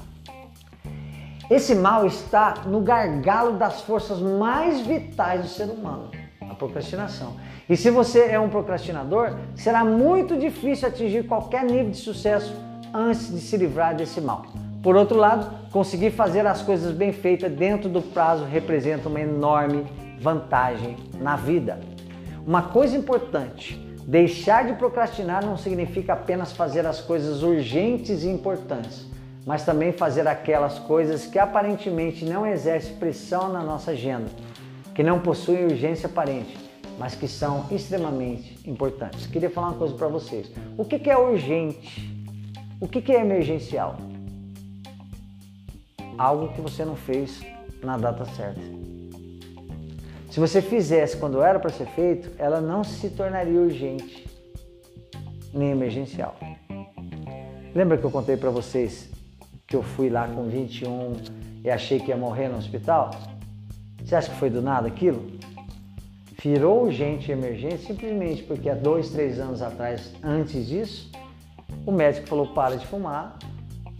Esse 1.51 1.75
mal 1.75 2.07
está 2.07 2.63
no 2.67 2.81
gargalo 2.81 3.59
das 3.59 3.81
forças 3.83 4.21
mais 4.21 4.87
vitais 4.87 5.43
do 5.43 5.49
ser 5.49 5.71
humano, 5.71 6.11
a 6.41 6.55
procrastinação. 6.55 7.37
E 7.69 7.77
se 7.77 7.91
você 7.91 8.27
é 8.27 8.41
um 8.41 8.49
procrastinador, 8.49 9.37
será 9.55 9.85
muito 9.85 10.37
difícil 10.37 10.89
atingir 10.89 11.27
qualquer 11.27 11.65
nível 11.65 11.91
de 11.91 11.97
sucesso 11.97 12.55
antes 12.93 13.31
de 13.31 13.41
se 13.41 13.57
livrar 13.57 13.95
desse 13.95 14.21
mal. 14.21 14.47
Por 14.83 14.97
outro 14.97 15.17
lado, 15.17 15.49
conseguir 15.71 16.11
fazer 16.11 16.45
as 16.45 16.61
coisas 16.61 16.93
bem 16.93 17.13
feitas 17.13 17.53
dentro 17.53 17.89
do 17.89 18.03
prazo 18.03 18.45
representa 18.45 19.09
uma 19.09 19.21
enorme 19.21 19.87
vantagem 20.21 20.97
na 21.21 21.37
vida. 21.37 21.79
Uma 22.45 22.63
coisa 22.63 22.97
importante: 22.97 23.79
deixar 24.07 24.67
de 24.67 24.73
procrastinar 24.75 25.45
não 25.45 25.57
significa 25.57 26.15
apenas 26.15 26.53
fazer 26.53 26.85
as 26.85 27.01
coisas 27.01 27.45
urgentes 27.45 28.25
e 28.25 28.29
importantes, 28.29 29.07
mas 29.47 29.65
também 29.65 29.93
fazer 29.93 30.27
aquelas 30.27 30.81
coisas 30.81 31.27
que 31.27 31.39
aparentemente 31.39 32.25
não 32.25 32.45
exercem 32.45 32.97
pressão 32.97 33.53
na 33.53 33.63
nossa 33.63 33.93
agenda, 33.93 34.29
que 34.93 35.05
não 35.05 35.21
possuem 35.21 35.65
urgência 35.65 36.09
aparente 36.09 36.72
mas 37.03 37.17
que 37.17 37.27
são 37.27 37.67
extremamente 37.69 38.57
importantes. 38.65 39.27
Queria 39.27 39.51
falar 39.51 39.71
uma 39.71 39.77
coisa 39.77 39.93
para 39.93 40.07
vocês. 40.07 40.49
O 40.79 40.85
que, 40.85 41.01
que 41.01 41.11
é 41.11 41.19
urgente? 41.19 42.09
O 42.81 42.87
que, 42.87 43.03
que 43.03 43.11
é 43.11 43.21
emergencial? 43.21 43.97
Algo 46.17 46.53
que 46.53 46.61
você 46.61 46.85
não 46.85 46.95
fez 46.95 47.45
na 47.83 47.99
data 47.99 48.25
certa. 48.37 48.61
Se 50.31 50.39
você 50.39 50.63
fizesse 50.63 51.17
quando 51.17 51.43
era 51.43 51.59
para 51.59 51.71
ser 51.71 51.89
feito, 51.89 52.31
ela 52.39 52.61
não 52.61 52.85
se 52.85 53.11
tornaria 53.11 53.61
urgente 53.61 54.25
nem 55.53 55.73
emergencial. 55.73 56.37
Lembra 57.75 57.99
que 57.99 58.05
eu 58.05 58.13
contei 58.13 58.37
para 58.37 58.51
vocês 58.51 59.11
que 59.67 59.75
eu 59.75 59.83
fui 59.83 60.09
lá 60.09 60.29
com 60.29 60.45
21 60.45 61.17
e 61.65 61.69
achei 61.69 61.99
que 61.99 62.11
ia 62.11 62.17
morrer 62.17 62.47
no 62.47 62.59
hospital? 62.59 63.11
Você 64.05 64.15
acha 64.15 64.31
que 64.31 64.37
foi 64.37 64.51
do 64.51 64.63
nada 64.63 64.87
aquilo? 64.87 65.43
Virou 66.43 66.83
urgente 66.85 67.31
e 67.31 67.33
emergente 67.33 67.87
simplesmente 67.87 68.43
porque 68.43 68.69
há 68.69 68.75
dois, 68.75 69.11
três 69.11 69.39
anos 69.39 69.63
atrás, 69.63 70.13
antes 70.23 70.67
disso, 70.67 71.11
o 71.87 71.93
médico 71.93 72.27
falou 72.27 72.49
para 72.49 72.77
de 72.77 72.87
fumar, 72.87 73.39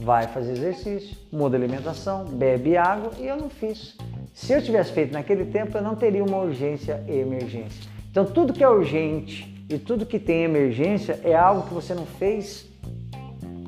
vai 0.01 0.27
fazer 0.27 0.53
exercício, 0.53 1.17
muda 1.31 1.57
alimentação, 1.57 2.25
bebe 2.25 2.77
água 2.77 3.13
e 3.19 3.27
eu 3.29 3.37
não 3.37 3.49
fiz. 3.49 3.97
Se 4.35 4.53
eu 4.53 4.61
tivesse 4.61 4.93
feito 4.93 5.13
naquele 5.13 5.47
tempo, 5.47 5.77
eu 5.79 5.83
não 5.83 5.95
teria 5.95 6.25
uma 6.25 6.39
urgência 6.39 7.05
e 7.07 7.13
emergência. 7.13 7.89
Então 8.11 8.25
tudo 8.25 8.53
que 8.53 8.65
é 8.65 8.69
urgente 8.69 9.65
e 9.69 9.79
tudo 9.79 10.05
que 10.05 10.19
tem 10.19 10.43
emergência 10.43 11.21
é 11.23 11.35
algo 11.35 11.69
que 11.69 11.75
você 11.75 11.95
não 11.95 12.07
fez 12.07 12.69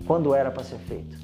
quando 0.05 0.35
era 0.35 0.51
para 0.51 0.65
ser 0.65 0.79
feito. 0.79 1.17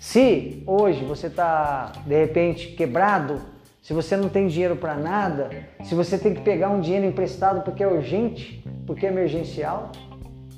Se 0.00 0.62
hoje 0.66 1.04
você 1.04 1.28
está 1.28 1.92
de 2.04 2.18
repente 2.18 2.68
quebrado, 2.72 3.40
se 3.86 3.92
você 3.92 4.16
não 4.16 4.28
tem 4.28 4.48
dinheiro 4.48 4.74
para 4.74 4.96
nada, 4.96 5.48
se 5.84 5.94
você 5.94 6.18
tem 6.18 6.34
que 6.34 6.40
pegar 6.40 6.70
um 6.70 6.80
dinheiro 6.80 7.06
emprestado 7.06 7.62
porque 7.62 7.84
é 7.84 7.86
urgente, 7.86 8.60
porque 8.84 9.06
é 9.06 9.10
emergencial, 9.10 9.92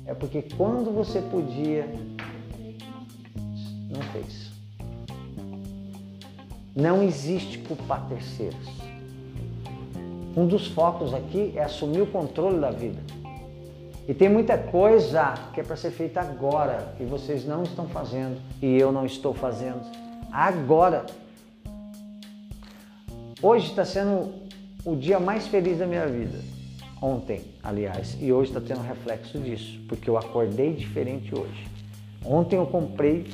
é 0.03 0.15
porque 0.15 0.41
quando 0.57 0.91
você 0.91 1.21
podia, 1.21 1.87
não 3.87 4.01
fez. 4.11 4.51
Não 6.75 7.03
existe 7.03 7.59
culpar 7.59 8.09
terceiros. 8.09 8.67
Um 10.35 10.47
dos 10.47 10.65
focos 10.65 11.13
aqui 11.13 11.53
é 11.55 11.61
assumir 11.61 12.01
o 12.01 12.07
controle 12.07 12.59
da 12.59 12.71
vida. 12.71 12.99
E 14.07 14.13
tem 14.15 14.27
muita 14.27 14.57
coisa 14.57 15.35
que 15.53 15.61
é 15.61 15.63
para 15.63 15.75
ser 15.75 15.91
feita 15.91 16.19
agora 16.19 16.95
e 16.99 17.05
vocês 17.05 17.45
não 17.45 17.61
estão 17.61 17.87
fazendo 17.89 18.41
e 18.59 18.75
eu 18.75 18.91
não 18.91 19.05
estou 19.05 19.35
fazendo. 19.35 19.81
Agora. 20.31 21.05
Hoje 23.41 23.67
está 23.67 23.85
sendo 23.85 24.33
o 24.83 24.97
dia 24.97 25.17
mais 25.17 25.47
feliz 25.47 25.77
da 25.77 25.87
minha 25.87 26.05
vida. 26.05 26.39
Ontem, 27.01 27.41
aliás, 27.63 28.17
e 28.19 28.33
hoje 28.33 28.49
está 28.49 28.59
tendo 28.59 28.81
reflexo 28.85 29.39
disso, 29.39 29.79
porque 29.87 30.09
eu 30.09 30.17
acordei 30.17 30.73
diferente 30.73 31.33
hoje. 31.33 31.65
Ontem 32.25 32.57
eu 32.57 32.65
comprei 32.65 33.31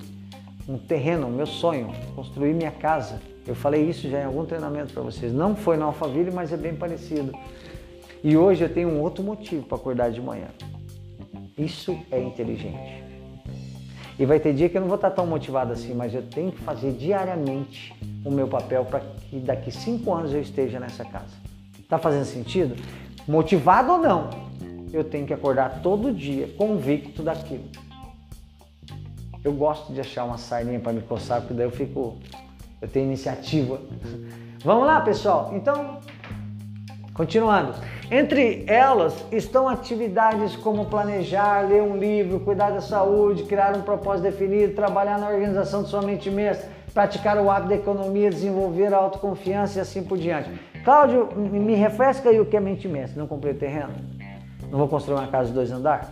um 0.69 0.77
terreno, 0.77 1.27
meu 1.27 1.47
sonho, 1.47 1.91
construir 2.15 2.53
minha 2.53 2.69
casa. 2.69 3.19
Eu 3.47 3.55
falei 3.55 3.89
isso 3.89 4.07
já 4.07 4.21
em 4.21 4.25
algum 4.25 4.45
treinamento 4.45 4.93
para 4.93 5.01
vocês. 5.01 5.33
Não 5.33 5.55
foi 5.55 5.75
no 5.75 5.85
Alphaville, 5.85 6.29
mas 6.29 6.53
é 6.53 6.57
bem 6.57 6.75
parecido. 6.75 7.33
E 8.23 8.37
hoje 8.37 8.63
eu 8.63 8.71
tenho 8.71 8.89
um 8.89 9.01
outro 9.01 9.23
motivo 9.23 9.63
para 9.63 9.75
acordar 9.75 10.11
de 10.11 10.21
manhã. 10.21 10.49
Isso 11.57 11.97
é 12.11 12.21
inteligente. 12.21 13.04
E 14.17 14.25
vai 14.25 14.39
ter 14.39 14.53
dia 14.53 14.69
que 14.69 14.77
eu 14.77 14.81
não 14.81 14.87
vou 14.87 14.95
estar 14.95 15.11
tão 15.11 15.27
motivado 15.27 15.73
assim, 15.73 15.93
mas 15.93 16.13
eu 16.13 16.23
tenho 16.23 16.51
que 16.51 16.59
fazer 16.61 16.93
diariamente 16.93 17.93
o 18.23 18.31
meu 18.31 18.47
papel 18.47 18.85
para 18.85 19.01
que 19.01 19.39
daqui 19.39 19.71
cinco 19.71 20.13
anos 20.13 20.33
eu 20.33 20.41
esteja 20.41 20.79
nessa 20.79 21.03
casa. 21.03 21.35
Tá 21.89 21.97
fazendo 21.97 22.25
sentido? 22.25 22.75
Motivado 23.27 23.91
ou 23.91 23.97
não, 23.97 24.29
eu 24.93 25.03
tenho 25.03 25.27
que 25.27 25.33
acordar 25.33 25.81
todo 25.81 26.13
dia 26.13 26.47
convicto 26.57 27.21
daquilo. 27.21 27.65
Eu 29.43 29.53
gosto 29.53 29.93
de 29.93 29.99
achar 29.99 30.23
uma 30.23 30.37
sardinha 30.37 30.79
para 30.79 30.93
me 30.93 31.01
coçar, 31.01 31.41
porque 31.41 31.53
daí 31.53 31.65
eu 31.65 31.71
fico, 31.71 32.17
eu 32.81 32.87
tenho 32.87 33.05
iniciativa. 33.05 33.79
Vamos 34.63 34.87
lá, 34.87 35.01
pessoal. 35.01 35.51
Então, 35.53 35.99
continuando. 37.15 37.73
Entre 38.11 38.65
elas 38.67 39.25
estão 39.31 39.67
atividades 39.67 40.55
como 40.57 40.85
planejar, 40.85 41.61
ler 41.61 41.81
um 41.81 41.97
livro, 41.97 42.41
cuidar 42.41 42.69
da 42.69 42.81
saúde, 42.81 43.43
criar 43.43 43.75
um 43.75 43.81
propósito 43.81 44.25
definido, 44.25 44.75
trabalhar 44.75 45.17
na 45.17 45.29
organização 45.29 45.81
de 45.81 45.89
sua 45.89 46.03
mente 46.03 46.29
mestra, 46.29 46.69
praticar 46.93 47.37
o 47.37 47.49
hábito 47.49 47.69
da 47.69 47.75
economia, 47.75 48.29
desenvolver 48.29 48.93
a 48.93 48.97
autoconfiança 48.97 49.79
e 49.79 49.81
assim 49.81 50.03
por 50.03 50.17
diante. 50.17 50.51
Cláudio, 50.83 51.29
me 51.35 51.73
refresca 51.73 52.29
aí 52.29 52.39
o 52.39 52.45
que 52.45 52.55
é 52.55 52.59
mente 52.59 52.87
mestra. 52.87 53.17
Não 53.19 53.27
comprei 53.27 53.53
o 53.53 53.57
terreno? 53.57 53.93
Não 54.69 54.77
vou 54.77 54.87
construir 54.87 55.17
uma 55.17 55.27
casa 55.27 55.47
de 55.47 55.55
dois 55.55 55.71
andares? 55.71 56.07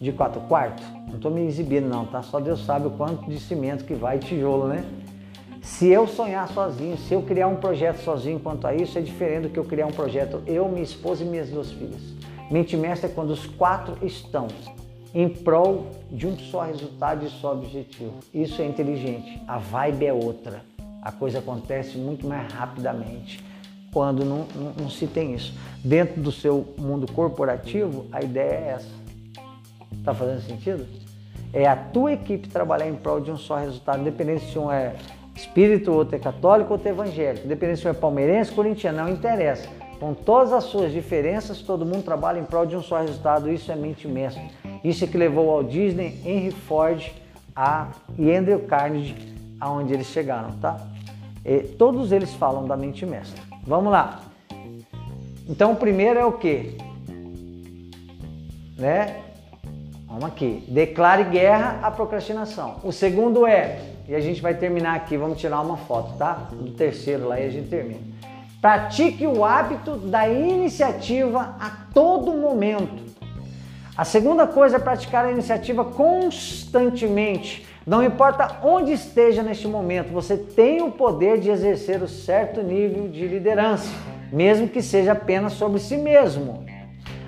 De 0.00 0.12
quatro 0.12 0.40
quartos? 0.42 0.84
Não 1.08 1.16
estou 1.16 1.30
me 1.30 1.46
exibindo 1.46 1.88
não, 1.88 2.06
tá? 2.06 2.22
Só 2.22 2.40
Deus 2.40 2.64
sabe 2.64 2.86
o 2.86 2.90
quanto 2.90 3.28
de 3.28 3.38
cimento 3.38 3.84
que 3.84 3.94
vai 3.94 4.18
tijolo, 4.18 4.68
né? 4.68 4.84
Se 5.68 5.86
eu 5.86 6.08
sonhar 6.08 6.48
sozinho, 6.48 6.96
se 6.96 7.14
eu 7.14 7.22
criar 7.22 7.46
um 7.46 7.54
projeto 7.54 7.98
sozinho 7.98 8.40
quanto 8.40 8.66
a 8.66 8.74
isso, 8.74 8.98
é 8.98 9.00
diferente 9.00 9.42
do 9.42 9.48
que 9.50 9.58
eu 9.58 9.64
criar 9.64 9.86
um 9.86 9.92
projeto 9.92 10.42
eu, 10.44 10.66
minha 10.66 10.82
esposa 10.82 11.22
e 11.22 11.26
minhas 11.26 11.50
duas 11.50 11.70
filhas. 11.70 12.00
Mente 12.50 12.76
mestra 12.76 13.08
é 13.08 13.12
quando 13.12 13.30
os 13.30 13.46
quatro 13.46 13.96
estão 14.04 14.48
em 15.14 15.28
prol 15.28 15.86
de 16.10 16.26
um 16.26 16.36
só 16.36 16.62
resultado 16.62 17.24
e 17.24 17.28
só 17.28 17.52
objetivo. 17.52 18.14
Isso 18.34 18.60
é 18.60 18.66
inteligente. 18.66 19.40
A 19.46 19.58
vibe 19.58 20.06
é 20.06 20.12
outra. 20.12 20.62
A 21.00 21.12
coisa 21.12 21.38
acontece 21.38 21.96
muito 21.96 22.26
mais 22.26 22.50
rapidamente 22.52 23.44
quando 23.92 24.24
não, 24.24 24.46
não, 24.56 24.72
não 24.80 24.90
se 24.90 25.06
tem 25.06 25.34
isso. 25.34 25.54
Dentro 25.84 26.20
do 26.20 26.32
seu 26.32 26.74
mundo 26.76 27.06
corporativo, 27.12 28.06
a 28.10 28.20
ideia 28.22 28.52
é 28.52 28.68
essa. 28.70 28.90
Está 29.92 30.12
fazendo 30.12 30.40
sentido? 30.40 30.86
É 31.52 31.68
a 31.68 31.76
tua 31.76 32.14
equipe 32.14 32.48
trabalhar 32.48 32.88
em 32.88 32.96
prol 32.96 33.20
de 33.20 33.30
um 33.30 33.36
só 33.36 33.56
resultado, 33.56 34.00
independente 34.00 34.50
se 34.50 34.58
um 34.58 34.72
é 34.72 34.96
espírito, 35.38 35.92
outro 35.92 36.16
é 36.16 36.18
católico, 36.18 36.72
outro 36.72 36.88
é 36.88 36.90
evangélico, 36.90 37.46
independente 37.46 37.80
se 37.80 37.86
um 37.86 37.90
é 37.90 37.94
palmeirense, 37.94 38.50
corintiano, 38.50 38.98
não 38.98 39.08
interessa. 39.08 39.68
Com 40.00 40.14
todas 40.14 40.52
as 40.52 40.64
suas 40.64 40.92
diferenças, 40.92 41.60
todo 41.60 41.84
mundo 41.84 42.04
trabalha 42.04 42.38
em 42.38 42.44
prol 42.44 42.66
de 42.66 42.76
um 42.76 42.82
só 42.82 43.00
resultado. 43.00 43.50
Isso 43.50 43.70
é 43.72 43.74
mente 43.74 44.06
mestra. 44.06 44.42
Isso 44.84 45.04
é 45.04 45.06
que 45.08 45.18
levou 45.18 45.50
ao 45.50 45.64
Disney, 45.64 46.20
Henry 46.24 46.52
Ford 46.52 47.10
a, 47.54 47.88
e 48.16 48.32
Andrew 48.32 48.60
Carnegie 48.60 49.16
aonde 49.60 49.92
eles 49.92 50.06
chegaram, 50.06 50.52
tá? 50.60 50.78
E 51.44 51.62
todos 51.62 52.12
eles 52.12 52.32
falam 52.34 52.66
da 52.66 52.76
mente 52.76 53.04
mestra. 53.04 53.42
Vamos 53.66 53.90
lá. 53.90 54.20
Então, 55.48 55.72
o 55.72 55.76
primeiro 55.76 56.18
é 56.18 56.24
o 56.24 56.32
que? 56.32 56.76
Né? 58.76 59.22
Vamos 60.06 60.24
aqui. 60.26 60.64
Declare 60.68 61.24
guerra 61.24 61.80
à 61.82 61.90
procrastinação. 61.90 62.76
O 62.84 62.92
segundo 62.92 63.46
é, 63.46 63.80
e 64.08 64.14
a 64.14 64.20
gente 64.20 64.40
vai 64.40 64.54
terminar 64.54 64.96
aqui, 64.96 65.18
vamos 65.18 65.38
tirar 65.38 65.60
uma 65.60 65.76
foto, 65.76 66.16
tá? 66.16 66.48
Do 66.50 66.70
terceiro 66.70 67.28
lá 67.28 67.38
e 67.38 67.46
a 67.46 67.50
gente 67.50 67.68
termina. 67.68 68.00
Pratique 68.58 69.26
o 69.26 69.44
hábito 69.44 69.96
da 69.96 70.26
iniciativa 70.26 71.56
a 71.60 71.70
todo 71.92 72.32
momento. 72.32 73.06
A 73.94 74.04
segunda 74.04 74.46
coisa 74.46 74.76
é 74.76 74.80
praticar 74.80 75.26
a 75.26 75.30
iniciativa 75.30 75.84
constantemente. 75.84 77.66
Não 77.86 78.02
importa 78.02 78.60
onde 78.62 78.92
esteja 78.92 79.42
neste 79.42 79.68
momento, 79.68 80.10
você 80.10 80.36
tem 80.36 80.82
o 80.82 80.90
poder 80.90 81.38
de 81.38 81.50
exercer 81.50 82.02
o 82.02 82.08
certo 82.08 82.62
nível 82.62 83.08
de 83.08 83.26
liderança, 83.26 83.90
mesmo 84.32 84.68
que 84.68 84.80
seja 84.80 85.12
apenas 85.12 85.52
sobre 85.52 85.78
si 85.80 85.96
mesmo. 85.96 86.64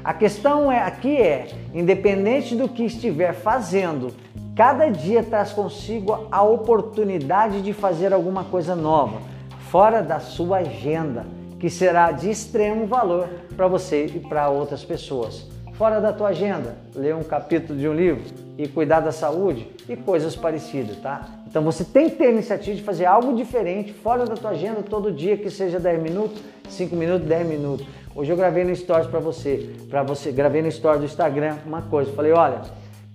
A 0.03 0.14
questão 0.14 0.72
é, 0.72 0.78
aqui 0.83 1.16
é, 1.16 1.49
independente 1.74 2.57
do 2.57 2.68
que 2.68 2.85
estiver 2.85 3.35
fazendo, 3.35 4.14
cada 4.61 4.91
dia 4.91 5.23
traz 5.23 5.53
consigo 5.53 6.29
a 6.31 6.43
oportunidade 6.43 7.63
de 7.63 7.73
fazer 7.73 8.13
alguma 8.13 8.45
coisa 8.45 8.77
nova, 8.77 9.23
fora 9.71 10.03
da 10.03 10.21
sua 10.21 10.59
agenda, 10.59 11.25
que 11.59 11.71
será 11.71 12.13
de 12.13 12.29
extremo 12.29 12.87
valor 12.87 13.27
para 13.57 13.67
você 13.67 14.05
e 14.05 14.21
para 14.21 14.51
outras 14.51 14.85
pessoas 14.85 15.49
fora 15.81 15.99
da 15.99 16.13
tua 16.13 16.29
agenda, 16.29 16.77
ler 16.95 17.15
um 17.15 17.23
capítulo 17.23 17.79
de 17.79 17.89
um 17.89 17.95
livro 17.95 18.23
e 18.59 18.69
cuidar 18.69 19.01
da 19.01 19.11
saúde 19.11 19.67
e 19.89 19.97
coisas 19.97 20.37
parecidas, 20.37 20.99
tá? 20.99 21.27
Então 21.47 21.63
você 21.63 21.83
tem 21.83 22.11
que 22.11 22.17
ter 22.17 22.27
a 22.27 22.31
iniciativa 22.31 22.77
de 22.77 22.83
fazer 22.83 23.07
algo 23.07 23.35
diferente 23.35 23.95
fora 23.95 24.27
da 24.27 24.35
tua 24.35 24.51
agenda 24.51 24.83
todo 24.83 25.11
dia, 25.11 25.39
que 25.39 25.49
seja 25.49 25.81
10 25.81 26.03
minutos, 26.03 26.43
5 26.69 26.95
minutos, 26.95 27.27
10 27.27 27.49
minutos. 27.49 27.87
Hoje 28.15 28.31
eu 28.31 28.37
gravei 28.37 28.63
no 28.63 28.77
Stories 28.77 29.07
para 29.07 29.21
você, 29.21 29.75
para 29.89 30.03
você, 30.03 30.31
gravei 30.31 30.61
no 30.61 30.71
Stories 30.71 31.01
do 31.01 31.07
Instagram 31.07 31.57
uma 31.65 31.81
coisa, 31.81 32.13
falei, 32.13 32.33
olha, 32.33 32.61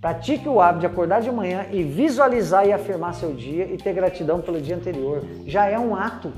pratique 0.05 0.47
o 0.47 0.61
hábito 0.61 0.81
de 0.81 0.85
acordar 0.85 1.19
de 1.19 1.31
manhã 1.31 1.65
e 1.71 1.81
visualizar 1.81 2.63
e 2.67 2.71
afirmar 2.71 3.15
seu 3.15 3.33
dia 3.33 3.65
e 3.65 3.75
ter 3.75 3.91
gratidão 3.91 4.39
pelo 4.39 4.61
dia 4.61 4.75
anterior. 4.75 5.23
Já 5.47 5.65
é 5.65 5.79
um 5.79 5.95
ato 5.95 6.31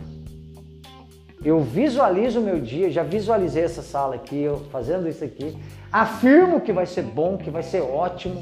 eu 1.43 1.59
visualizo 1.59 2.39
o 2.39 2.43
meu 2.43 2.61
dia, 2.61 2.89
já 2.89 3.03
visualizei 3.03 3.63
essa 3.63 3.82
sala 3.82 4.15
aqui, 4.15 4.41
eu 4.41 4.59
fazendo 4.72 5.07
isso 5.07 5.22
aqui, 5.22 5.55
afirmo 5.91 6.61
que 6.61 6.72
vai 6.72 6.86
ser 6.86 7.03
bom, 7.03 7.38
que 7.38 7.49
vai 7.49 7.61
ser 7.61 7.82
ótimo 7.82 8.41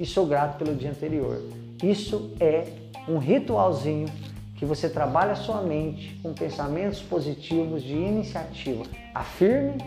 e 0.00 0.04
sou 0.04 0.26
grato 0.26 0.58
pelo 0.58 0.74
dia 0.74 0.90
anterior. 0.90 1.40
Isso 1.80 2.32
é 2.40 2.66
um 3.08 3.18
ritualzinho 3.18 4.08
que 4.56 4.64
você 4.64 4.88
trabalha 4.88 5.32
a 5.32 5.36
sua 5.36 5.62
mente 5.62 6.18
com 6.22 6.34
pensamentos 6.34 7.00
positivos 7.00 7.84
de 7.84 7.94
iniciativa. 7.94 8.82
Afirme 9.14 9.78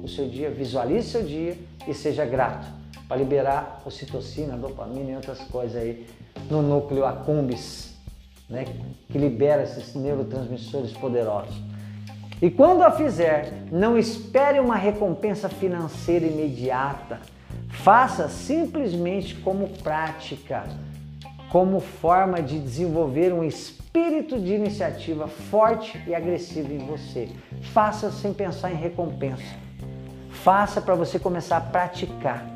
o 0.00 0.08
seu 0.08 0.28
dia, 0.28 0.48
visualize 0.48 1.08
seu 1.08 1.24
dia 1.24 1.58
e 1.88 1.92
seja 1.92 2.24
grato 2.24 2.75
para 3.08 3.16
liberar 3.16 3.82
ocitocina, 3.84 4.56
dopamina 4.56 5.12
e 5.12 5.16
outras 5.16 5.38
coisas 5.40 5.76
aí 5.80 6.06
no 6.50 6.62
núcleo 6.62 7.04
accumbens 7.04 7.94
né, 8.48 8.64
que 9.08 9.18
libera 9.18 9.62
esses 9.62 9.94
neurotransmissores 9.94 10.92
poderosos. 10.92 11.56
E 12.40 12.50
quando 12.50 12.82
a 12.82 12.90
fizer, 12.90 13.64
não 13.72 13.96
espere 13.96 14.60
uma 14.60 14.76
recompensa 14.76 15.48
financeira 15.48 16.26
imediata. 16.26 17.20
Faça 17.70 18.28
simplesmente 18.28 19.34
como 19.36 19.68
prática, 19.68 20.64
como 21.50 21.80
forma 21.80 22.42
de 22.42 22.58
desenvolver 22.58 23.32
um 23.32 23.42
espírito 23.42 24.38
de 24.38 24.52
iniciativa 24.52 25.26
forte 25.26 25.98
e 26.06 26.14
agressivo 26.14 26.72
em 26.72 26.86
você. 26.86 27.30
Faça 27.72 28.10
sem 28.10 28.34
pensar 28.34 28.70
em 28.70 28.76
recompensa. 28.76 29.56
Faça 30.30 30.80
para 30.80 30.94
você 30.94 31.18
começar 31.18 31.56
a 31.56 31.60
praticar 31.60 32.55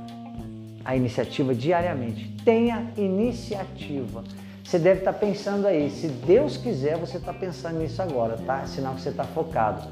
a 0.85 0.97
iniciativa 0.97 1.55
diariamente. 1.55 2.29
Tenha 2.45 2.91
iniciativa. 2.97 4.25
Você 4.65 4.79
deve 4.79 5.01
estar 5.01 5.13
pensando 5.15 5.67
aí, 5.67 5.91
se 5.91 6.07
Deus 6.07 6.57
quiser, 6.57 6.97
você 6.97 7.17
está 7.17 7.33
pensando 7.33 7.81
nisso 7.81 8.01
agora, 8.01 8.37
tá? 8.47 8.65
Sinal 8.67 8.95
que 8.95 9.01
você 9.01 9.09
está 9.09 9.25
focado. 9.25 9.89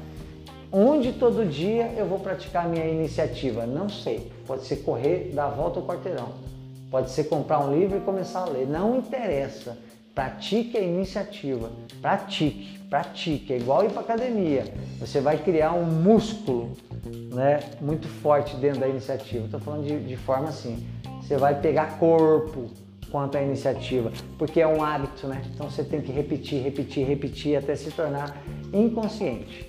Onde 0.71 1.13
todo 1.13 1.45
dia 1.45 1.93
eu 1.97 2.05
vou 2.05 2.19
praticar 2.19 2.69
minha 2.69 2.85
iniciativa? 2.85 3.65
Não 3.65 3.89
sei. 3.89 4.31
Pode 4.45 4.65
ser 4.65 4.77
correr, 4.77 5.31
dar 5.33 5.45
a 5.45 5.49
volta 5.49 5.79
ao 5.79 5.85
quarteirão. 5.85 6.29
Pode 6.89 7.11
ser 7.11 7.25
comprar 7.25 7.59
um 7.59 7.77
livro 7.77 7.97
e 7.97 8.01
começar 8.01 8.41
a 8.41 8.45
ler. 8.45 8.67
Não 8.67 8.97
interessa. 8.97 9.77
Pratique 10.13 10.77
a 10.77 10.81
iniciativa. 10.81 11.69
Pratique, 12.01 12.79
pratique. 12.89 13.53
É 13.53 13.57
igual 13.57 13.83
ir 13.83 13.91
para 13.91 14.01
academia. 14.01 14.65
Você 14.99 15.19
vai 15.19 15.37
criar 15.37 15.73
um 15.73 15.85
músculo 15.85 16.71
né, 17.33 17.59
muito 17.81 18.07
forte 18.07 18.55
dentro 18.57 18.79
da 18.79 18.87
iniciativa. 18.87 19.45
Estou 19.45 19.59
falando 19.59 19.85
de, 19.85 19.99
de 19.99 20.17
forma 20.17 20.49
assim. 20.49 20.85
Você 21.21 21.37
vai 21.37 21.59
pegar 21.59 21.99
corpo, 21.99 22.69
quanto 23.11 23.37
à 23.37 23.41
iniciativa, 23.41 24.11
porque 24.37 24.61
é 24.61 24.67
um 24.67 24.83
hábito, 24.83 25.27
né? 25.27 25.41
Então 25.53 25.69
você 25.69 25.83
tem 25.83 26.01
que 26.01 26.11
repetir, 26.11 26.61
repetir, 26.61 27.05
repetir 27.05 27.57
até 27.57 27.75
se 27.75 27.91
tornar 27.91 28.37
inconsciente, 28.73 29.65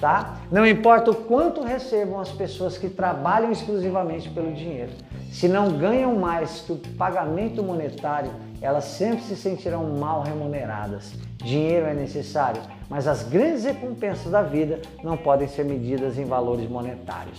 tá? 0.00 0.40
Não 0.50 0.66
importa 0.66 1.10
o 1.10 1.14
quanto 1.14 1.62
recebam 1.62 2.20
as 2.20 2.30
pessoas 2.30 2.78
que 2.78 2.88
trabalham 2.88 3.52
exclusivamente 3.52 4.28
pelo 4.30 4.52
dinheiro, 4.52 4.92
se 5.30 5.48
não 5.48 5.72
ganham 5.78 6.16
mais 6.16 6.60
que 6.60 6.72
o 6.72 6.76
pagamento 6.96 7.62
monetário, 7.62 8.30
elas 8.60 8.84
sempre 8.84 9.22
se 9.22 9.36
sentirão 9.36 9.84
mal 9.96 10.22
remuneradas. 10.22 11.12
Dinheiro 11.36 11.86
é 11.86 11.94
necessário, 11.94 12.60
mas 12.88 13.06
as 13.06 13.22
grandes 13.22 13.64
recompensas 13.64 14.30
da 14.30 14.42
vida 14.42 14.80
não 15.02 15.16
podem 15.16 15.48
ser 15.48 15.64
medidas 15.64 16.18
em 16.18 16.24
valores 16.24 16.68
monetários. 16.68 17.38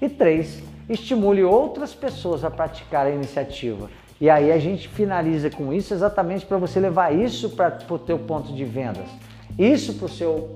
E 0.00 0.08
três, 0.08 0.62
estimule 0.88 1.42
outras 1.42 1.94
pessoas 1.94 2.44
a 2.44 2.50
praticar 2.50 3.06
a 3.06 3.10
iniciativa. 3.10 3.88
E 4.20 4.30
aí 4.30 4.52
a 4.52 4.58
gente 4.58 4.88
finaliza 4.88 5.50
com 5.50 5.72
isso 5.72 5.92
exatamente 5.92 6.46
para 6.46 6.56
você 6.56 6.78
levar 6.78 7.12
isso 7.12 7.50
para 7.50 7.78
o 7.90 7.98
teu 7.98 8.18
ponto 8.18 8.52
de 8.52 8.64
vendas, 8.64 9.08
isso 9.58 9.94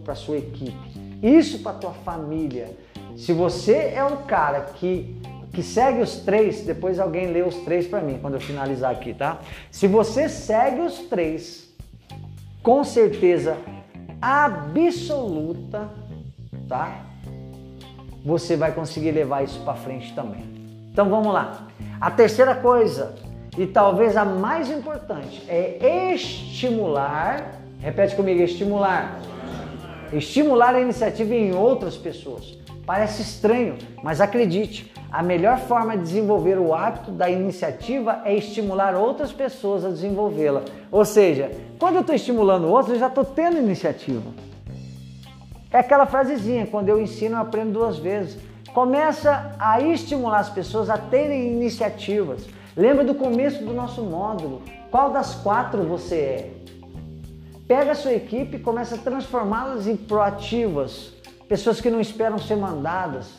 para 0.05 0.13
a 0.13 0.17
sua 0.17 0.39
equipe, 0.39 0.77
isso 1.23 1.61
para 1.61 1.73
a 1.73 1.75
tua 1.75 1.91
família. 1.91 2.77
Se 3.17 3.33
você 3.33 3.93
é 3.95 4.05
um 4.05 4.19
cara 4.19 4.61
que, 4.61 5.17
que 5.57 5.63
segue 5.63 6.03
os 6.03 6.17
três, 6.17 6.61
depois 6.67 7.01
alguém 7.01 7.29
lê 7.29 7.41
os 7.41 7.55
três 7.65 7.87
para 7.87 8.03
mim 8.03 8.19
quando 8.21 8.35
eu 8.35 8.41
finalizar 8.41 8.93
aqui, 8.93 9.15
tá? 9.15 9.39
Se 9.71 9.87
você 9.89 10.29
segue 10.29 10.83
os 10.83 10.99
três, 11.09 11.75
com 12.63 12.85
certeza 12.85 13.57
absoluta, 14.21 15.89
tá? 16.69 17.07
Você 18.23 18.55
vai 18.55 18.71
conseguir 18.73 19.13
levar 19.13 19.45
isso 19.45 19.59
para 19.61 19.73
frente 19.77 20.15
também. 20.15 20.45
Então 20.93 21.09
vamos 21.09 21.33
lá. 21.33 21.69
A 21.99 22.11
terceira 22.11 22.55
coisa 22.55 23.15
e 23.57 23.67
talvez 23.67 24.15
a 24.15 24.27
mais 24.27 24.71
importante 24.71 25.43
é 25.49 26.13
estimular, 26.13 27.63
repete 27.81 28.15
comigo, 28.15 28.43
estimular. 28.43 29.19
Estimular 30.13 30.75
a 30.75 30.81
iniciativa 30.83 31.35
em 31.35 31.55
outras 31.55 31.97
pessoas. 31.97 32.59
Parece 32.85 33.23
estranho, 33.23 33.79
mas 34.03 34.21
acredite, 34.21 34.93
a 35.17 35.23
melhor 35.23 35.59
forma 35.61 35.97
de 35.97 36.03
desenvolver 36.03 36.59
o 36.59 36.75
hábito 36.75 37.11
da 37.11 37.31
iniciativa 37.31 38.21
é 38.23 38.37
estimular 38.37 38.95
outras 38.95 39.33
pessoas 39.33 39.83
a 39.83 39.89
desenvolvê-la. 39.89 40.61
Ou 40.93 41.07
seja, 41.07 41.51
quando 41.79 41.95
eu 41.95 42.01
estou 42.03 42.15
estimulando 42.15 42.69
outros, 42.69 42.93
eu 42.93 43.01
já 43.01 43.07
estou 43.07 43.25
tendo 43.25 43.57
iniciativa. 43.57 44.31
É 45.71 45.79
aquela 45.79 46.05
frasezinha, 46.05 46.67
quando 46.67 46.91
eu 46.91 47.01
ensino, 47.01 47.37
eu 47.37 47.41
aprendo 47.41 47.73
duas 47.73 47.97
vezes. 47.97 48.37
Começa 48.75 49.57
a 49.59 49.81
estimular 49.81 50.41
as 50.41 50.51
pessoas 50.51 50.91
a 50.91 50.99
terem 50.99 51.51
iniciativas. 51.51 52.47
Lembra 52.77 53.03
do 53.03 53.15
começo 53.15 53.65
do 53.65 53.73
nosso 53.73 54.03
módulo? 54.03 54.61
Qual 54.91 55.13
das 55.13 55.35
quatro 55.35 55.83
você 55.85 56.15
é? 56.17 56.51
Pega 57.67 57.93
a 57.93 57.95
sua 57.95 58.13
equipe 58.13 58.59
e 58.59 58.61
começa 58.61 58.97
a 58.97 58.99
transformá-las 58.99 59.87
em 59.87 59.97
proativas, 59.97 61.15
pessoas 61.49 61.81
que 61.81 61.89
não 61.89 62.03
esperam 62.03 62.37
ser 62.37 62.57
mandadas. 62.57 63.33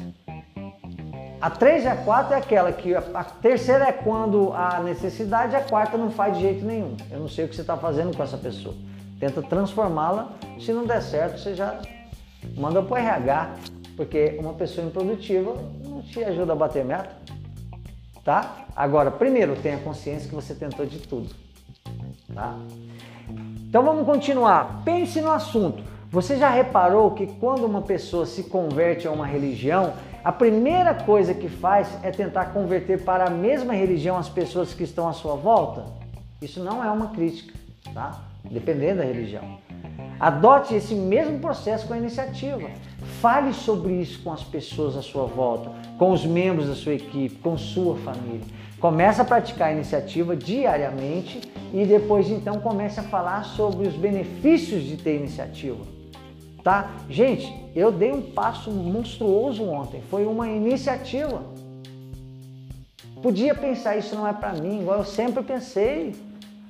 A 1.40 1.52
três 1.52 1.84
e 1.84 1.88
a 1.88 1.96
quatro 1.96 2.34
é 2.34 2.38
aquela 2.38 2.72
que 2.72 2.96
a 2.96 3.24
terceira 3.42 3.86
é 3.86 3.92
quando 3.92 4.52
há 4.54 4.80
necessidade, 4.80 5.56
a 5.56 5.62
quarta 5.62 5.96
não 5.96 6.10
faz 6.10 6.36
de 6.36 6.42
jeito 6.42 6.66
nenhum. 6.66 6.98
Eu 7.12 7.20
não 7.20 7.30
sei 7.30 7.46
o 7.46 7.48
que 7.48 7.56
você 7.56 7.62
está 7.62 7.78
fazendo 7.78 8.16
com 8.16 8.24
essa 8.24 8.38
pessoa. 8.38 8.74
Tenta 9.20 9.42
transformá-la. 9.44 10.34
Se 10.60 10.74
não 10.74 10.86
der 10.86 11.02
certo, 11.02 11.40
você 11.40 11.54
já 11.54 11.80
manda 12.56 12.82
para 12.82 12.94
o 12.94 12.98
RH, 12.98 13.56
porque 13.96 14.36
uma 14.40 14.54
pessoa 14.54 14.88
improdutiva 14.88 15.56
não 15.86 16.02
te 16.02 16.24
ajuda 16.24 16.54
a 16.54 16.56
bater 16.56 16.84
meta. 16.84 17.16
Tá? 18.24 18.66
Agora, 18.76 19.12
primeiro, 19.12 19.56
tenha 19.58 19.78
consciência 19.78 20.28
que 20.28 20.36
você 20.36 20.56
tentou 20.56 20.88
de 20.88 21.00
tudo. 21.00 21.30
Tá? 22.34 22.58
Então 23.70 23.84
vamos 23.84 24.06
continuar. 24.06 24.82
Pense 24.84 25.22
no 25.22 25.32
assunto. 25.32 25.84
Você 26.10 26.38
já 26.38 26.50
reparou 26.50 27.12
que 27.12 27.28
quando 27.28 27.66
uma 27.66 27.82
pessoa 27.82 28.26
se 28.26 28.44
converte 28.44 29.08
a 29.08 29.12
uma 29.12 29.26
religião, 29.26 29.94
a 30.28 30.32
primeira 30.34 30.93
coisa 30.93 31.34
que 31.34 31.47
faz 31.47 31.88
é 32.03 32.11
tentar 32.11 32.47
converter 32.47 33.05
para 33.05 33.28
a 33.28 33.30
mesma 33.30 33.71
religião 33.71 34.17
as 34.17 34.28
pessoas 34.28 34.73
que 34.73 34.84
estão 34.84 35.07
à 35.07 35.13
sua 35.13 35.36
volta? 35.36 35.86
Isso 36.41 36.61
não 36.61 36.84
é 36.84 36.91
uma 36.91 37.11
crítica, 37.11 37.57
tá? 37.93 38.25
Dependendo 38.43 38.97
da 38.97 39.05
religião. 39.05 39.57
Adote 40.19 40.75
esse 40.75 40.93
mesmo 40.93 41.39
processo 41.39 41.88
com 41.88 41.93
a 41.93 41.97
iniciativa. 41.97 42.69
Fale 43.21 43.53
sobre 43.53 43.93
isso 43.93 44.21
com 44.21 44.34
as 44.34 44.43
pessoas 44.43 44.97
à 44.97 45.01
sua 45.01 45.28
volta, 45.28 45.71
com 45.97 46.11
os 46.11 46.25
membros 46.25 46.67
da 46.67 46.75
sua 46.75 46.95
equipe, 46.95 47.38
com 47.38 47.57
sua 47.57 47.95
família. 47.95 48.45
Comece 48.82 49.21
a 49.21 49.23
praticar 49.23 49.69
a 49.69 49.71
iniciativa 49.71 50.36
diariamente 50.36 51.39
e 51.73 51.86
depois 51.86 52.30
então 52.30 52.59
comece 52.59 52.99
a 52.99 53.03
falar 53.03 53.45
sobre 53.45 53.88
os 53.88 53.95
benefícios 53.95 54.84
de 54.84 54.97
ter 54.97 55.15
iniciativa 55.15 55.95
tá? 56.68 56.91
Gente, 57.09 57.49
eu 57.74 57.93
dei 57.93 58.11
um 58.11 58.22
passo 58.22 58.70
monstruoso 58.70 59.63
ontem, 59.63 60.01
foi 60.09 60.26
uma 60.26 60.49
iniciativa. 60.49 61.41
Podia 63.24 63.55
pensar 63.55 63.95
isso 63.95 64.13
não 64.13 64.28
é 64.28 64.34
para 64.34 64.51
mim, 64.51 64.82
igual 64.82 64.97
eu 64.97 65.05
sempre 65.05 65.41
pensei. 65.43 66.13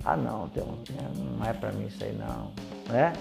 Ah, 0.05 0.15
não, 0.15 0.51
não 1.39 1.43
é 1.43 1.51
para 1.51 1.71
mim 1.71 1.87
isso 1.87 2.03
aí 2.03 2.13
não, 2.13 2.51
né? 2.93 3.11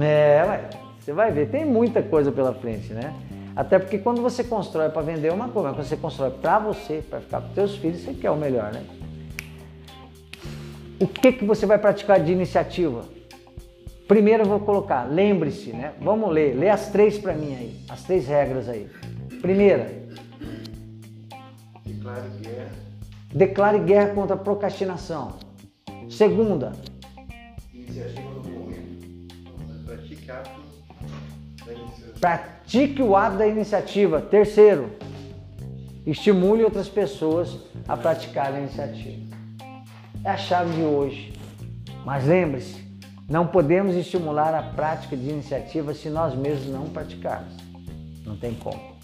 É, 0.00 0.44
ué, 0.44 0.70
você 0.98 1.12
vai 1.12 1.30
ver, 1.30 1.50
tem 1.50 1.64
muita 1.64 2.02
coisa 2.02 2.32
pela 2.32 2.52
frente, 2.52 2.92
né? 2.92 3.14
Até 3.54 3.78
porque 3.78 3.98
quando 3.98 4.20
você 4.20 4.42
constrói 4.42 4.88
para 4.88 5.02
vender 5.02 5.32
uma 5.32 5.48
coisa, 5.48 5.72
quando 5.72 5.86
você 5.86 5.96
constrói 5.96 6.30
para 6.30 6.58
você, 6.58 7.00
para 7.08 7.20
ficar 7.20 7.42
para 7.42 7.54
seus 7.54 7.76
filhos, 7.76 8.00
você 8.00 8.12
quer 8.12 8.32
o 8.32 8.36
melhor, 8.36 8.72
né? 8.72 8.84
O 11.00 11.06
que, 11.06 11.32
que 11.32 11.44
você 11.44 11.64
vai 11.66 11.78
praticar 11.78 12.20
de 12.20 12.32
iniciativa? 12.32 13.04
Primeiro 14.06 14.42
eu 14.44 14.48
vou 14.48 14.60
colocar, 14.60 15.04
lembre-se, 15.04 15.70
né? 15.72 15.92
Vamos 16.00 16.32
ler, 16.32 16.54
lê 16.56 16.68
as 16.70 16.88
três 16.90 17.18
para 17.18 17.34
mim 17.34 17.54
aí, 17.54 17.76
as 17.88 18.02
três 18.04 18.26
regras 18.26 18.68
aí. 18.68 18.88
Primeira, 19.42 19.86
Declare 21.84 22.28
guerra. 22.42 22.70
declare 23.34 23.78
guerra 23.80 24.14
contra 24.14 24.34
a 24.34 24.38
procrastinação. 24.38 25.34
Segunda, 26.08 26.72
Iniciativa 27.74 28.30
do 28.40 28.48
momento. 28.48 29.34
Pratique 29.84 30.30
ato 30.30 30.50
da 31.66 31.72
iniciativa. 31.72 32.18
pratique 32.20 33.02
o 33.02 33.14
ato 33.16 33.36
da 33.36 33.46
iniciativa. 33.46 34.20
Terceiro, 34.22 34.90
estimule 36.06 36.64
outras 36.64 36.88
pessoas 36.88 37.56
a 37.86 37.94
praticar 37.96 38.54
a 38.54 38.58
iniciativa. 38.58 39.27
É 40.24 40.30
a 40.30 40.36
chave 40.36 40.74
de 40.74 40.82
hoje. 40.82 41.32
Mas 42.04 42.26
lembre-se, 42.26 42.84
não 43.28 43.46
podemos 43.46 43.94
estimular 43.94 44.54
a 44.54 44.62
prática 44.62 45.16
de 45.16 45.28
iniciativa 45.28 45.94
se 45.94 46.08
nós 46.08 46.34
mesmos 46.34 46.68
não 46.68 46.88
praticarmos. 46.88 47.54
Não 48.24 48.36
tem 48.36 48.54
como. 48.54 48.96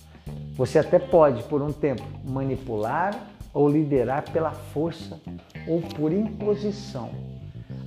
Você 0.57 0.79
até 0.79 0.99
pode, 0.99 1.43
por 1.45 1.63
um 1.63 1.73
tempo, 1.73 2.03
manipular 2.25 3.15
ou 3.53 3.69
liderar 3.69 4.31
pela 4.31 4.53
força 4.53 5.21
ou 5.69 5.81
por 5.81 6.13
imposição. 6.13 7.11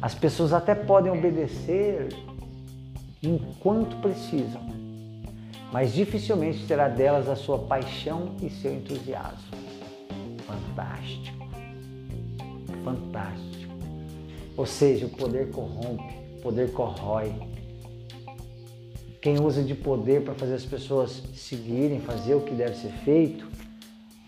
As 0.02 0.14
pessoas 0.14 0.54
até 0.54 0.76
podem 0.76 1.12
obedecer 1.12 2.10
enquanto 3.24 3.96
precisam, 3.98 4.62
mas 5.72 5.94
dificilmente 5.94 6.66
terá 6.68 6.88
delas 6.88 7.28
a 7.28 7.36
sua 7.36 7.60
paixão 7.60 8.36
e 8.42 8.50
seu 8.50 8.74
entusiasmo. 8.74 9.58
Fantástico 10.46 11.37
fantástico. 12.88 13.74
Ou 14.56 14.66
seja, 14.66 15.06
o 15.06 15.10
poder 15.10 15.52
corrompe, 15.52 16.16
o 16.38 16.42
poder 16.42 16.72
corrói. 16.72 17.34
Quem 19.22 19.40
usa 19.42 19.62
de 19.62 19.76
poder 19.76 20.24
para 20.24 20.34
fazer 20.34 20.54
as 20.54 20.66
pessoas 20.66 21.22
seguirem, 21.36 22.00
fazer 22.00 22.36
o 22.36 22.42
que 22.42 22.54
deve 22.54 22.76
ser 22.76 22.92
feito, 23.04 23.48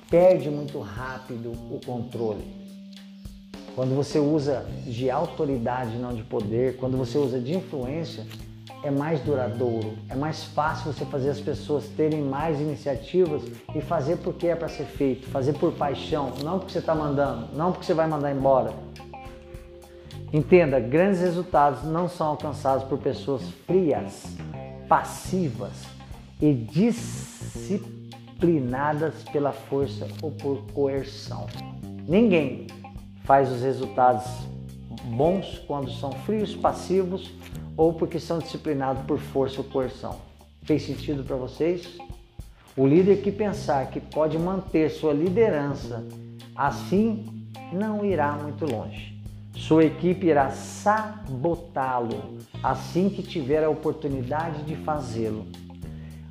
perde 0.10 0.50
muito 0.50 0.80
rápido 0.80 1.52
o 1.52 1.80
controle. 1.86 2.44
Quando 3.76 3.96
você 3.96 4.20
usa 4.20 4.66
de 4.86 5.10
autoridade, 5.10 5.96
não 5.98 6.14
de 6.14 6.24
poder, 6.24 6.76
quando 6.78 6.98
você 6.98 7.18
usa 7.18 7.40
de 7.40 7.56
influência, 7.56 8.26
é 8.84 8.90
mais 8.90 9.20
duradouro, 9.22 9.94
é 10.10 10.16
mais 10.16 10.44
fácil 10.44 10.92
você 10.94 11.06
fazer 11.06 11.30
as 11.30 11.40
pessoas 11.40 11.88
terem 11.90 12.22
mais 12.22 12.60
iniciativas 12.60 13.44
e 13.76 13.82
fazer 13.82 14.18
porque 14.18 14.48
é 14.48 14.56
para 14.56 14.68
ser 14.70 14.86
feito, 14.86 15.30
fazer 15.30 15.54
por 15.54 15.72
paixão, 15.74 16.34
não 16.44 16.58
porque 16.60 16.74
você 16.74 16.80
está 16.80 16.96
mandando, 16.96 17.48
não 17.56 17.72
porque 17.72 17.86
você 17.86 17.94
vai 17.94 18.08
mandar 18.08 18.32
embora. 18.32 18.74
Entenda, 20.32 20.80
grandes 20.80 21.22
resultados 21.22 21.84
não 21.84 22.08
são 22.08 22.28
alcançados 22.28 22.86
por 22.86 23.00
pessoas 23.00 23.42
frias, 23.66 24.38
passivas 24.88 25.88
e 26.40 26.54
disciplinadas 26.54 29.24
pela 29.32 29.52
força 29.52 30.08
ou 30.22 30.30
por 30.32 30.62
coerção. 30.74 31.48
Ninguém 32.08 32.68
faz 33.26 33.52
os 33.52 33.62
resultados 33.62 34.24
bons 35.06 35.60
quando 35.68 35.92
são 35.92 36.12
frios, 36.12 36.56
passivos 36.56 37.32
ou 37.80 37.94
porque 37.94 38.20
são 38.20 38.40
disciplinados 38.40 39.06
por 39.06 39.18
força 39.18 39.62
ou 39.62 39.64
coerção. 39.64 40.18
Fez 40.64 40.82
sentido 40.82 41.24
para 41.24 41.38
vocês? 41.38 41.98
O 42.76 42.86
líder 42.86 43.22
que 43.22 43.32
pensar 43.32 43.90
que 43.90 44.02
pode 44.02 44.38
manter 44.38 44.90
sua 44.90 45.14
liderança 45.14 46.06
assim 46.54 47.48
não 47.72 48.04
irá 48.04 48.34
muito 48.34 48.66
longe. 48.66 49.18
Sua 49.56 49.86
equipe 49.86 50.28
irá 50.28 50.50
sabotá-lo 50.50 52.38
assim 52.62 53.10
que 53.10 53.24
tiver 53.24 53.64
a 53.64 53.70
oportunidade 53.70 54.62
de 54.64 54.76
fazê-lo. 54.76 55.46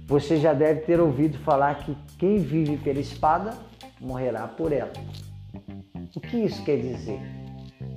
Você 0.07 0.36
já 0.36 0.53
deve 0.53 0.82
ter 0.82 1.01
ouvido 1.01 1.38
falar 1.38 1.76
que 1.76 1.96
quem 2.18 2.36
vive 2.36 2.76
pela 2.76 3.01
espada 3.01 3.55
morrerá 3.99 4.46
por 4.46 4.70
ela. 4.70 4.92
O 6.14 6.20
que 6.20 6.36
isso 6.36 6.62
quer 6.62 6.76
dizer? 6.76 7.18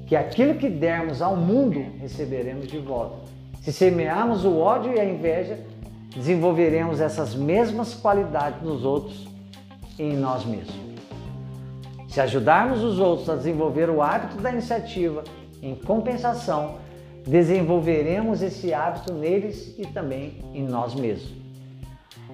Que 0.07 0.15
aquilo 0.15 0.55
que 0.55 0.69
dermos 0.69 1.21
ao 1.21 1.35
mundo 1.35 1.81
receberemos 1.99 2.67
de 2.67 2.77
volta. 2.77 3.20
Se 3.61 3.71
semearmos 3.71 4.43
o 4.43 4.57
ódio 4.57 4.91
e 4.91 4.99
a 4.99 5.05
inveja, 5.05 5.59
desenvolveremos 6.15 6.99
essas 6.99 7.35
mesmas 7.35 7.93
qualidades 7.93 8.61
nos 8.63 8.83
outros 8.83 9.27
e 9.99 10.03
em 10.03 10.17
nós 10.17 10.43
mesmos. 10.43 10.75
Se 12.09 12.19
ajudarmos 12.19 12.83
os 12.83 12.97
outros 12.97 13.29
a 13.29 13.35
desenvolver 13.35 13.87
o 13.87 14.01
hábito 14.01 14.37
da 14.41 14.51
iniciativa, 14.51 15.23
em 15.61 15.75
compensação, 15.75 16.79
desenvolveremos 17.25 18.41
esse 18.41 18.73
hábito 18.73 19.13
neles 19.13 19.75
e 19.77 19.85
também 19.85 20.39
em 20.55 20.63
nós 20.63 20.95
mesmos. 20.95 21.31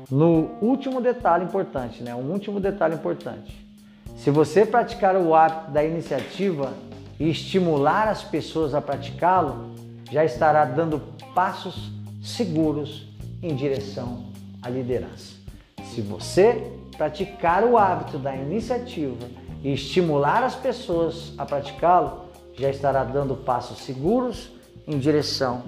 No 0.09 0.49
último 0.61 1.01
detalhe 1.01 1.43
importante, 1.43 2.01
né? 2.01 2.15
Um 2.15 2.31
último 2.31 2.61
detalhe 2.61 2.95
importante. 2.95 3.67
Se 4.15 4.31
você 4.31 4.65
praticar 4.65 5.17
o 5.17 5.35
hábito 5.35 5.71
da 5.71 5.83
iniciativa 5.83 6.71
e 7.19 7.29
estimular 7.29 8.07
as 8.07 8.23
pessoas 8.23 8.73
a 8.73 8.81
praticá-lo, 8.81 9.76
já 10.11 10.23
estará 10.23 10.65
dando 10.65 11.01
passos 11.33 11.91
seguros 12.21 13.07
em 13.41 13.55
direção 13.55 14.25
à 14.61 14.69
liderança. 14.69 15.35
Se 15.83 16.01
você 16.01 16.71
praticar 16.97 17.63
o 17.63 17.77
hábito 17.77 18.17
da 18.17 18.35
iniciativa 18.35 19.27
e 19.63 19.73
estimular 19.73 20.43
as 20.43 20.55
pessoas 20.55 21.33
a 21.37 21.45
praticá-lo, 21.45 22.25
já 22.57 22.69
estará 22.69 23.03
dando 23.03 23.35
passos 23.35 23.79
seguros 23.79 24.49
em 24.87 24.97
direção 24.97 25.63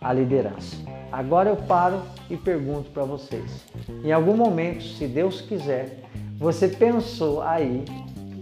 à 0.00 0.12
liderança. 0.12 0.76
Agora 1.10 1.48
eu 1.48 1.56
paro 1.56 2.00
e 2.30 2.36
pergunto 2.36 2.90
para 2.90 3.04
vocês: 3.04 3.64
em 4.04 4.12
algum 4.12 4.36
momento, 4.36 4.84
se 4.84 5.06
Deus 5.06 5.40
quiser, 5.40 6.04
você 6.38 6.68
pensou 6.68 7.42
aí 7.42 7.84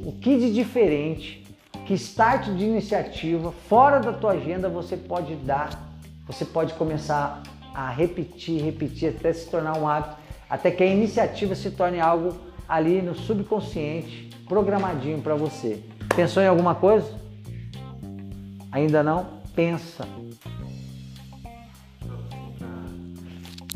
o 0.04 0.12
que 0.12 0.38
de 0.38 0.52
diferente 0.52 1.45
que 1.86 1.94
start 1.94 2.50
de 2.50 2.64
iniciativa 2.64 3.52
fora 3.68 4.00
da 4.00 4.12
tua 4.12 4.32
agenda 4.32 4.68
você 4.68 4.96
pode 4.96 5.36
dar, 5.36 5.70
você 6.26 6.44
pode 6.44 6.74
começar 6.74 7.42
a 7.72 7.90
repetir, 7.90 8.60
repetir 8.62 9.10
até 9.10 9.32
se 9.32 9.48
tornar 9.48 9.78
um 9.78 9.86
hábito, 9.86 10.16
até 10.50 10.70
que 10.70 10.82
a 10.82 10.86
iniciativa 10.86 11.54
se 11.54 11.70
torne 11.70 12.00
algo 12.00 12.34
ali 12.68 13.00
no 13.00 13.14
subconsciente, 13.14 14.30
programadinho 14.48 15.22
para 15.22 15.36
você. 15.36 15.80
Pensou 16.14 16.42
em 16.42 16.46
alguma 16.46 16.74
coisa? 16.74 17.08
Ainda 18.72 19.02
não? 19.02 19.40
Pensa. 19.54 20.04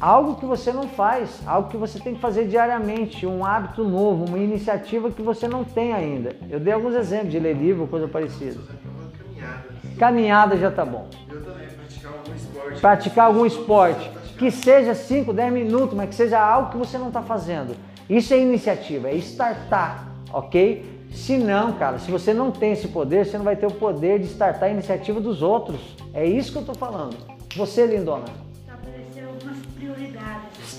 Algo 0.00 0.36
que 0.36 0.46
você 0.46 0.72
não 0.72 0.88
faz, 0.88 1.42
algo 1.46 1.68
que 1.68 1.76
você 1.76 2.00
tem 2.00 2.14
que 2.14 2.20
fazer 2.20 2.48
diariamente, 2.48 3.26
um 3.26 3.44
hábito 3.44 3.84
novo, 3.84 4.24
uma 4.24 4.38
iniciativa 4.38 5.10
que 5.10 5.20
você 5.20 5.46
não 5.46 5.62
tem 5.62 5.92
ainda. 5.92 6.34
Eu 6.48 6.58
dei 6.58 6.72
alguns 6.72 6.94
exemplos 6.94 7.30
de 7.30 7.38
ler 7.38 7.54
livro, 7.54 7.86
coisa 7.86 8.08
parecida. 8.08 8.58
É 8.70 9.42
manter 9.42 9.98
Caminhada 9.98 10.56
já 10.56 10.70
tá 10.70 10.86
bom. 10.86 11.06
Eu 11.28 11.44
também, 11.44 11.66
praticar 11.68 12.12
algum 12.14 12.34
esporte. 12.34 12.80
Praticar 12.80 13.26
algum 13.26 13.46
esporte. 13.46 14.10
Que 14.38 14.50
seja 14.50 14.94
5, 14.94 15.34
10 15.34 15.52
minutos, 15.52 15.94
mas 15.94 16.08
que 16.08 16.14
seja 16.14 16.40
algo 16.40 16.70
que 16.70 16.78
você 16.78 16.96
não 16.96 17.08
está 17.08 17.20
fazendo. 17.20 17.76
Isso 18.08 18.32
é 18.32 18.38
iniciativa, 18.38 19.08
é 19.08 19.16
startar, 19.16 20.08
ok? 20.32 21.00
Se 21.12 21.36
não, 21.36 21.72
cara, 21.74 21.98
se 21.98 22.10
você 22.10 22.32
não 22.32 22.50
tem 22.50 22.72
esse 22.72 22.88
poder, 22.88 23.26
você 23.26 23.36
não 23.36 23.44
vai 23.44 23.56
ter 23.56 23.66
o 23.66 23.70
poder 23.70 24.18
de 24.18 24.26
startar 24.26 24.70
a 24.70 24.72
iniciativa 24.72 25.20
dos 25.20 25.42
outros. 25.42 25.94
É 26.14 26.24
isso 26.24 26.52
que 26.52 26.58
eu 26.58 26.64
tô 26.64 26.72
falando. 26.72 27.16
Você, 27.54 27.84
lindona. 27.84 28.49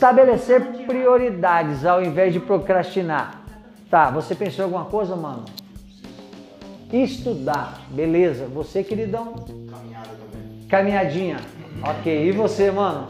Estabelecer 0.02 0.60
prioridades. 0.88 1.86
Ao 1.86 2.02
invés 2.02 2.34
de 2.34 2.39
procrastinar. 2.39 3.43
Tá, 3.88 4.10
você 4.10 4.34
pensou 4.34 4.64
em 4.64 4.66
alguma 4.66 4.86
coisa, 4.86 5.16
mano? 5.16 5.45
Estudar, 6.91 7.80
beleza. 7.91 8.47
Você, 8.47 8.84
queridão? 8.84 9.36
Caminhada 9.70 10.10
também. 10.10 10.68
Caminhadinha. 10.68 11.38
Ok. 11.84 12.30
E 12.30 12.32
você, 12.32 12.72
mano? 12.72 13.10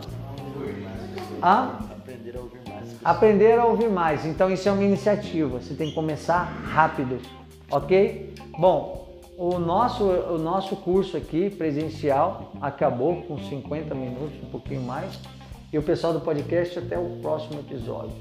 Hã? 1.41 1.79
Aprender 2.03 2.35
a 2.35 2.41
ouvir 2.41 2.59
mais. 2.67 2.99
Aprender 3.05 3.59
a 3.59 3.65
ouvir 3.65 3.89
mais. 3.89 4.25
Então 4.25 4.51
isso 4.51 4.67
é 4.67 4.71
uma 4.73 4.83
iniciativa. 4.83 5.59
Você 5.59 5.73
tem 5.73 5.87
que 5.87 5.95
começar 5.95 6.43
rápido, 6.73 7.19
ok? 7.71 8.35
Bom, 8.59 9.07
o 9.37 9.57
nosso, 9.57 10.03
o 10.03 10.37
nosso 10.37 10.75
curso 10.75 11.15
aqui 11.15 11.49
presencial 11.51 12.51
acabou 12.61 13.21
com 13.21 13.37
50 13.37 13.95
minutos, 13.95 14.43
um 14.43 14.49
pouquinho 14.49 14.81
mais. 14.81 15.17
E 15.73 15.77
o 15.77 15.81
pessoal 15.81 16.11
do 16.11 16.19
podcast, 16.19 16.79
até 16.79 16.99
o 16.99 17.17
próximo 17.21 17.61
episódio. 17.61 18.13